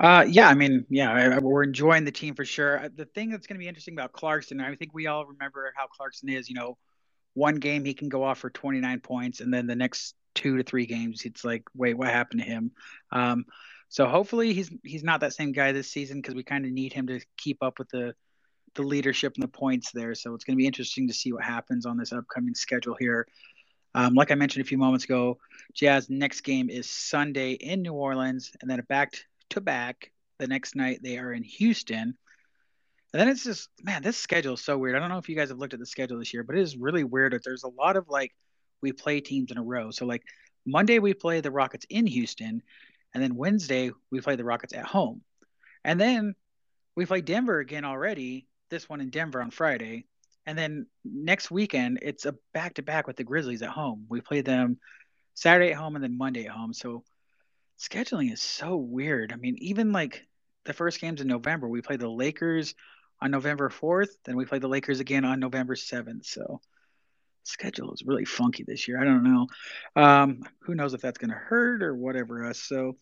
Uh, 0.00 0.24
yeah, 0.26 0.48
I 0.48 0.54
mean, 0.54 0.86
yeah, 0.88 1.38
we're 1.40 1.62
enjoying 1.62 2.04
the 2.04 2.10
team 2.10 2.34
for 2.34 2.44
sure. 2.46 2.78
Uh, 2.78 2.88
the 2.94 3.04
thing 3.04 3.28
that's 3.28 3.46
going 3.46 3.56
to 3.56 3.60
be 3.62 3.68
interesting 3.68 3.92
about 3.92 4.12
Clarkson, 4.12 4.58
I 4.58 4.74
think 4.74 4.94
we 4.94 5.06
all 5.06 5.26
remember 5.26 5.74
how 5.76 5.88
Clarkson 5.88 6.30
is. 6.30 6.48
You 6.48 6.54
know, 6.54 6.78
one 7.34 7.56
game 7.56 7.84
he 7.84 7.92
can 7.92 8.08
go 8.08 8.24
off 8.24 8.38
for 8.38 8.48
29 8.48 9.00
points, 9.00 9.40
and 9.40 9.52
then 9.52 9.66
the 9.66 9.76
next 9.76 10.14
two 10.34 10.56
to 10.56 10.62
three 10.62 10.86
games, 10.86 11.26
it's 11.26 11.44
like, 11.44 11.64
wait, 11.74 11.98
what 11.98 12.08
happened 12.08 12.40
to 12.40 12.46
him? 12.46 12.72
Um, 13.12 13.44
so 13.90 14.06
hopefully 14.06 14.54
he's 14.54 14.70
he's 14.84 15.04
not 15.04 15.20
that 15.20 15.34
same 15.34 15.52
guy 15.52 15.72
this 15.72 15.92
season 15.92 16.22
because 16.22 16.34
we 16.34 16.44
kind 16.44 16.64
of 16.64 16.72
need 16.72 16.94
him 16.94 17.08
to 17.08 17.20
keep 17.36 17.62
up 17.62 17.78
with 17.78 17.90
the 17.90 18.14
the 18.74 18.82
leadership 18.82 19.34
and 19.34 19.42
the 19.42 19.48
points 19.48 19.90
there. 19.92 20.14
So 20.14 20.32
it's 20.34 20.44
going 20.44 20.56
to 20.56 20.62
be 20.62 20.66
interesting 20.66 21.08
to 21.08 21.14
see 21.14 21.34
what 21.34 21.44
happens 21.44 21.84
on 21.84 21.98
this 21.98 22.12
upcoming 22.12 22.54
schedule 22.54 22.96
here. 22.98 23.26
Um, 23.94 24.14
like 24.14 24.30
I 24.30 24.36
mentioned 24.36 24.64
a 24.64 24.68
few 24.68 24.78
moments 24.78 25.04
ago, 25.04 25.38
Jazz 25.74 26.08
next 26.08 26.40
game 26.40 26.70
is 26.70 26.88
Sunday 26.88 27.52
in 27.52 27.82
New 27.82 27.92
Orleans, 27.92 28.52
and 28.62 28.70
then 28.70 28.78
a 28.78 28.84
back 28.84 29.12
to 29.50 29.60
back. 29.60 30.10
The 30.38 30.46
next 30.46 30.74
night 30.74 31.00
they 31.02 31.18
are 31.18 31.32
in 31.32 31.42
Houston. 31.42 32.16
And 33.12 33.20
then 33.20 33.28
it's 33.28 33.44
just 33.44 33.68
man, 33.82 34.02
this 34.02 34.16
schedule 34.16 34.54
is 34.54 34.64
so 34.64 34.78
weird. 34.78 34.96
I 34.96 35.00
don't 35.00 35.08
know 35.08 35.18
if 35.18 35.28
you 35.28 35.36
guys 35.36 35.48
have 35.48 35.58
looked 35.58 35.74
at 35.74 35.80
the 35.80 35.86
schedule 35.86 36.18
this 36.18 36.32
year, 36.32 36.44
but 36.44 36.56
it 36.56 36.62
is 36.62 36.76
really 36.76 37.04
weird 37.04 37.32
that 37.32 37.44
there's 37.44 37.64
a 37.64 37.68
lot 37.68 37.96
of 37.96 38.08
like 38.08 38.32
we 38.82 38.92
play 38.92 39.20
teams 39.20 39.50
in 39.50 39.58
a 39.58 39.62
row. 39.62 39.90
So 39.90 40.06
like 40.06 40.22
Monday 40.66 40.98
we 40.98 41.14
play 41.14 41.40
the 41.40 41.50
Rockets 41.50 41.86
in 41.90 42.06
Houston, 42.06 42.62
and 43.14 43.22
then 43.22 43.36
Wednesday 43.36 43.90
we 44.10 44.20
play 44.20 44.36
the 44.36 44.44
Rockets 44.44 44.74
at 44.74 44.84
home. 44.84 45.22
And 45.84 46.00
then 46.00 46.34
we 46.96 47.06
play 47.06 47.20
Denver 47.20 47.58
again 47.58 47.84
already, 47.84 48.46
this 48.70 48.88
one 48.88 49.00
in 49.00 49.10
Denver 49.10 49.40
on 49.40 49.50
Friday. 49.50 50.06
And 50.46 50.56
then 50.56 50.86
next 51.04 51.50
weekend 51.50 52.00
it's 52.02 52.26
a 52.26 52.34
back 52.52 52.74
to 52.74 52.82
back 52.82 53.06
with 53.06 53.16
the 53.16 53.24
Grizzlies 53.24 53.62
at 53.62 53.70
home. 53.70 54.06
We 54.08 54.20
play 54.20 54.40
them 54.40 54.78
Saturday 55.34 55.72
at 55.72 55.78
home 55.78 55.94
and 55.94 56.04
then 56.04 56.18
Monday 56.18 56.46
at 56.46 56.52
home. 56.52 56.72
So 56.72 57.04
scheduling 57.80 58.32
is 58.32 58.42
so 58.42 58.76
weird. 58.76 59.32
I 59.32 59.36
mean, 59.36 59.56
even 59.58 59.92
like 59.92 60.26
the 60.64 60.72
first 60.72 61.00
games 61.00 61.20
in 61.20 61.26
November, 61.26 61.68
we 61.68 61.80
play 61.80 61.96
the 61.96 62.08
Lakers 62.08 62.74
on 63.20 63.30
November 63.30 63.70
4th, 63.70 64.10
then 64.24 64.36
we 64.36 64.44
play 64.44 64.58
the 64.58 64.68
Lakers 64.68 65.00
again 65.00 65.24
on 65.24 65.40
November 65.40 65.74
7th. 65.74 66.26
So 66.26 66.60
schedule 67.42 67.92
is 67.92 68.02
really 68.04 68.24
funky 68.24 68.64
this 68.64 68.86
year. 68.86 69.00
I 69.00 69.04
don't 69.04 69.24
know. 69.24 69.46
Um, 69.96 70.42
who 70.60 70.74
knows 70.74 70.94
if 70.94 71.00
that's 71.00 71.18
going 71.18 71.30
to 71.30 71.36
hurt 71.36 71.82
or 71.82 71.94
whatever 71.94 72.44
else. 72.44 72.62
So, 72.62 72.96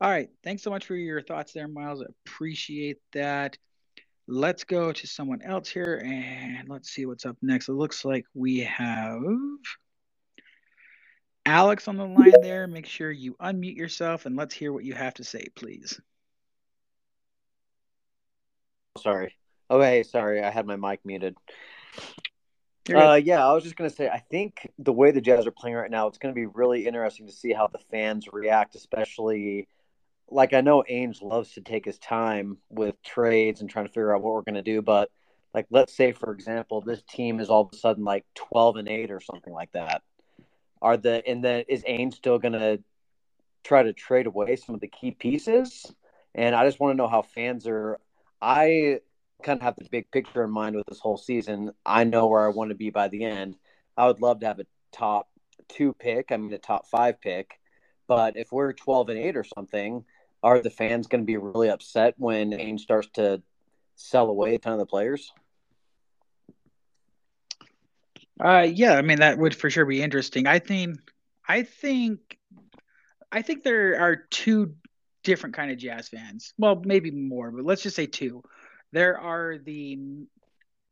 all 0.00 0.10
right. 0.10 0.28
Thanks 0.44 0.62
so 0.62 0.70
much 0.70 0.86
for 0.86 0.94
your 0.94 1.22
thoughts 1.22 1.52
there, 1.52 1.68
Miles. 1.68 2.02
Appreciate 2.26 2.98
that. 3.12 3.56
Let's 4.26 4.64
go 4.64 4.92
to 4.92 5.06
someone 5.06 5.40
else 5.40 5.70
here 5.70 6.02
and 6.04 6.68
let's 6.68 6.90
see 6.90 7.06
what's 7.06 7.24
up 7.24 7.38
next. 7.40 7.70
It 7.70 7.72
looks 7.72 8.04
like 8.04 8.26
we 8.34 8.60
have 8.60 9.22
Alex 11.48 11.88
on 11.88 11.96
the 11.96 12.06
line 12.06 12.32
there. 12.42 12.66
Make 12.66 12.86
sure 12.86 13.10
you 13.10 13.34
unmute 13.34 13.76
yourself 13.76 14.26
and 14.26 14.36
let's 14.36 14.54
hear 14.54 14.72
what 14.72 14.84
you 14.84 14.94
have 14.94 15.14
to 15.14 15.24
say, 15.24 15.46
please. 15.56 16.00
Sorry. 18.98 19.34
Okay, 19.70 20.02
sorry. 20.02 20.42
I 20.42 20.50
had 20.50 20.66
my 20.66 20.76
mic 20.76 21.00
muted. 21.04 21.36
Uh, 22.94 23.20
yeah, 23.22 23.46
I 23.46 23.52
was 23.52 23.64
just 23.64 23.76
going 23.76 23.90
to 23.90 23.94
say, 23.94 24.08
I 24.08 24.18
think 24.30 24.70
the 24.78 24.92
way 24.92 25.10
the 25.10 25.20
Jazz 25.20 25.46
are 25.46 25.50
playing 25.50 25.76
right 25.76 25.90
now, 25.90 26.06
it's 26.06 26.18
going 26.18 26.34
to 26.34 26.38
be 26.38 26.46
really 26.46 26.86
interesting 26.86 27.26
to 27.26 27.32
see 27.32 27.52
how 27.52 27.66
the 27.66 27.78
fans 27.90 28.28
react, 28.32 28.74
especially 28.74 29.68
like 30.30 30.52
I 30.52 30.60
know 30.60 30.84
Ainge 30.90 31.22
loves 31.22 31.52
to 31.52 31.60
take 31.60 31.84
his 31.84 31.98
time 31.98 32.58
with 32.70 33.02
trades 33.02 33.60
and 33.60 33.68
trying 33.68 33.86
to 33.86 33.92
figure 33.92 34.14
out 34.14 34.22
what 34.22 34.34
we're 34.34 34.42
going 34.42 34.54
to 34.54 34.62
do, 34.62 34.82
but 34.82 35.10
like 35.54 35.66
let's 35.70 35.94
say 35.94 36.12
for 36.12 36.32
example, 36.32 36.80
this 36.80 37.02
team 37.08 37.40
is 37.40 37.48
all 37.48 37.62
of 37.62 37.70
a 37.72 37.76
sudden 37.76 38.04
like 38.04 38.24
12 38.34 38.76
and 38.76 38.88
8 38.88 39.10
or 39.10 39.20
something 39.20 39.52
like 39.52 39.72
that. 39.72 40.02
Are 40.80 40.96
the 40.96 41.26
and 41.26 41.42
then 41.44 41.64
is 41.68 41.82
Ainge 41.84 42.14
still 42.14 42.38
going 42.38 42.52
to 42.52 42.80
try 43.64 43.82
to 43.82 43.92
trade 43.92 44.26
away 44.26 44.56
some 44.56 44.74
of 44.74 44.80
the 44.80 44.88
key 44.88 45.10
pieces? 45.10 45.92
And 46.34 46.54
I 46.54 46.64
just 46.64 46.80
want 46.80 46.92
to 46.92 46.96
know 46.96 47.08
how 47.08 47.22
fans 47.22 47.66
are 47.66 47.98
I 48.40 49.00
kind 49.42 49.58
of 49.58 49.62
have 49.62 49.76
the 49.76 49.88
big 49.90 50.10
picture 50.10 50.44
in 50.44 50.50
mind 50.50 50.76
with 50.76 50.86
this 50.86 51.00
whole 51.00 51.16
season. 51.16 51.72
I 51.84 52.04
know 52.04 52.26
where 52.26 52.46
I 52.46 52.50
want 52.50 52.70
to 52.70 52.76
be 52.76 52.90
by 52.90 53.08
the 53.08 53.24
end. 53.24 53.56
I 53.96 54.06
would 54.06 54.20
love 54.20 54.40
to 54.40 54.46
have 54.46 54.60
a 54.60 54.66
top 54.92 55.28
2 55.68 55.94
pick, 55.94 56.30
I 56.30 56.36
mean 56.36 56.52
a 56.52 56.58
top 56.58 56.86
5 56.86 57.20
pick. 57.20 57.58
But 58.06 58.36
if 58.36 58.52
we're 58.52 58.72
12 58.72 59.10
and 59.10 59.18
8 59.18 59.36
or 59.36 59.44
something, 59.44 60.04
are 60.42 60.60
the 60.60 60.70
fans 60.70 61.06
going 61.06 61.22
to 61.22 61.26
be 61.26 61.36
really 61.36 61.68
upset 61.68 62.14
when 62.16 62.52
Ainge 62.52 62.80
starts 62.80 63.08
to 63.14 63.42
sell 63.96 64.28
away 64.28 64.54
a 64.54 64.58
ton 64.58 64.74
of 64.74 64.78
the 64.78 64.86
players? 64.86 65.32
Uh, 68.40 68.66
yeah, 68.72 68.94
I 68.94 69.02
mean 69.02 69.18
that 69.20 69.38
would 69.38 69.54
for 69.54 69.70
sure 69.70 69.84
be 69.84 70.02
interesting. 70.02 70.46
I 70.46 70.58
think, 70.58 70.98
I 71.46 71.62
think, 71.62 72.38
I 73.32 73.42
think 73.42 73.62
there 73.62 74.00
are 74.00 74.16
two 74.30 74.74
different 75.24 75.56
kind 75.56 75.70
of 75.70 75.78
jazz 75.78 76.08
fans. 76.08 76.54
Well, 76.58 76.80
maybe 76.84 77.10
more, 77.10 77.50
but 77.50 77.64
let's 77.64 77.82
just 77.82 77.96
say 77.96 78.06
two. 78.06 78.42
There 78.92 79.18
are 79.18 79.58
the 79.58 79.98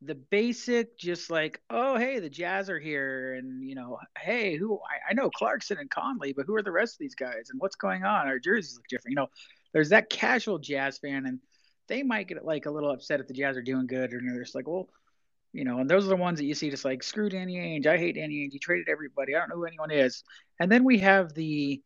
the 0.03 0.15
basic, 0.15 0.99
just 0.99 1.31
like, 1.31 1.61
oh 1.71 1.97
hey, 1.97 2.19
the 2.21 2.29
Jazz 2.29 2.69
are 2.69 2.79
here, 2.79 3.35
and 3.35 3.63
you 3.67 3.75
know, 3.75 3.99
hey, 4.19 4.57
who 4.57 4.79
I, 4.79 5.11
I 5.11 5.15
know 5.15 5.31
Clarkson 5.31 5.79
and 5.79 5.91
Conley, 5.91 6.33
but 6.33 6.47
who 6.47 6.55
are 6.55 6.63
the 6.63 6.73
rest 6.73 6.95
of 6.95 6.99
these 6.99 7.15
guys, 7.15 7.49
and 7.51 7.61
what's 7.61 7.77
going 7.77 8.05
on? 8.05 8.27
Our 8.27 8.39
jerseys 8.39 8.77
look 8.77 8.87
different. 8.89 9.13
You 9.13 9.17
know, 9.17 9.29
there's 9.73 9.91
that 9.91 10.11
casual 10.11 10.59
Jazz 10.59 10.99
fan, 10.99 11.27
and 11.27 11.41
they 11.89 12.03
might 12.03 12.29
get 12.29 12.45
like 12.45 12.67
a 12.67 12.71
little 12.71 12.91
upset 12.91 13.21
if 13.21 13.29
the 13.29 13.35
Jazz 13.35 13.57
are 13.57 13.63
doing 13.63 13.87
good, 13.87 14.13
or 14.13 14.21
they're 14.21 14.43
just 14.43 14.55
like, 14.55 14.69
well, 14.69 14.89
you 15.57 15.65
know, 15.65 15.79
and 15.79 15.89
those 15.89 16.05
are 16.05 16.11
the 16.11 16.17
ones 16.17 16.39
that 16.39 16.45
you 16.45 16.55
see 16.55 16.69
just 16.69 16.85
like 16.85 17.03
screw 17.03 17.31
Danny 17.31 17.57
Ainge, 17.57 17.87
I 17.87 17.97
hate 17.97 18.17
Danny 18.17 18.47
Ainge, 18.47 18.53
he 18.53 18.59
traded 18.59 18.89
everybody, 18.91 19.35
I 19.35 19.39
don't 19.39 19.49
know 19.49 19.57
who 19.57 19.65
anyone 19.65 19.91
is, 19.91 20.23
and 20.61 20.71
then 20.71 20.85
we 20.85 20.99
have 20.99 21.33
the 21.33 21.83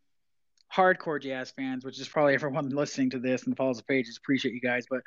hardcore 0.74 1.22
Jazz 1.22 1.52
fans, 1.52 1.84
which 1.84 2.00
is 2.00 2.08
probably 2.08 2.34
everyone 2.40 2.68
listening 2.70 3.10
to 3.10 3.20
this 3.20 3.44
and 3.44 3.56
follows 3.56 3.76
the 3.76 3.84
pages. 3.84 4.16
Appreciate 4.16 4.54
you 4.54 4.60
guys, 4.60 4.86
but 4.90 5.02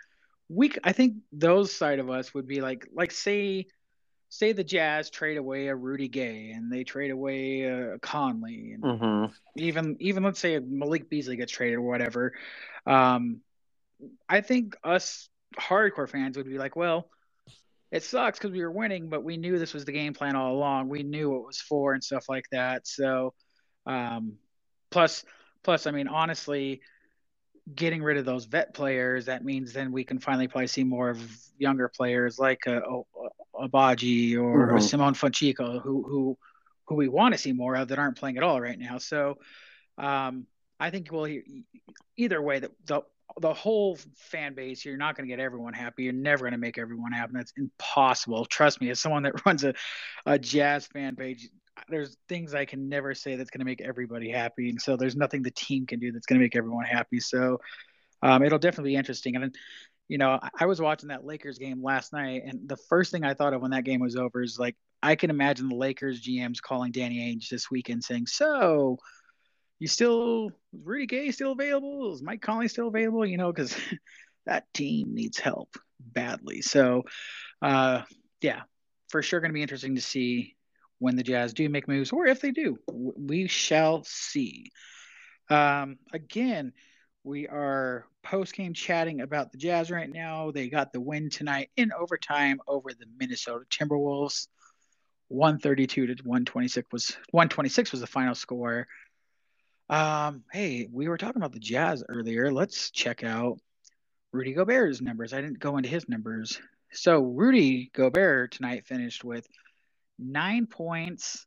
we 0.47 0.71
I 0.84 0.93
think 0.93 1.15
those 1.34 1.73
side 1.73 1.99
of 1.99 2.10
us 2.10 2.34
would 2.34 2.47
be 2.47 2.62
like 2.62 2.88
like 2.93 3.12
say 3.12 3.67
say 4.30 4.54
the 4.54 4.63
Jazz 4.63 5.10
trade 5.10 5.38
away 5.38 5.67
a 5.67 5.76
Rudy 5.76 6.08
Gay 6.08 6.52
and 6.56 6.71
they 6.71 6.84
trade 6.84 7.12
away 7.12 7.63
a 7.63 7.99
Conley 7.99 8.71
and 8.73 8.84
mm-hmm. 8.84 9.34
even 9.58 9.97
even 9.99 10.23
let's 10.23 10.39
say 10.39 10.58
Malik 10.60 11.10
Beasley 11.10 11.36
gets 11.36 11.52
traded 11.52 11.80
or 11.80 11.82
whatever. 11.82 12.34
Um, 12.86 13.41
I 14.28 14.41
think 14.41 14.76
us 14.84 15.30
hardcore 15.58 16.10
fans 16.10 16.38
would 16.38 16.47
be 16.47 16.58
like, 16.58 16.76
well, 16.76 17.10
it 17.93 18.01
sucks 18.01 18.39
because 18.39 18.51
we 18.51 18.62
were 18.62 18.71
winning, 18.71 19.08
but 19.08 19.23
we 19.23 19.38
knew 19.38 19.60
this 19.60 19.73
was 19.73 19.86
the 19.86 19.91
game 19.91 20.15
plan 20.15 20.36
all 20.36 20.51
along. 20.51 20.89
We 20.89 21.03
knew 21.03 21.29
what 21.29 21.38
it 21.41 21.45
was 21.45 21.62
for 21.62 21.93
and 21.93 22.03
stuff 22.03 22.27
like 22.27 22.45
that. 22.51 22.88
So, 22.88 23.36
um, 23.86 24.34
plus, 24.89 25.23
plus, 25.62 25.86
I 25.86 25.91
mean, 25.91 26.08
honestly, 26.08 26.82
getting 27.73 28.01
rid 28.01 28.17
of 28.17 28.25
those 28.25 28.45
vet 28.45 28.73
players, 28.73 29.27
that 29.27 29.45
means 29.45 29.73
then 29.73 29.91
we 29.91 30.03
can 30.03 30.17
finally 30.17 30.47
probably 30.47 30.67
see 30.67 30.84
more 30.84 31.12
of 31.12 31.21
younger 31.60 31.88
players 31.88 32.39
like 32.39 32.62
a, 32.65 32.79
a, 32.82 33.03
a 33.65 33.67
Baji 33.67 34.38
or 34.38 34.69
mm-hmm. 34.69 34.79
Simone 34.79 35.13
Fontecchio 35.13 35.79
who 35.79 36.03
who 36.03 36.38
who 36.86 36.95
we 36.95 37.08
want 37.08 37.36
to 37.36 37.38
see 37.38 37.51
more 37.51 37.75
of 37.75 37.89
that 37.89 37.99
aren't 37.99 38.17
playing 38.17 38.38
at 38.38 38.43
all 38.43 38.60
right 38.60 38.79
now. 38.79 38.97
So 38.97 39.38
um, 39.99 40.47
I 40.79 40.89
think 40.89 41.12
we'll 41.12 41.41
either 42.17 42.41
way 42.41 42.58
that 42.58 42.71
the, 42.88 43.01
the 43.39 43.53
whole 43.53 43.97
fan 44.15 44.53
base 44.53 44.86
you're 44.86 44.97
not 44.97 45.15
going 45.15 45.27
to 45.27 45.36
get 45.36 45.41
everyone 45.41 45.73
happy 45.73 46.03
you're 46.03 46.13
never 46.13 46.43
going 46.43 46.51
to 46.51 46.57
make 46.57 46.77
everyone 46.77 47.12
happy 47.12 47.31
that's 47.33 47.53
impossible 47.57 48.45
trust 48.45 48.79
me 48.79 48.89
as 48.89 48.99
someone 48.99 49.23
that 49.23 49.33
runs 49.45 49.63
a, 49.63 49.73
a 50.25 50.38
jazz 50.38 50.86
fan 50.88 51.15
page 51.15 51.49
there's 51.89 52.17
things 52.29 52.53
I 52.53 52.65
can 52.65 52.89
never 52.89 53.13
say 53.13 53.36
that's 53.36 53.49
going 53.49 53.59
to 53.59 53.65
make 53.65 53.81
everybody 53.81 54.29
happy, 54.29 54.69
and 54.69 54.81
so 54.81 54.95
there's 54.95 55.15
nothing 55.15 55.41
the 55.41 55.51
team 55.51 55.86
can 55.86 55.99
do 55.99 56.12
that's 56.12 56.25
going 56.25 56.39
to 56.39 56.43
make 56.43 56.55
everyone 56.55 56.86
happy. 56.86 57.19
So 57.19 57.59
um, 58.21 58.43
it'll 58.43 58.59
definitely 58.59 58.91
be 58.91 58.95
interesting. 58.95 59.36
And 59.36 59.55
you 60.07 60.17
know, 60.17 60.39
I 60.59 60.65
was 60.65 60.81
watching 60.81 61.09
that 61.09 61.25
Lakers 61.25 61.57
game 61.57 61.81
last 61.81 62.13
night, 62.13 62.43
and 62.45 62.67
the 62.67 62.77
first 62.77 63.12
thing 63.12 63.23
I 63.23 63.33
thought 63.33 63.53
of 63.53 63.62
when 63.62 63.71
that 63.71 63.86
game 63.86 64.01
was 64.01 64.15
over 64.15 64.41
is 64.41 64.59
like 64.59 64.75
I 65.01 65.15
can 65.15 65.29
imagine 65.29 65.69
the 65.69 65.75
Lakers 65.75 66.21
GMs 66.21 66.62
calling 66.62 66.91
Danny 66.91 67.19
Ainge 67.19 67.49
this 67.49 67.71
weekend 67.71 68.03
saying, 68.03 68.27
"So." 68.27 68.97
You 69.79 69.88
still 69.88 70.51
Rudy 70.71 71.05
Gay 71.05 71.31
still 71.31 71.51
available? 71.51 72.13
Is 72.13 72.21
Mike 72.21 72.41
Conley 72.41 72.67
still 72.67 72.88
available? 72.88 73.25
You 73.25 73.38
know, 73.38 73.51
because 73.51 73.75
that 74.45 74.71
team 74.73 75.13
needs 75.13 75.39
help 75.39 75.75
badly. 75.99 76.62
So, 76.62 77.03
uh, 77.62 78.01
yeah, 78.41 78.62
for 79.09 79.21
sure 79.21 79.39
going 79.39 79.51
to 79.51 79.53
be 79.53 79.62
interesting 79.62 79.95
to 79.95 80.01
see 80.01 80.55
when 80.99 81.15
the 81.15 81.23
Jazz 81.23 81.53
do 81.53 81.67
make 81.67 81.88
moves, 81.88 82.12
or 82.12 82.27
if 82.27 82.39
they 82.39 82.51
do. 82.51 82.77
We 82.91 83.47
shall 83.47 84.03
see. 84.05 84.71
Um, 85.49 85.97
again, 86.13 86.71
we 87.23 87.47
are 87.47 88.05
post 88.23 88.53
game 88.53 88.73
chatting 88.73 89.21
about 89.21 89.51
the 89.51 89.57
Jazz 89.57 89.91
right 89.91 90.09
now. 90.09 90.51
They 90.51 90.69
got 90.69 90.93
the 90.93 91.01
win 91.01 91.29
tonight 91.29 91.69
in 91.75 91.91
overtime 91.91 92.59
over 92.67 92.91
the 92.93 93.05
Minnesota 93.17 93.65
Timberwolves. 93.69 94.47
132 95.29 96.07
to 96.07 96.23
126 96.23 96.88
was 96.91 97.17
126 97.31 97.91
was 97.91 98.01
the 98.01 98.07
final 98.07 98.36
score. 98.36 98.88
Um, 99.93 100.43
hey, 100.51 100.88
we 100.91 101.08
were 101.08 101.19
talking 101.19 101.39
about 101.39 101.51
the 101.51 101.60
Jazz 101.60 102.03
earlier. 102.10 102.51
Let's 102.51 102.89
check 102.89 103.23
out 103.23 103.60
Rudy 104.32 104.53
Gobert's 104.53 105.01
numbers. 105.01 105.34
I 105.34 105.41
didn't 105.41 105.60
go 105.60 105.77
into 105.77 105.88
his 105.88 106.10
numbers. 106.10 106.60
So 106.93 107.19
Rudy 107.21 107.91
Gobert 107.93 108.53
tonight 108.53 108.88
finished 108.88 109.23
with 109.23 109.47
nine 110.17 110.65
points, 110.65 111.45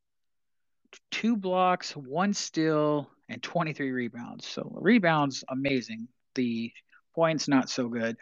two 1.10 1.36
blocks, 1.36 1.96
one 1.96 2.34
steal, 2.34 3.10
and 3.28 3.42
23 3.42 3.90
rebounds. 3.90 4.46
So 4.46 4.70
rebounds, 4.80 5.42
amazing. 5.48 6.06
The 6.36 6.70
points, 7.16 7.48
not 7.48 7.68
so 7.68 7.88
good. 7.88 8.16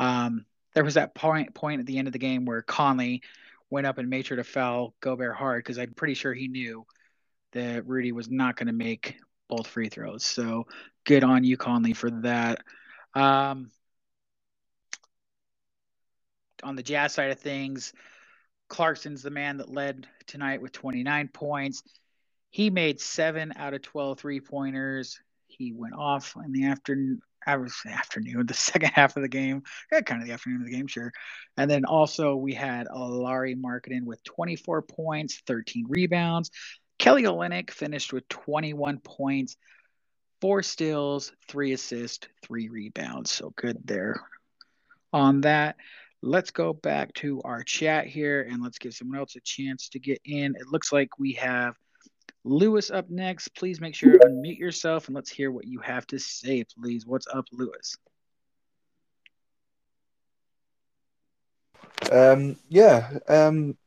Um, 0.00 0.46
there 0.74 0.82
was 0.82 0.94
that 0.94 1.14
point 1.14 1.54
point 1.54 1.78
at 1.78 1.86
the 1.86 1.98
end 1.98 2.08
of 2.08 2.12
the 2.12 2.18
game 2.18 2.44
where 2.44 2.62
Conley 2.62 3.22
went 3.70 3.86
up 3.86 3.98
and 3.98 4.10
made 4.10 4.26
sure 4.26 4.36
to 4.36 4.42
foul 4.42 4.94
Gobert 4.98 5.36
hard 5.36 5.62
because 5.62 5.78
I'm 5.78 5.94
pretty 5.94 6.14
sure 6.14 6.34
he 6.34 6.48
knew 6.48 6.84
that 7.52 7.86
Rudy 7.86 8.10
was 8.10 8.28
not 8.28 8.56
going 8.56 8.66
to 8.66 8.72
make 8.72 9.16
both 9.50 9.66
free 9.66 9.88
throws. 9.88 10.24
So 10.24 10.66
good 11.04 11.24
on 11.24 11.44
you, 11.44 11.56
Conley, 11.56 11.92
for 11.92 12.10
that. 12.22 12.60
Um, 13.14 13.70
on 16.62 16.76
the 16.76 16.82
Jazz 16.82 17.12
side 17.12 17.30
of 17.30 17.40
things, 17.40 17.92
Clarkson's 18.68 19.22
the 19.22 19.30
man 19.30 19.58
that 19.58 19.68
led 19.68 20.06
tonight 20.26 20.62
with 20.62 20.72
29 20.72 21.28
points. 21.28 21.82
He 22.50 22.70
made 22.70 23.00
seven 23.00 23.52
out 23.56 23.74
of 23.74 23.82
12 23.82 24.18
three 24.18 24.40
pointers. 24.40 25.20
He 25.46 25.72
went 25.72 25.94
off 25.94 26.34
in 26.42 26.52
the 26.52 26.66
afternoon. 26.66 27.20
afternoon, 27.46 28.46
the 28.46 28.54
second 28.54 28.90
half 28.90 29.16
of 29.16 29.22
the 29.22 29.28
game, 29.28 29.62
yeah, 29.90 30.00
kind 30.00 30.22
of 30.22 30.28
the 30.28 30.34
afternoon 30.34 30.60
of 30.60 30.66
the 30.66 30.72
game, 30.72 30.86
sure. 30.86 31.12
And 31.56 31.70
then 31.70 31.84
also 31.84 32.36
we 32.36 32.54
had 32.54 32.86
Lauri 32.94 33.56
Markkanen 33.56 34.04
with 34.04 34.22
24 34.24 34.82
points, 34.82 35.42
13 35.46 35.86
rebounds. 35.88 36.50
Kelly 37.00 37.22
Olynyk 37.22 37.70
finished 37.70 38.12
with 38.12 38.28
21 38.28 38.98
points, 38.98 39.56
four 40.42 40.62
steals, 40.62 41.32
three 41.48 41.72
assists, 41.72 42.28
three 42.42 42.68
rebounds. 42.68 43.32
So 43.32 43.54
good 43.56 43.78
there 43.86 44.20
on 45.10 45.40
that. 45.40 45.76
Let's 46.20 46.50
go 46.50 46.74
back 46.74 47.14
to 47.14 47.40
our 47.42 47.62
chat 47.62 48.06
here 48.06 48.42
and 48.42 48.62
let's 48.62 48.78
give 48.78 48.92
someone 48.92 49.18
else 49.18 49.34
a 49.34 49.40
chance 49.40 49.88
to 49.88 49.98
get 49.98 50.20
in. 50.26 50.54
It 50.56 50.66
looks 50.66 50.92
like 50.92 51.18
we 51.18 51.32
have 51.32 51.74
Lewis 52.44 52.90
up 52.90 53.08
next. 53.08 53.48
Please 53.54 53.80
make 53.80 53.94
sure 53.94 54.12
to 54.12 54.26
unmute 54.26 54.58
yourself 54.58 55.06
and 55.06 55.14
let's 55.14 55.30
hear 55.30 55.50
what 55.50 55.66
you 55.66 55.80
have 55.80 56.06
to 56.08 56.18
say, 56.18 56.64
please. 56.78 57.06
What's 57.06 57.26
up, 57.32 57.46
Lewis? 57.50 57.96
Um, 62.12 62.56
yeah, 62.68 63.18
um, 63.26 63.78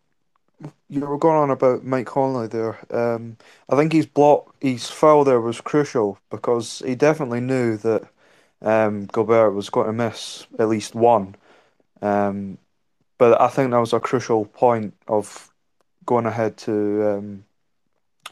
you 0.89 1.01
were 1.01 1.17
going 1.17 1.37
on 1.37 1.49
about 1.49 1.83
Mike 1.83 2.07
Conley 2.07 2.47
there. 2.47 2.77
Um, 2.91 3.37
I 3.69 3.75
think 3.75 3.93
his 3.93 4.05
block, 4.05 4.55
his 4.61 4.89
foul 4.89 5.23
there 5.23 5.41
was 5.41 5.61
crucial 5.61 6.19
because 6.29 6.81
he 6.85 6.95
definitely 6.95 7.41
knew 7.41 7.77
that 7.77 8.03
um, 8.61 9.05
Gobert 9.07 9.53
was 9.53 9.69
going 9.69 9.87
to 9.87 9.93
miss 9.93 10.47
at 10.59 10.69
least 10.69 10.95
one. 10.95 11.35
Um, 12.01 12.57
but 13.17 13.39
I 13.39 13.47
think 13.47 13.71
that 13.71 13.79
was 13.79 13.93
a 13.93 13.99
crucial 13.99 14.45
point 14.45 14.93
of 15.07 15.51
going 16.05 16.25
ahead 16.25 16.57
to 16.57 17.17
um, 17.17 17.45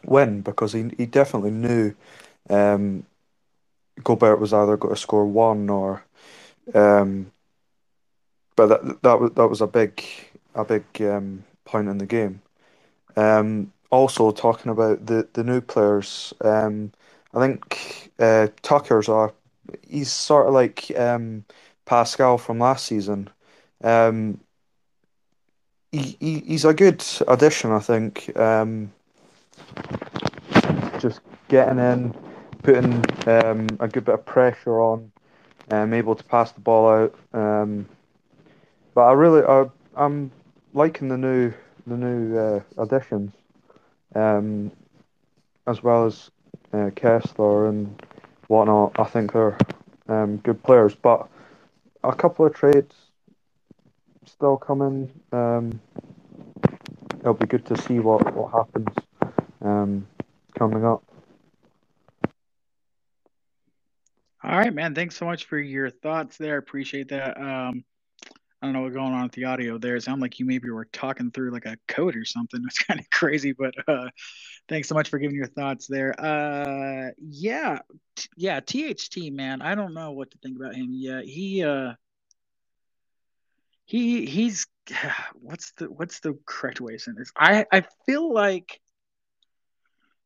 win 0.06 0.42
because 0.42 0.74
he 0.74 0.92
he 0.98 1.06
definitely 1.06 1.52
knew 1.52 1.94
um, 2.50 3.06
Gobert 4.04 4.40
was 4.40 4.54
either 4.54 4.78
going 4.78 4.94
to 4.96 5.00
score 5.00 5.26
one 5.26 5.70
or. 5.70 6.04
Um, 6.74 7.32
but 8.56 8.68
that 8.68 9.02
that 9.04 9.20
was 9.20 9.32
that 9.32 9.48
was 9.48 9.62
a 9.62 9.68
big 9.68 10.04
a 10.56 10.64
big 10.64 10.84
um, 11.02 11.44
point 11.72 11.88
in 11.88 11.98
the 11.98 12.06
game. 12.06 12.42
Um, 13.16 13.72
also 13.90 14.32
talking 14.32 14.72
about 14.72 15.06
the, 15.06 15.28
the 15.34 15.44
new 15.44 15.62
players, 15.62 16.34
um, 16.42 16.92
I 17.34 17.40
think 17.40 18.12
uh, 18.20 18.48
Tucker's 18.62 19.10
a 19.10 19.32
he's 19.88 20.12
sort 20.12 20.48
of 20.48 20.54
like 20.54 20.92
um, 20.98 21.46
Pascal 21.86 22.38
from 22.38 22.60
last 22.60 22.86
season. 22.86 23.30
Um, 23.84 24.40
he, 25.92 26.18
he 26.20 26.40
he's 26.40 26.66
a 26.66 26.74
good 26.74 27.04
addition, 27.28 27.72
I 27.72 27.80
think. 27.80 28.36
Um, 28.38 28.92
just 31.00 31.22
getting 31.48 31.80
in, 31.80 32.14
putting 32.64 33.04
um, 33.28 33.68
a 33.80 33.88
good 33.88 34.06
bit 34.06 34.16
of 34.16 34.26
pressure 34.26 34.80
on, 34.80 35.12
um, 35.72 35.94
able 35.94 36.16
to 36.16 36.24
pass 36.24 36.52
the 36.52 36.62
ball 36.62 36.90
out. 36.90 37.16
Um, 37.34 37.88
but 38.94 39.02
I 39.02 39.14
really, 39.14 39.44
I, 39.44 39.70
I'm 39.96 40.32
liking 40.74 41.08
the 41.10 41.18
new 41.18 41.54
the 41.88 41.98
new 41.98 42.38
uh, 42.38 42.62
additions, 42.78 43.34
um, 44.16 44.72
as 45.68 45.84
well 45.84 46.06
as 46.06 46.30
uh, 46.74 46.90
Kessler 46.96 47.68
and 47.68 48.02
whatnot. 48.48 49.00
I 49.00 49.04
think 49.06 49.34
they're 49.34 49.58
um, 50.08 50.38
good 50.38 50.62
players, 50.64 50.96
but 50.96 51.28
a 52.04 52.14
couple 52.14 52.46
of 52.46 52.54
trades 52.54 52.96
still 54.26 54.58
coming. 54.58 55.12
Um, 55.32 55.80
it'll 57.20 57.34
be 57.34 57.48
good 57.48 57.66
to 57.68 57.82
see 57.82 58.00
what 58.00 58.34
what 58.34 58.52
happens 58.52 58.96
um, 59.62 60.08
coming 60.58 60.86
up. 60.86 61.04
All 64.44 64.58
right, 64.58 64.74
man. 64.74 64.96
Thanks 64.96 65.16
so 65.18 65.26
much 65.26 65.46
for 65.46 65.60
your 65.60 65.92
thoughts 65.92 66.38
there. 66.38 66.58
Appreciate 66.58 67.10
that. 67.10 67.40
Um, 67.40 67.84
I 68.62 68.68
don't 68.68 68.74
know 68.74 68.82
what's 68.82 68.96
going 68.96 69.14
on 69.14 69.24
with 69.24 69.32
the 69.32 69.46
audio 69.46 69.80
there. 69.80 69.96
It 69.96 70.04
sounded 70.04 70.22
like 70.22 70.40
you 70.40 70.46
maybe 70.46 70.70
were 70.70 70.86
talking 70.86 71.32
through 71.32 71.52
like 71.52 71.66
a 71.66 71.78
code 71.88 72.16
or 72.16 72.26
something. 72.26 72.62
It's 72.66 72.78
kind 72.80 73.00
of 73.00 73.10
crazy, 73.10 73.54
but 73.54 73.74
uh, 73.88 74.10
thanks 74.70 74.88
so 74.88 74.94
much 74.94 75.10
for 75.10 75.18
giving 75.18 75.36
your 75.36 75.48
thoughts 75.48 75.88
there. 75.88 76.14
Uh, 76.20 77.10
yeah, 77.18 77.80
t- 78.16 78.30
yeah, 78.38 78.60
THT 78.60 79.32
man. 79.34 79.64
I 79.64 79.74
don't 79.74 79.96
know 79.96 80.12
what 80.12 80.30
to 80.32 80.38
think 80.38 80.58
about 80.58 80.76
him 80.76 80.90
yet. 80.92 81.26
He 81.26 81.64
uh, 81.64 81.94
he 83.86 84.28
he's 84.28 84.68
what's 85.34 85.72
the 85.74 85.86
what's 85.86 86.20
the 86.20 86.38
correct 86.46 86.82
way 86.82 86.94
to 86.94 87.00
say 87.00 87.14
this? 87.18 87.32
I 87.36 87.66
I 87.72 87.84
feel 88.06 88.32
like 88.32 88.80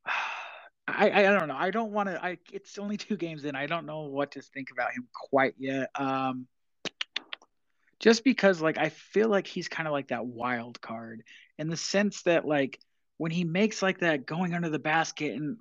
I 0.86 1.10
I 1.10 1.22
don't 1.22 1.48
know. 1.48 1.56
I 1.56 1.70
don't 1.70 1.90
want 1.90 2.10
to. 2.10 2.22
I 2.22 2.36
it's 2.52 2.78
only 2.78 2.98
two 2.98 3.16
games 3.16 3.46
in. 3.46 3.56
I 3.56 3.66
don't 3.66 3.86
know 3.86 4.02
what 4.02 4.32
to 4.32 4.42
think 4.42 4.70
about 4.70 4.92
him 4.92 5.08
quite 5.30 5.54
yet. 5.58 5.88
Um 5.94 6.46
just 8.00 8.24
because 8.24 8.60
like 8.60 8.78
I 8.78 8.90
feel 8.90 9.28
like 9.28 9.46
he's 9.46 9.68
kind 9.68 9.86
of 9.86 9.92
like 9.92 10.08
that 10.08 10.26
wild 10.26 10.80
card 10.80 11.22
in 11.58 11.68
the 11.68 11.76
sense 11.76 12.22
that 12.22 12.46
like 12.46 12.78
when 13.18 13.30
he 13.30 13.44
makes 13.44 13.82
like 13.82 14.00
that 14.00 14.26
going 14.26 14.54
under 14.54 14.68
the 14.68 14.78
basket 14.78 15.34
and 15.34 15.56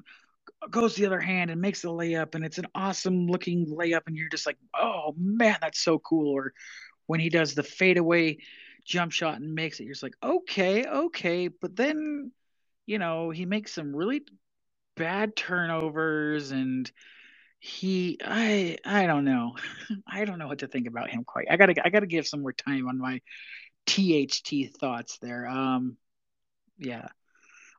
goes 0.69 0.95
the 0.95 1.05
other 1.05 1.19
hand 1.19 1.49
and 1.49 1.61
makes 1.61 1.81
the 1.81 1.89
layup 1.89 2.35
and 2.35 2.43
it's 2.43 2.57
an 2.57 2.67
awesome 2.75 3.27
looking 3.27 3.65
layup 3.67 4.01
and 4.07 4.17
you're 4.17 4.29
just 4.29 4.45
like 4.45 4.57
oh 4.75 5.13
man 5.17 5.57
that's 5.61 5.79
so 5.79 5.99
cool 5.99 6.31
or 6.33 6.53
when 7.07 7.19
he 7.19 7.29
does 7.29 7.53
the 7.53 7.63
fadeaway 7.63 8.37
jump 8.83 9.11
shot 9.11 9.39
and 9.39 9.53
makes 9.53 9.79
it 9.79 9.83
you're 9.83 9.93
just 9.93 10.03
like 10.03 10.15
okay 10.23 10.85
okay 10.85 11.47
but 11.47 11.75
then 11.75 12.31
you 12.85 12.99
know 12.99 13.29
he 13.29 13.45
makes 13.45 13.71
some 13.71 13.95
really 13.95 14.21
bad 14.95 15.35
turnovers 15.35 16.51
and 16.51 16.91
he 17.65 18.17
I 18.23 18.77
I 18.85 19.07
don't 19.07 19.25
know. 19.25 19.55
I 20.07 20.25
don't 20.25 20.37
know 20.39 20.47
what 20.47 20.59
to 20.59 20.67
think 20.67 20.87
about 20.87 21.09
him 21.09 21.23
quite. 21.23 21.47
I 21.49 21.57
gotta 21.57 21.73
I 21.85 21.89
gotta 21.89 22.05
give 22.05 22.27
some 22.27 22.41
more 22.41 22.53
time 22.53 22.87
on 22.87 22.97
my 22.99 23.21
THT 23.85 24.67
thoughts 24.67 25.17
there. 25.19 25.47
Um 25.47 25.97
yeah. 26.77 27.09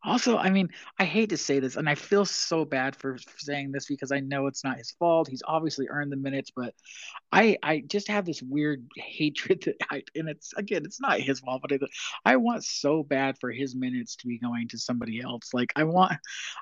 Also, 0.07 0.39
I 0.39 0.51
mean, 0.51 0.71
I 1.01 1.05
hate 1.05 1.31
to 1.31 1.37
say 1.37 1.59
this, 1.59 1.75
and 1.75 1.89
I 1.89 1.97
feel 1.97 2.25
so 2.25 2.65
bad 2.65 2.95
for 2.95 3.19
saying 3.39 3.73
this 3.73 3.87
because 3.87 4.13
I 4.13 4.21
know 4.21 4.47
it's 4.47 4.63
not 4.63 4.79
his 4.79 4.93
fault. 4.93 5.29
He's 5.29 5.43
obviously 5.47 5.89
earned 5.91 6.13
the 6.13 6.17
minutes, 6.17 6.53
but 6.55 6.75
I 7.33 7.59
I 7.63 7.83
just 7.87 8.07
have 8.07 8.25
this 8.25 8.41
weird 8.41 8.87
hatred 8.97 9.63
that 9.65 9.75
I, 9.91 10.05
and 10.15 10.29
it's 10.29 10.53
again, 10.55 10.83
it's 10.85 11.01
not 11.01 11.21
his 11.21 11.41
fault, 11.41 11.63
but 11.69 11.81
I, 12.25 12.37
want 12.37 12.63
so 12.65 13.03
bad 13.03 13.37
for 13.41 13.51
his 13.51 13.75
minutes 13.75 14.15
to 14.17 14.29
be 14.29 14.39
going 14.39 14.69
to 14.69 14.79
somebody 14.79 15.21
else. 15.21 15.53
Like 15.53 15.73
I 15.75 15.83
want, 15.83 16.13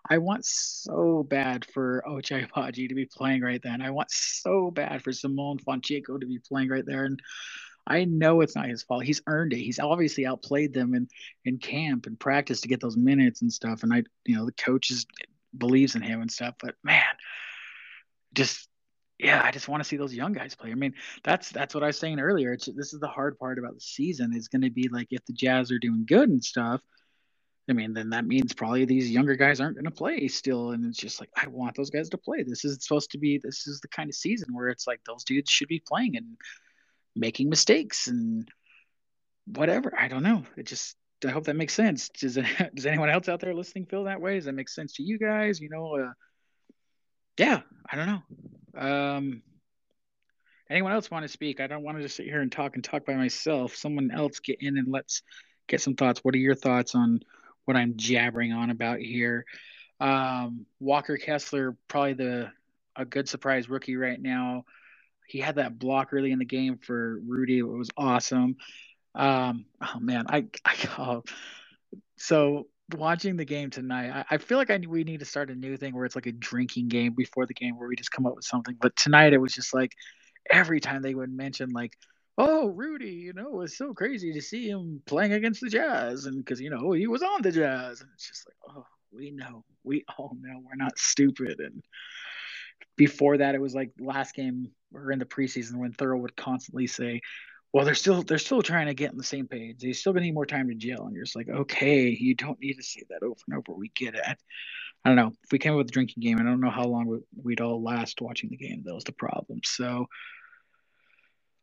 I 0.09 0.19
want 0.19 0.47
so 0.47 1.27
bad 1.29 1.67
for 1.67 2.03
Ochai 2.09 2.49
Agbaji 2.49 2.89
to 2.89 2.95
be 2.95 3.07
playing 3.07 3.43
right 3.43 3.61
then. 3.63 3.83
I 3.83 3.91
want 3.91 4.11
so 4.11 4.71
bad 4.71 5.03
for 5.03 5.13
Simone 5.13 5.59
Fontecchio 5.59 6.19
to 6.19 6.27
be 6.27 6.39
playing 6.39 6.71
right 6.71 6.87
there, 6.87 7.05
and 7.05 7.21
I 7.87 8.05
know 8.05 8.41
it's 8.41 8.57
not 8.57 8.69
his 8.69 8.83
fault. 8.83 9.05
He's 9.05 9.23
earned 9.27 9.53
it. 9.53 9.59
He's 9.59 9.79
obviously 9.79 10.27
outplayed 10.27 10.73
them 10.73 10.95
in 10.95 11.09
in 11.45 11.59
camp 11.59 12.07
and 12.07 12.19
practice 12.19 12.63
to 12.63 12.69
get 12.69 12.81
those 12.81 12.97
minutes 12.97 13.43
and 13.43 13.53
stuff. 13.53 13.83
And 13.83 13.93
I, 13.93 14.05
you 14.25 14.37
know, 14.37 14.47
the 14.47 14.53
coaches 14.53 15.07
believes 15.57 15.95
in 15.95 16.03
him 16.03 16.21
and 16.23 16.31
stuff. 16.31 16.55
But 16.61 16.75
man, 16.83 17.03
just 18.33 18.69
yeah, 19.19 19.43
I 19.45 19.51
just 19.51 19.69
want 19.69 19.83
to 19.83 19.89
see 19.89 19.97
those 19.97 20.15
young 20.15 20.33
guys 20.33 20.55
play. 20.55 20.71
I 20.71 20.75
mean, 20.75 20.95
that's 21.23 21.51
that's 21.51 21.75
what 21.75 21.85
I 21.85 21.89
was 21.89 21.99
saying 21.99 22.21
earlier. 22.21 22.53
It's, 22.53 22.67
this 22.67 22.93
is 22.93 23.01
the 23.01 23.09
hard 23.09 23.39
part 23.39 23.59
about 23.59 23.75
the 23.75 23.81
season. 23.81 24.35
Is 24.35 24.49
going 24.49 24.63
to 24.63 24.71
be 24.71 24.89
like 24.91 25.09
if 25.11 25.25
the 25.27 25.33
Jazz 25.35 25.71
are 25.71 25.79
doing 25.79 26.05
good 26.07 26.29
and 26.29 26.43
stuff. 26.43 26.81
I 27.69 27.73
mean, 27.73 27.95
then 27.95 28.11
that 28.11 28.27
means 28.27 28.53
probably 28.53 28.85
these 28.85 29.11
younger 29.11 29.37
guys 29.37 29.59
aren't 29.59 29.77
going 29.77 29.87
to 29.87 29.91
play 29.91 30.29
still. 30.29 30.73
And 30.73 30.85
it's 30.85 30.99
just 30.99 31.19
like, 31.19 31.31
I 31.35 31.47
want 31.47 31.75
those 31.75 31.89
guys 31.89 32.11
to 32.11 32.19
play. 32.19 32.43
This 32.43 32.65
is 32.65 32.77
supposed 32.83 33.13
to 33.13 33.19
be, 33.19 33.41
this 33.43 33.67
is 33.67 33.81
the 33.81 33.89
kind 33.89 34.11
of 34.11 34.15
season 34.15 34.55
where 34.55 34.69
it's 34.69 34.87
like 34.87 35.01
those 35.07 35.25
dudes 35.25 35.51
should 35.51 35.69
be 35.69 35.83
playing 35.87 36.17
and 36.19 36.37
making 37.15 37.49
mistakes 37.49 38.07
and 38.07 38.49
whatever. 39.47 39.93
I 39.99 40.09
don't 40.09 40.23
know. 40.23 40.45
It 40.57 40.67
just 40.67 40.97
I 41.25 41.31
hope 41.31 41.45
that 41.45 41.57
makes 41.57 41.75
sense. 41.75 42.09
Does 42.09 42.37
it, 42.37 42.47
does 42.75 42.87
anyone 42.87 43.11
else 43.11 43.29
out 43.29 43.41
there 43.41 43.55
listening 43.55 43.87
feel 43.87 44.05
that 44.05 44.21
way? 44.21 44.35
Does 44.35 44.45
that 44.45 44.55
make 44.55 44.69
sense 44.69 44.95
to 44.95 45.03
you 45.03 45.19
guys? 45.19 45.61
You 45.61 45.69
know, 45.71 45.97
uh, 45.97 46.13
yeah, 47.39 47.61
I 47.91 47.97
don't 47.97 48.07
know. 48.07 48.81
Um, 48.81 49.43
anyone 50.71 50.93
else 50.93 51.11
want 51.11 51.25
to 51.25 51.29
speak? 51.29 51.61
I 51.61 51.67
don't 51.67 51.83
want 51.83 51.97
to 51.99 52.03
just 52.03 52.17
sit 52.17 52.27
here 52.27 52.41
and 52.41 52.51
talk 52.51 52.75
and 52.75 52.85
talk 52.85 53.07
by 53.07 53.15
myself. 53.15 53.75
Someone 53.75 54.11
else 54.11 54.41
get 54.41 54.59
in 54.61 54.77
and 54.79 54.89
let's 54.89 55.23
get 55.69 55.81
some 55.81 55.95
thoughts. 55.95 56.21
What 56.23 56.35
are 56.35 56.39
your 56.39 56.55
thoughts 56.55 56.95
on 56.95 57.21
what 57.65 57.77
I'm 57.77 57.95
jabbering 57.97 58.53
on 58.53 58.71
about 58.71 58.99
here? 58.99 59.45
Um, 60.01 60.67
Walker 60.81 61.17
Kessler, 61.17 61.77
probably 61.89 62.15
the 62.15 62.53
a 62.97 63.05
good 63.05 63.29
surprise 63.29 63.69
rookie 63.69 63.97
right 63.97 64.21
now. 64.21 64.65
He 65.27 65.41
had 65.41 65.57
that 65.57 65.79
block 65.79 66.13
early 66.13 66.33
in 66.33 66.39
the 66.39 66.45
game 66.45 66.79
for 66.79 67.19
Rudy. 67.27 67.59
It 67.59 67.63
was 67.63 67.91
awesome. 67.97 68.57
Um, 69.15 69.67
oh 69.81 70.01
man, 70.01 70.27
I, 70.29 70.47
I 70.65 70.75
oh, 70.99 71.23
so 72.17 72.67
watching 72.93 73.37
the 73.37 73.45
game 73.45 73.71
tonight, 73.71 74.11
I, 74.31 74.35
I 74.35 74.39
feel 74.39 74.59
like 74.59 74.71
I 74.71 74.81
we 74.87 75.05
need 75.05 75.21
to 75.21 75.27
start 75.27 75.51
a 75.51 75.55
new 75.55 75.77
thing 75.77 75.95
where 75.95 76.05
it's 76.05 76.15
like 76.15 76.27
a 76.27 76.33
drinking 76.33 76.89
game 76.89 77.15
before 77.15 77.47
the 77.47 77.55
game 77.55 77.79
where 77.79 77.89
we 77.89 77.97
just 77.97 78.13
come 78.13 78.27
up 78.27 78.37
with 78.37 78.45
something. 78.45 78.77
But 78.81 78.97
tonight 78.97 79.33
it 79.33 79.41
was 79.41 79.53
just 79.53 79.75
like 79.75 79.93
every 80.51 80.81
time 80.81 81.03
they 81.03 81.15
would 81.15 81.33
mention 81.33 81.71
like, 81.71 81.97
oh 82.37 82.69
Rudy, 82.69 83.13
you 83.13 83.33
know, 83.33 83.47
it 83.47 83.55
was 83.55 83.77
so 83.77 83.95
crazy 83.95 84.33
to 84.33 84.43
see 84.43 84.69
him 84.69 85.03
playing 85.07 85.33
against 85.33 85.61
the 85.61 85.71
Jazz, 85.71 86.27
and 86.27 86.45
because 86.45 86.61
you 86.61 86.71
know 86.71 86.93
he 86.93 87.07
was 87.07 87.23
on 87.23 87.43
the 87.43 87.53
Jazz, 87.53 88.01
and 88.01 88.11
it's 88.15 88.29
just 88.29 88.47
like, 88.49 88.77
oh, 88.77 88.87
we 89.13 89.31
know, 89.31 89.65
we 89.85 90.05
all 90.19 90.37
know, 90.41 90.61
we're 90.65 90.77
not 90.77 90.99
stupid, 90.99 91.61
and 91.61 91.83
before 92.97 93.39
that, 93.39 93.55
it 93.55 93.61
was 93.61 93.75
like 93.75 93.91
last 93.99 94.35
game 94.35 94.71
or 94.95 95.13
in 95.13 95.19
the 95.19 95.25
preseason 95.25 95.77
when 95.77 95.93
Thurl 95.93 96.21
would 96.21 96.37
constantly 96.37 96.87
say, 96.87 97.21
"Well, 97.73 97.85
they're 97.85 97.95
still 97.95 98.23
they're 98.23 98.39
still 98.39 98.63
trying 98.63 98.87
to 98.87 98.95
get 98.95 99.11
on 99.11 99.17
the 99.17 99.25
same 99.25 99.49
page. 99.49 99.81
They 99.81 99.93
still 99.93 100.13
need 100.15 100.35
more 100.35 100.47
time 100.47 100.69
to 100.69 100.75
gel." 100.75 101.07
And 101.07 101.15
you're 101.15 101.25
just 101.25 101.37
like, 101.37 101.49
"Okay, 101.49 102.09
you 102.09 102.35
don't 102.35 102.61
need 102.61 102.75
to 102.75 102.83
say 102.83 103.03
that 103.11 103.23
over 103.23 103.41
and 103.49 103.57
over. 103.59 103.75
We 103.77 103.91
get 103.91 104.15
it." 104.15 104.39
I 105.05 105.11
don't 105.11 105.17
know. 105.17 105.33
If 105.43 105.53
we 105.53 105.59
came 105.59 105.73
up 105.73 105.79
with 105.79 105.89
a 105.89 105.93
drinking 105.93 106.23
game, 106.23 106.39
I 106.41 106.45
don't 106.45 106.61
know 106.61 106.71
how 106.71 106.85
long 106.85 107.21
we'd 107.43 107.61
all 107.61 107.83
last 107.83 108.23
watching 108.23 108.49
the 108.49 108.57
game. 108.57 108.83
That 108.85 108.95
was 108.95 109.05
the 109.05 109.13
problem. 109.13 109.61
So, 109.63 110.07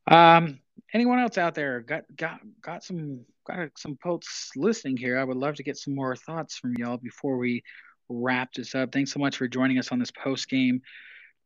um, 0.08 0.60
anyone 0.94 1.20
else 1.20 1.38
out 1.38 1.56
there 1.56 1.82
got 1.82 2.04
got 2.16 2.40
got 2.62 2.84
some 2.84 3.26
got 3.48 3.70
some 3.78 3.98
folks 4.04 4.52
listening 4.56 4.98
here? 4.98 5.18
I 5.18 5.24
would 5.24 5.38
love 5.38 5.56
to 5.56 5.64
get 5.64 5.78
some 5.78 5.96
more 5.96 6.16
thoughts 6.16 6.58
from 6.58 6.76
y'all 6.78 6.98
before 6.98 7.38
we 7.38 7.64
wrap 8.10 8.54
this 8.54 8.76
up. 8.76 8.92
Thanks 8.92 9.12
so 9.12 9.20
much 9.20 9.38
for 9.38 9.48
joining 9.48 9.80
us 9.80 9.92
on 9.92 10.00
this 10.00 10.12
post 10.12 10.50
game 10.50 10.82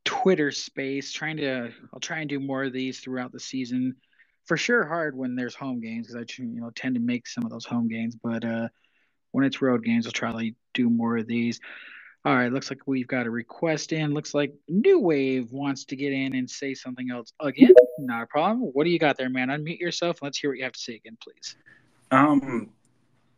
Twitter 0.06 0.52
space. 0.52 1.12
Trying 1.12 1.38
to, 1.38 1.72
I'll 1.94 2.00
try 2.00 2.20
and 2.20 2.30
do 2.30 2.40
more 2.40 2.64
of 2.64 2.74
these 2.74 3.00
throughout 3.00 3.32
the 3.32 3.40
season. 3.40 3.96
For 4.46 4.58
sure, 4.58 4.86
hard 4.86 5.18
when 5.18 5.36
there's 5.36 5.56
home 5.56 5.82
games 5.82 6.08
because 6.08 6.22
I, 6.22 6.42
you 6.42 6.62
know, 6.62 6.70
tend 6.70 6.96
to 6.96 7.02
make 7.02 7.28
some 7.28 7.44
of 7.44 7.52
those 7.52 7.66
home 7.66 7.88
games. 7.88 8.16
But 8.16 8.46
uh, 8.46 8.68
when 9.32 9.44
it's 9.44 9.62
road 9.62 9.84
games, 9.84 10.06
I'll 10.06 10.12
try 10.12 10.32
to 10.32 10.52
do 10.74 10.90
more 10.90 11.18
of 11.18 11.28
these. 11.28 11.60
All 12.24 12.36
right, 12.36 12.52
looks 12.52 12.72
like 12.72 12.80
we've 12.88 13.08
got 13.08 13.28
a 13.28 13.30
request 13.30 13.92
in. 13.92 14.14
Looks 14.14 14.34
like 14.34 14.54
New 14.68 15.00
Wave 15.00 15.52
wants 15.52 15.86
to 15.86 15.96
get 15.96 16.12
in 16.12 16.36
and 16.36 16.50
say 16.50 16.74
something 16.74 17.12
else 17.12 17.34
again. 17.40 17.74
Not 18.00 18.24
a 18.24 18.28
problem. 18.28 18.62
What 18.74 18.84
do 18.84 18.90
you 18.90 18.98
got 18.98 19.18
there, 19.18 19.30
man? 19.30 19.50
Unmute 19.50 19.80
yourself. 19.80 20.20
Let's 20.22 20.40
hear 20.40 20.50
what 20.50 20.58
you 20.58 20.64
have 20.64 20.74
to 20.74 20.80
say 20.80 20.96
again, 20.96 21.18
please. 21.22 21.56
Um. 22.12 22.70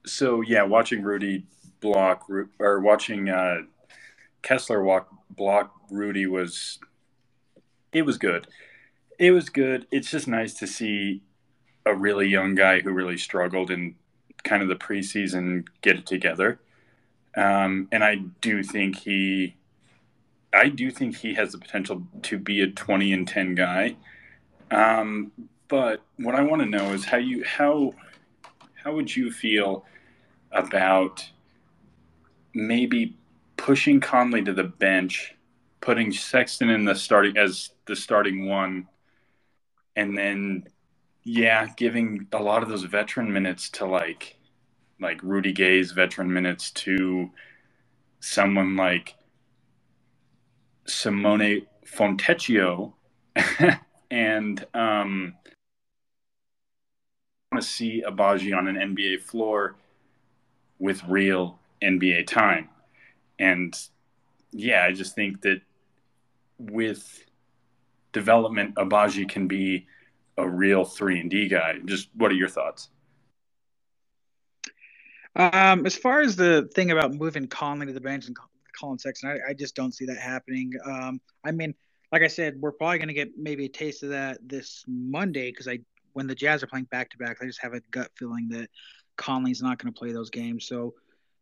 So 0.06 0.42
yeah, 0.42 0.64
watching 0.64 1.04
Rudy 1.04 1.46
block 1.82 2.30
or 2.60 2.80
watching 2.80 3.30
uh, 3.30 3.64
Kessler 4.42 4.84
walk 4.84 5.10
block 5.30 5.74
Rudy 5.90 6.26
was 6.26 6.80
it 7.92 8.04
was 8.04 8.18
good. 8.18 8.48
It 9.18 9.32
was 9.32 9.50
good. 9.50 9.88
It's 9.92 10.12
just 10.12 10.28
nice 10.28 10.54
to 10.56 10.68
see 10.68 11.22
a 11.86 11.96
really 11.96 12.28
young 12.28 12.56
guy 12.56 12.82
who 12.82 12.92
really 12.92 13.18
struggled 13.18 13.72
in 13.72 13.96
kind 14.44 14.62
of 14.62 14.70
the 14.70 14.76
preseason 14.76 15.66
get 15.82 15.98
it 15.98 16.06
together. 16.06 16.60
Um, 17.36 17.88
and 17.92 18.04
I 18.04 18.16
do 18.42 18.64
think 18.64 19.00
he, 19.00 19.56
I 20.54 20.70
do 20.70 20.92
think 20.92 21.18
he 21.18 21.36
has 21.36 21.52
the 21.52 21.58
potential 21.58 22.04
to 22.24 22.38
be 22.38 22.62
a 22.62 22.68
20 22.68 23.14
and 23.14 23.28
10 23.28 23.56
guy. 23.56 23.96
Um, 24.72 25.32
but 25.68 26.02
what 26.18 26.36
I 26.36 26.42
want 26.42 26.62
to 26.62 26.68
know 26.68 26.94
is 26.94 27.06
how 27.06 27.18
you, 27.18 27.44
how, 27.44 27.94
how 28.84 28.94
would 28.94 29.16
you 29.16 29.32
feel 29.32 29.86
about 30.52 31.30
maybe 32.54 33.16
pushing 33.58 34.00
Conley 34.00 34.44
to 34.44 34.54
the 34.54 34.64
bench, 34.64 35.36
putting 35.82 36.12
Sexton 36.12 36.70
in 36.70 36.86
the 36.86 36.96
starting 36.96 37.38
as 37.38 37.72
the 37.86 37.96
starting 37.96 38.48
one, 38.48 38.88
and 39.96 40.18
then 40.18 40.66
yeah, 41.24 41.68
giving 41.76 42.28
a 42.32 42.42
lot 42.42 42.64
of 42.64 42.70
those 42.70 42.84
veteran 42.84 43.32
minutes 43.32 43.70
to 43.72 43.86
like 43.86 44.38
like 45.00 45.22
Rudy 45.22 45.52
Gay's 45.52 45.92
veteran 45.92 46.32
minutes 46.32 46.72
to 46.72 47.30
someone 48.20 48.76
like 48.76 49.16
Simone 50.86 51.68
Fontecchio 51.86 52.94
and 54.12 54.66
um 54.74 55.34
want 57.52 57.64
to 57.64 57.70
see 57.70 58.04
Agbaji 58.08 58.56
on 58.58 58.68
an 58.68 58.76
NBA 58.76 59.22
floor 59.22 59.76
with 60.80 61.04
real 61.08 61.60
NBA 61.82 62.28
time. 62.28 62.70
And 63.40 63.78
yeah, 64.52 64.84
I 64.84 64.92
just 64.92 65.16
think 65.16 65.42
that 65.42 65.62
with 66.58 67.26
development, 68.12 68.76
Agbaji 68.76 69.30
can 69.30 69.48
be 69.48 69.88
a 70.38 70.48
real 70.48 70.86
three 70.86 71.20
and 71.20 71.30
D 71.30 71.48
guy. 71.48 71.80
Just 71.86 72.10
what 72.16 72.32
are 72.32 72.36
your 72.36 72.50
thoughts? 72.50 72.90
Um, 75.36 75.86
as 75.86 75.96
far 75.96 76.22
as 76.22 76.36
the 76.36 76.68
thing 76.74 76.92
about 76.92 77.14
moving 77.14 77.48
Conley 77.48 77.86
to 77.86 77.94
the 77.94 78.02
bench 78.02 78.26
and 78.26 78.36
Collin 78.74 78.98
Sexton, 78.98 79.30
I, 79.30 79.52
I 79.52 79.54
just 79.54 79.76
don't 79.76 79.94
see 79.94 80.06
that 80.06 80.18
happening. 80.18 80.74
Um, 80.84 81.22
I 81.46 81.52
mean, 81.52 81.76
like 82.12 82.24
I 82.24 82.28
said, 82.28 82.56
we're 82.60 82.72
probably 82.72 82.98
going 82.98 83.10
to 83.10 83.14
get 83.14 83.38
maybe 83.38 83.66
a 83.66 83.70
taste 83.70 84.02
of 84.02 84.10
that 84.10 84.40
this 84.42 84.84
Monday 84.88 85.52
because 85.52 85.68
I, 85.68 85.80
when 86.14 86.26
the 86.26 86.34
Jazz 86.34 86.64
are 86.64 86.68
playing 86.68 86.86
back 86.86 87.12
to 87.12 87.18
back, 87.18 87.38
I 87.42 87.46
just 87.46 87.62
have 87.62 87.74
a 87.74 87.82
gut 87.92 88.10
feeling 88.18 88.48
that 88.50 88.70
Conley's 89.16 89.62
not 89.62 89.78
going 89.78 89.94
to 89.94 89.98
play 89.98 90.12
those 90.12 90.32
games. 90.32 90.66
So 90.68 90.96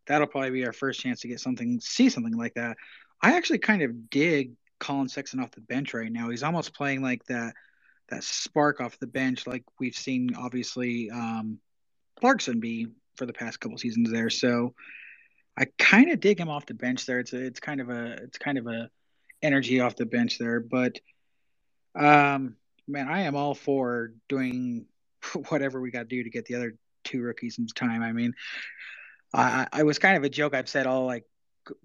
that'll 0.07 0.27
probably 0.27 0.51
be 0.51 0.65
our 0.65 0.73
first 0.73 0.99
chance 0.99 1.21
to 1.21 1.27
get 1.27 1.39
something, 1.39 1.79
see 1.79 2.09
something 2.09 2.37
like 2.37 2.53
that. 2.55 2.77
I 3.21 3.35
actually 3.35 3.59
kind 3.59 3.81
of 3.81 4.09
dig 4.09 4.53
Collin 4.79 5.07
Sexton 5.07 5.39
off 5.39 5.51
the 5.51 5.61
bench 5.61 5.93
right 5.93 6.11
now. 6.11 6.29
He's 6.29 6.43
almost 6.43 6.73
playing 6.73 7.01
like 7.01 7.23
that 7.25 7.53
that 8.09 8.23
spark 8.23 8.81
off 8.81 8.99
the 8.99 9.07
bench, 9.07 9.47
like 9.47 9.63
we've 9.79 9.95
seen 9.95 10.35
obviously 10.35 11.09
um, 11.09 11.59
Clarkson 12.19 12.59
be 12.59 12.87
for 13.15 13.25
the 13.25 13.33
past 13.33 13.59
couple 13.59 13.77
seasons 13.77 14.11
there. 14.11 14.29
So 14.29 14.75
I 15.57 15.65
kind 15.79 16.11
of 16.11 16.19
dig 16.19 16.39
him 16.39 16.49
off 16.49 16.65
the 16.65 16.73
bench 16.75 17.05
there. 17.05 17.19
It's 17.19 17.33
a, 17.33 17.43
it's 17.43 17.59
kind 17.59 17.81
of 17.81 17.89
a 17.89 18.13
it's 18.21 18.37
kind 18.37 18.57
of 18.57 18.67
a 18.67 18.89
energy 19.41 19.79
off 19.79 19.95
the 19.95 20.05
bench 20.05 20.37
there, 20.37 20.59
but 20.59 20.99
um, 21.95 22.57
man, 22.87 23.07
I 23.07 23.21
am 23.21 23.35
all 23.35 23.55
for 23.55 24.13
doing 24.27 24.85
whatever 25.49 25.81
we 25.81 25.91
got 25.91 26.09
to 26.09 26.15
do 26.15 26.23
to 26.23 26.29
get 26.29 26.45
the 26.45 26.55
other 26.55 26.75
two 27.03 27.21
rookies 27.21 27.55
some 27.55 27.67
time. 27.67 28.01
I 28.01 28.11
mean, 28.11 28.33
I, 29.35 29.67
I 29.71 29.83
was 29.83 29.99
kind 29.99 30.17
of 30.17 30.23
a 30.23 30.29
joke 30.29 30.53
I've 30.53 30.69
said 30.69 30.87
all 30.87 31.05
like 31.05 31.25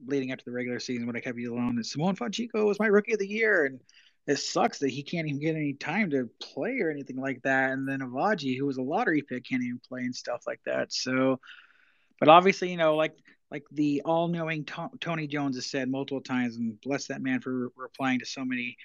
leading 0.07 0.33
up 0.33 0.39
to 0.39 0.45
the 0.45 0.53
regular 0.53 0.79
season 0.79 1.07
when 1.07 1.17
I 1.17 1.21
kept 1.21 1.39
you 1.39 1.55
alone. 1.55 1.83
Simone 1.83 2.17
Fontecchio 2.17 2.67
was 2.67 2.79
my 2.79 2.87
rookie 2.87 3.15
of 3.15 3.19
the 3.19 3.27
year, 3.29 3.65
and 3.65 3.81
it 4.27 4.37
sucks 4.37 4.79
that 4.79 4.91
he 4.91 5.03
can't 5.03 5.27
even 5.27 5.41
get 5.41 5.57
any 5.57 5.73
time 5.73 6.11
to 6.11 6.29
play 6.41 6.79
or 6.81 6.91
anything 6.91 7.17
like 7.17 7.43
that. 7.43 7.71
And 7.71 7.89
then 7.89 8.01
Agbaji, 8.01 8.57
who 8.57 8.67
was 8.67 8.77
a 8.77 8.83
lottery 8.83 9.23
pick, 9.23 9.47
can't 9.47 9.63
even 9.63 9.81
play 9.89 10.03
and 10.03 10.15
stuff 10.15 10.43
like 10.47 10.61
that. 10.67 10.93
So, 10.93 11.41
but 12.19 12.29
obviously, 12.29 12.71
you 12.71 12.77
know, 12.77 12.97
like 12.97 13.15
like 13.51 13.65
the 13.73 14.03
all-knowing 14.05 14.65
to- 14.67 14.91
Tony 15.01 15.27
Jones 15.27 15.57
has 15.57 15.67
said 15.67 15.91
multiple 15.91 16.21
times, 16.21 16.57
and 16.57 16.81
bless 16.81 17.07
that 17.09 17.23
man 17.23 17.41
for 17.41 17.65
re- 17.65 17.69
replying 17.77 18.21
to 18.21 18.27
so 18.27 18.45
many 18.45 18.77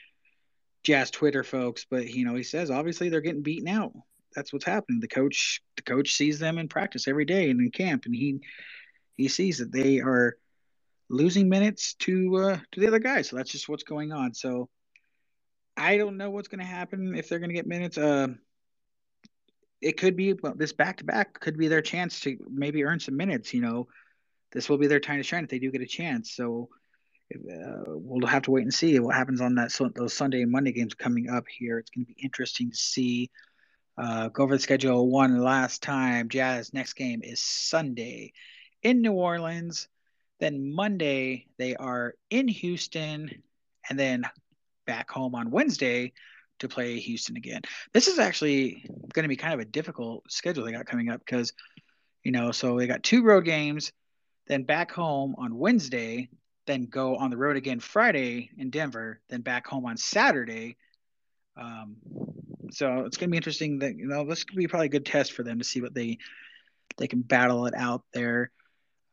Jazz 0.84 1.12
Twitter 1.12 1.44
folks. 1.44 1.86
But 1.90 2.10
you 2.10 2.26
know, 2.26 2.36
he 2.36 2.44
says 2.44 2.72
obviously 2.72 3.10
they're 3.10 3.22
getting 3.22 3.44
beaten 3.44 3.68
out. 3.68 3.94
That's 4.36 4.52
what's 4.52 4.66
happening. 4.66 5.00
The 5.00 5.08
coach, 5.08 5.62
the 5.76 5.84
coach 5.84 6.14
sees 6.14 6.40
them 6.40 6.58
in 6.58 6.68
practice 6.68 7.08
every 7.08 7.26
day 7.26 7.50
and 7.50 7.60
in 7.60 7.72
camp, 7.72 8.06
and 8.06 8.16
he 8.16 8.40
he 9.16 9.28
sees 9.28 9.60
that 9.60 9.72
they 9.72 10.00
are 10.00 10.38
losing 11.10 11.50
minutes 11.50 11.94
to 12.00 12.36
uh, 12.38 12.58
to 12.72 12.80
the 12.80 12.88
other 12.88 13.00
guys. 13.00 13.30
So 13.30 13.36
that's 13.36 13.52
just 13.52 13.70
what's 13.70 13.84
going 13.84 14.12
on. 14.12 14.34
So 14.34 14.70
I 15.78 15.98
don't 15.98 16.18
know 16.18 16.30
what's 16.30 16.48
going 16.48 16.60
to 16.60 16.66
happen 16.66 17.16
if 17.16 17.30
they're 17.30 17.40
going 17.40 17.50
to 17.50 17.56
get 17.56 17.68
minutes. 17.68 17.98
Uh, 17.98 18.28
it 19.82 19.98
could 19.98 20.16
be 20.16 20.34
well, 20.34 20.54
this 20.56 20.74
back 20.74 20.98
to 20.98 21.04
back 21.04 21.40
could 21.40 21.58
be 21.58 21.68
their 21.68 21.82
chance 21.82 22.20
to 22.22 22.38
maybe 22.50 22.84
earn 22.84 23.00
some 23.00 23.18
minutes. 23.18 23.54
You 23.54 23.62
know, 23.62 23.88
this 24.52 24.70
will 24.70 24.78
be 24.78 24.88
their 24.88 25.00
time 25.00 25.18
to 25.18 25.24
shine 25.24 25.44
if 25.44 25.50
they 25.50 25.60
do 25.60 25.72
get 25.72 25.82
a 25.82 25.88
chance. 25.88 26.36
So 26.36 26.70
uh, 27.34 27.84
we'll 27.88 28.28
have 28.28 28.44
to 28.44 28.52
wait 28.52 28.64
and 28.64 28.74
see 28.74 28.98
what 29.00 29.16
happens 29.16 29.42
on 29.42 29.56
that 29.56 29.72
so, 29.72 29.90
those 29.94 30.14
Sunday 30.14 30.42
and 30.42 30.52
Monday 30.52 30.72
games 30.72 30.94
coming 30.94 31.30
up 31.30 31.46
here. 31.48 31.80
It's 31.80 31.90
going 31.90 32.06
to 32.06 32.14
be 32.14 32.22
interesting 32.22 32.72
to 32.72 32.78
see. 32.78 33.30
Uh, 33.98 34.28
go 34.30 34.44
over 34.44 34.56
the 34.56 34.62
schedule 34.62 35.10
one 35.10 35.42
last 35.42 35.82
time. 35.82 36.30
Jazz 36.30 36.74
next 36.74 36.94
game 36.94 37.22
is 37.24 37.40
Sunday 37.40 38.34
in 38.84 39.02
New 39.02 39.14
Orleans. 39.14 39.88
Then 40.40 40.74
Monday 40.74 41.48
they 41.58 41.76
are 41.76 42.16
in 42.30 42.48
Houston, 42.48 43.32
and 43.90 43.98
then 43.98 44.26
back 44.86 45.10
home 45.10 45.34
on 45.34 45.52
Wednesday 45.52 46.14
to 46.60 46.68
play 46.68 47.00
Houston 47.00 47.38
again. 47.38 47.62
This 47.94 48.08
is 48.08 48.20
actually 48.20 48.86
going 49.14 49.24
to 49.24 49.30
be 49.30 49.36
kind 49.36 49.54
of 49.54 49.60
a 49.60 49.66
difficult 49.66 50.30
schedule 50.30 50.66
they 50.66 50.72
got 50.72 50.86
coming 50.86 51.10
up 51.10 51.20
because, 51.20 51.54
you 52.24 52.32
know, 52.32 52.52
so 52.52 52.78
they 52.78 52.88
got 52.88 53.04
two 53.04 53.24
road 53.24 53.46
games, 53.46 53.92
then 54.48 54.64
back 54.64 54.92
home 54.92 55.36
on 55.38 55.58
Wednesday, 55.58 56.30
then 56.68 56.86
go 56.86 57.16
on 57.16 57.30
the 57.30 57.38
road 57.38 57.58
again 57.58 57.80
Friday 57.80 58.50
in 58.58 58.70
Denver, 58.70 59.22
then 59.30 59.42
back 59.42 59.68
home 59.68 59.86
on 59.86 59.98
Saturday. 59.98 60.78
Um, 61.58 61.98
so 62.72 63.06
it's 63.06 63.18
going 63.18 63.30
to 63.30 63.32
be 63.32 63.38
interesting 63.38 63.80
that 63.80 63.98
you 63.98 64.08
know 64.08 64.26
this 64.26 64.44
could 64.44 64.58
be 64.58 64.68
probably 64.68 64.88
a 64.88 64.90
good 64.90 65.06
test 65.06 65.34
for 65.34 65.44
them 65.44 65.60
to 65.60 65.64
see 65.64 65.82
what 65.82 65.94
they 65.94 66.18
they 66.98 67.08
can 67.08 67.22
battle 67.22 67.66
it 67.68 67.74
out 67.76 68.04
there. 68.14 68.52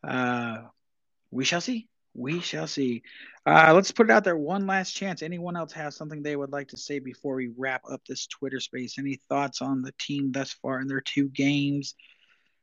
Uh, 0.02 0.58
we 1.30 1.44
shall 1.44 1.60
see 1.60 1.88
we 2.14 2.40
shall 2.40 2.66
see. 2.66 3.02
Uh, 3.46 3.72
let's 3.74 3.90
put 3.90 4.08
it 4.08 4.12
out 4.12 4.24
there 4.24 4.36
one 4.36 4.66
last 4.66 4.92
chance. 4.92 5.22
Anyone 5.22 5.56
else 5.56 5.72
has 5.72 5.96
something 5.96 6.22
they 6.22 6.36
would 6.36 6.52
like 6.52 6.68
to 6.68 6.76
say 6.76 6.98
before 6.98 7.36
we 7.36 7.50
wrap 7.56 7.82
up 7.90 8.02
this 8.06 8.26
Twitter 8.26 8.60
space? 8.60 8.98
Any 8.98 9.18
thoughts 9.28 9.62
on 9.62 9.82
the 9.82 9.92
team 9.98 10.32
thus 10.32 10.52
far 10.52 10.80
in 10.80 10.88
their 10.88 11.00
two 11.00 11.28
games? 11.28 11.94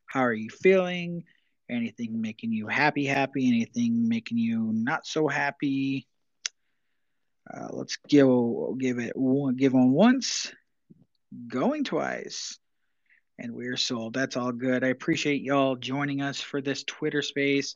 How 0.06 0.22
are 0.22 0.34
you 0.34 0.50
feeling? 0.50 1.24
Anything 1.70 2.22
making 2.22 2.52
you 2.52 2.68
happy, 2.68 3.06
happy? 3.06 3.48
Anything 3.48 4.08
making 4.08 4.38
you 4.38 4.72
not 4.74 5.06
so 5.06 5.28
happy? 5.28 6.08
Uh, 7.52 7.68
let's 7.72 7.98
give 8.08 8.28
give 8.80 9.00
it 9.00 9.16
one, 9.16 9.56
give 9.56 9.76
on 9.76 9.92
once, 9.92 10.52
going 11.48 11.84
twice, 11.84 12.60
and 13.38 13.54
we're 13.54 13.78
sold. 13.78 14.14
That's 14.14 14.38
all 14.38 14.52
good. 14.52 14.84
I 14.84 14.88
appreciate 14.88 15.42
y'all 15.42 15.76
joining 15.76 16.22
us 16.22 16.40
for 16.40 16.62
this 16.62 16.84
Twitter 16.84 17.22
space. 17.22 17.76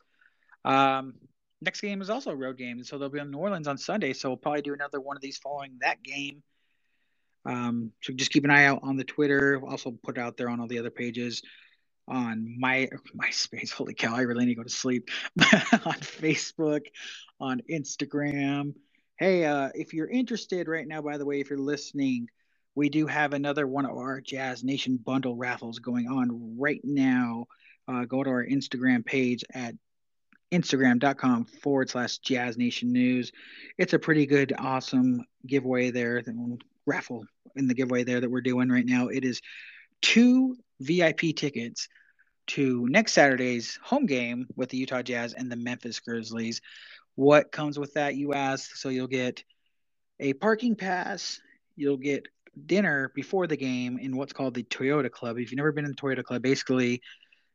Um, 0.64 1.14
next 1.60 1.80
game 1.80 2.02
is 2.02 2.10
also 2.10 2.30
a 2.30 2.36
road 2.36 2.58
game, 2.58 2.84
so 2.84 2.98
they'll 2.98 3.08
be 3.08 3.18
in 3.18 3.30
New 3.30 3.38
Orleans 3.38 3.68
on 3.68 3.78
Sunday. 3.78 4.12
So 4.12 4.30
we'll 4.30 4.36
probably 4.36 4.62
do 4.62 4.74
another 4.74 5.00
one 5.00 5.16
of 5.16 5.22
these 5.22 5.38
following 5.38 5.78
that 5.80 6.02
game. 6.02 6.42
Um, 7.46 7.92
so 8.02 8.12
just 8.12 8.30
keep 8.30 8.44
an 8.44 8.50
eye 8.50 8.64
out 8.64 8.80
on 8.82 8.96
the 8.96 9.04
Twitter. 9.04 9.58
We'll 9.58 9.70
also 9.70 9.92
put 10.02 10.16
it 10.16 10.20
out 10.20 10.36
there 10.36 10.48
on 10.48 10.60
all 10.60 10.68
the 10.68 10.78
other 10.78 10.90
pages 10.90 11.42
on 12.08 12.56
my 12.58 12.88
MySpace. 13.16 13.70
Holy 13.70 13.94
cow! 13.94 14.14
I 14.14 14.22
really 14.22 14.46
need 14.46 14.54
to 14.54 14.58
go 14.58 14.62
to 14.62 14.70
sleep. 14.70 15.10
on 15.40 16.00
Facebook, 16.00 16.82
on 17.40 17.60
Instagram. 17.70 18.74
Hey, 19.16 19.44
uh, 19.44 19.70
if 19.74 19.94
you're 19.94 20.10
interested 20.10 20.66
right 20.66 20.86
now, 20.86 21.00
by 21.00 21.18
the 21.18 21.24
way, 21.24 21.40
if 21.40 21.48
you're 21.48 21.58
listening, 21.58 22.28
we 22.74 22.88
do 22.88 23.06
have 23.06 23.32
another 23.32 23.64
one 23.64 23.84
of 23.84 23.96
our 23.96 24.20
Jazz 24.20 24.64
Nation 24.64 24.96
bundle 24.96 25.36
raffles 25.36 25.78
going 25.78 26.08
on 26.08 26.58
right 26.58 26.80
now. 26.82 27.46
Uh, 27.86 28.04
go 28.06 28.24
to 28.24 28.30
our 28.30 28.44
Instagram 28.44 29.04
page 29.04 29.44
at 29.54 29.74
instagram.com 30.52 31.44
forward 31.44 31.90
slash 31.90 32.18
jazz 32.18 32.56
nation 32.56 32.92
news 32.92 33.32
it's 33.76 33.94
a 33.94 33.98
pretty 33.98 34.24
good 34.24 34.52
awesome 34.56 35.24
giveaway 35.44 35.90
there 35.90 36.22
the 36.22 36.58
raffle 36.86 37.24
in 37.56 37.66
the 37.66 37.74
giveaway 37.74 38.04
there 38.04 38.20
that 38.20 38.30
we're 38.30 38.42
doing 38.42 38.68
right 38.68 38.86
now 38.86 39.08
it 39.08 39.24
is 39.24 39.40
two 40.00 40.54
vip 40.80 41.18
tickets 41.34 41.88
to 42.46 42.86
next 42.88 43.12
Saturday's 43.12 43.78
home 43.82 44.06
game 44.06 44.46
with 44.54 44.68
the 44.68 44.76
Utah 44.76 45.02
Jazz 45.02 45.32
and 45.32 45.50
the 45.50 45.56
Memphis 45.56 46.00
Grizzlies. 46.00 46.60
What 47.16 47.52
comes 47.52 47.78
with 47.78 47.94
that, 47.94 48.16
you 48.16 48.34
ask? 48.34 48.76
So 48.76 48.88
you'll 48.88 49.06
get 49.06 49.44
a 50.20 50.32
parking 50.32 50.74
pass, 50.74 51.40
you'll 51.76 51.96
get 51.96 52.26
dinner 52.66 53.10
before 53.14 53.46
the 53.46 53.56
game 53.56 53.98
in 53.98 54.16
what's 54.16 54.32
called 54.32 54.54
the 54.54 54.62
Toyota 54.64 55.10
Club. 55.10 55.38
If 55.38 55.50
you've 55.50 55.56
never 55.56 55.72
been 55.72 55.84
in 55.84 55.90
the 55.90 55.96
Toyota 55.96 56.22
Club, 56.22 56.42
basically 56.42 57.02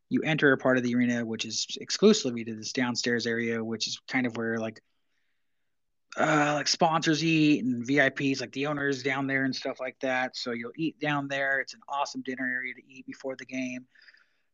you 0.10 0.22
enter 0.24 0.52
a 0.52 0.58
part 0.58 0.78
of 0.78 0.84
the 0.84 0.96
arena 0.96 1.26
which 1.26 1.46
is 1.46 1.68
exclusively 1.80 2.44
to 2.44 2.56
this 2.56 2.74
downstairs 2.74 3.28
area, 3.28 3.64
which 3.64 3.88
is 3.88 4.00
kind 4.08 4.26
of 4.26 4.36
where 4.36 4.58
like 4.58 4.82
uh, 6.18 6.54
like 6.56 6.68
sponsors 6.68 7.24
eat 7.24 7.64
and 7.64 7.88
VIPs, 7.88 8.42
like 8.42 8.52
the 8.52 8.66
owners 8.66 9.04
down 9.04 9.28
there 9.28 9.44
and 9.46 9.56
stuff 9.56 9.80
like 9.80 9.96
that. 10.02 10.36
So 10.36 10.52
you'll 10.52 10.72
eat 10.76 11.00
down 11.00 11.28
there. 11.28 11.60
It's 11.60 11.76
an 11.76 11.82
awesome 11.88 12.22
dinner 12.24 12.46
area 12.46 12.74
to 12.74 12.82
eat 12.88 13.06
before 13.06 13.36
the 13.36 13.46
game. 13.46 13.86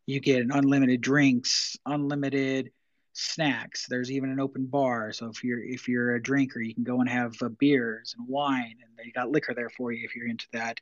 You 0.06 0.20
get 0.20 0.42
an 0.42 0.52
unlimited 0.52 1.02
drinks, 1.02 1.78
unlimited 1.86 2.72
snacks. 3.16 3.86
There's 3.88 4.12
even 4.12 4.30
an 4.30 4.40
open 4.40 4.66
bar. 4.66 5.12
So 5.14 5.28
if 5.28 5.44
you're 5.44 5.64
if 5.64 5.88
you're 5.88 6.16
a 6.16 6.22
drinker, 6.22 6.62
you 6.62 6.74
can 6.74 6.84
go 6.84 7.00
and 7.00 7.10
have 7.10 7.36
uh, 7.42 7.50
beers 7.50 8.16
and 8.18 8.28
wine, 8.28 8.78
and 8.82 8.92
they 8.98 9.12
got 9.12 9.30
liquor 9.30 9.54
there 9.54 9.70
for 9.70 9.92
you 9.92 10.06
if 10.06 10.16
you're 10.16 10.28
into 10.28 10.48
that. 10.54 10.80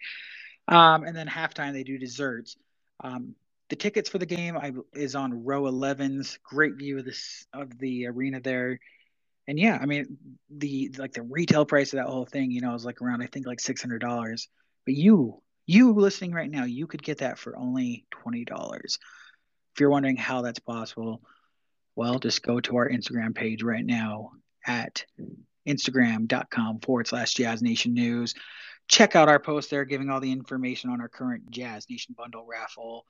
Um, 0.68 1.04
and 1.04 1.16
then 1.16 1.28
halftime 1.28 1.74
they 1.74 1.84
do 1.84 1.98
desserts. 1.98 2.56
Um, 3.04 3.36
the 3.70 3.76
tickets 3.76 4.10
for 4.10 4.18
the 4.18 4.26
game 4.26 4.58
I, 4.58 4.74
is 4.94 5.16
on 5.16 5.44
row 5.44 5.64
11's. 5.64 6.40
Great 6.44 6.76
view 6.76 7.00
of 7.00 7.06
this 7.06 7.46
of 7.54 7.78
the 7.80 8.08
arena 8.08 8.40
there 8.40 8.80
and 9.48 9.60
yeah, 9.60 9.78
I 9.82 9.86
mean 9.86 10.18
the 10.50 10.94
like 10.98 11.14
the 11.14 11.22
retail 11.22 11.66
price 11.66 11.94
of 11.94 11.98
that 11.98 12.08
whole 12.08 12.26
thing, 12.26 12.52
you 12.52 12.62
know, 12.62 12.74
is 12.76 12.86
like 12.86 13.02
around 13.02 13.22
I 13.22 13.28
think 13.28 13.46
like 13.46 13.60
six 13.60 13.82
hundred 13.82 14.00
dollars. 14.00 14.48
But 14.86 14.96
you, 14.96 15.42
you 15.66 15.94
listening 15.94 16.34
right 16.34 16.50
now, 16.50 16.66
you 16.66 16.88
could 16.88 17.04
get 17.04 17.20
that 17.20 17.38
for 17.38 17.58
only 17.58 18.06
twenty 18.10 18.46
dollars. 18.46 19.00
If 19.74 19.82
you're 19.82 19.90
wondering 19.90 20.18
how 20.18 20.42
that's 20.42 20.60
possible, 20.60 21.22
well, 21.96 22.20
just 22.20 22.44
go 22.44 22.60
to 22.60 22.78
our 22.78 22.90
Instagram 22.90 23.36
page 23.36 23.64
right 23.64 23.86
now 23.86 24.32
at 24.66 25.06
instagram.com 25.68 26.80
forward 26.80 27.08
slash 27.08 27.34
Jazz 27.34 27.62
Nation 27.62 27.94
News. 27.94 28.34
Check 28.88 29.16
out 29.16 29.30
our 29.30 29.40
post 29.40 29.70
there, 29.70 29.86
giving 29.86 30.10
all 30.10 30.20
the 30.20 30.32
information 30.32 30.90
on 30.90 31.02
our 31.02 31.08
current 31.08 31.50
Jazz 31.50 31.86
Nation 31.90 32.16
bundle 32.18 32.46
raffle. 32.46 33.06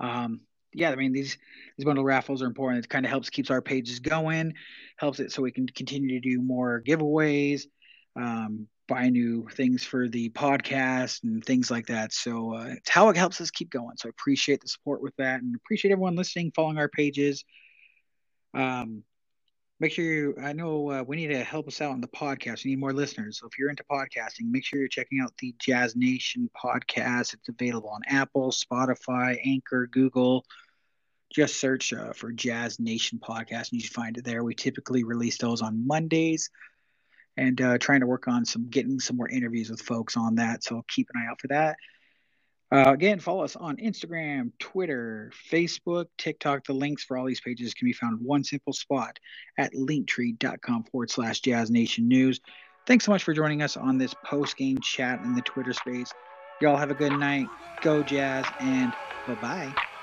Um, 0.00 0.40
yeah, 0.74 0.90
I 0.90 0.96
mean 0.96 1.12
these 1.12 1.38
these 1.76 1.86
bundle 1.86 2.04
raffles 2.04 2.42
are 2.42 2.46
important. 2.46 2.84
It 2.84 2.88
kind 2.90 3.06
of 3.06 3.10
helps 3.10 3.30
keeps 3.30 3.50
our 3.50 3.62
pages 3.62 3.98
going, 3.98 4.52
helps 4.98 5.20
it 5.20 5.32
so 5.32 5.42
we 5.42 5.52
can 5.52 5.66
continue 5.66 6.20
to 6.20 6.28
do 6.28 6.42
more 6.42 6.82
giveaways, 6.86 7.62
um, 8.14 8.66
buy 8.86 9.08
new 9.08 9.48
things 9.52 9.84
for 9.84 10.06
the 10.08 10.28
podcast 10.30 11.24
and 11.24 11.42
things 11.42 11.70
like 11.70 11.86
that. 11.86 12.12
So 12.12 12.54
uh, 12.54 12.66
it's 12.76 12.90
how 12.90 13.08
it 13.08 13.16
helps 13.16 13.40
us 13.40 13.50
keep 13.50 13.70
going. 13.70 13.96
So 13.96 14.08
I 14.08 14.10
appreciate 14.10 14.60
the 14.60 14.68
support 14.68 15.00
with 15.00 15.16
that, 15.16 15.40
and 15.40 15.56
appreciate 15.56 15.92
everyone 15.92 16.14
listening, 16.14 16.52
following 16.54 16.78
our 16.78 16.90
pages. 16.90 17.42
Um, 18.56 19.02
make 19.78 19.92
sure 19.92 20.04
you 20.04 20.34
i 20.42 20.54
know 20.54 20.90
uh, 20.90 21.02
we 21.06 21.16
need 21.16 21.26
to 21.26 21.44
help 21.44 21.68
us 21.68 21.82
out 21.82 21.92
on 21.92 22.00
the 22.00 22.08
podcast 22.08 22.64
we 22.64 22.70
need 22.70 22.80
more 22.80 22.94
listeners 22.94 23.38
so 23.38 23.46
if 23.46 23.58
you're 23.58 23.68
into 23.68 23.84
podcasting 23.84 24.50
make 24.50 24.64
sure 24.64 24.78
you're 24.78 24.88
checking 24.88 25.20
out 25.20 25.30
the 25.38 25.54
jazz 25.60 25.94
nation 25.94 26.48
podcast 26.56 27.34
it's 27.34 27.50
available 27.50 27.90
on 27.90 28.00
apple 28.08 28.50
spotify 28.50 29.38
anchor 29.44 29.86
google 29.86 30.46
just 31.36 31.60
search 31.60 31.92
uh, 31.92 32.12
for 32.12 32.32
Jazz 32.32 32.78
Nation 32.80 33.18
podcast 33.18 33.70
and 33.70 33.72
you 33.72 33.80
should 33.80 33.92
find 33.92 34.16
it 34.16 34.24
there. 34.24 34.44
We 34.44 34.54
typically 34.54 35.04
release 35.04 35.38
those 35.38 35.60
on 35.60 35.86
Mondays 35.86 36.50
and 37.36 37.60
uh, 37.60 37.78
trying 37.78 38.00
to 38.00 38.06
work 38.06 38.28
on 38.28 38.44
some 38.44 38.68
getting 38.70 38.98
some 39.00 39.16
more 39.16 39.28
interviews 39.28 39.70
with 39.70 39.80
folks 39.80 40.16
on 40.16 40.36
that. 40.36 40.64
So 40.64 40.84
keep 40.88 41.08
an 41.12 41.20
eye 41.20 41.30
out 41.30 41.40
for 41.40 41.48
that. 41.48 41.76
Uh, 42.76 42.92
again, 42.92 43.18
follow 43.18 43.42
us 43.42 43.56
on 43.56 43.78
Instagram, 43.78 44.52
Twitter, 44.58 45.32
Facebook, 45.50 46.08
TikTok. 46.18 46.66
The 46.66 46.74
links 46.74 47.02
for 47.02 47.16
all 47.16 47.24
these 47.24 47.40
pages 47.40 47.72
can 47.72 47.86
be 47.86 47.94
found 47.94 48.20
in 48.20 48.26
one 48.26 48.44
simple 48.44 48.74
spot 48.74 49.18
at 49.56 49.72
linktree.com 49.72 50.84
forward 50.84 51.10
slash 51.10 51.40
Jazz 51.40 51.70
Nation 51.70 52.06
News. 52.06 52.38
Thanks 52.86 53.06
so 53.06 53.12
much 53.12 53.24
for 53.24 53.32
joining 53.32 53.62
us 53.62 53.78
on 53.78 53.96
this 53.96 54.12
post 54.26 54.58
game 54.58 54.78
chat 54.80 55.20
in 55.22 55.34
the 55.34 55.40
Twitter 55.40 55.72
space. 55.72 56.12
Y'all 56.60 56.76
have 56.76 56.90
a 56.90 56.94
good 56.94 57.12
night. 57.12 57.46
Go 57.80 58.02
Jazz 58.02 58.44
and 58.60 58.92
bye 59.26 59.36
bye. 59.36 59.95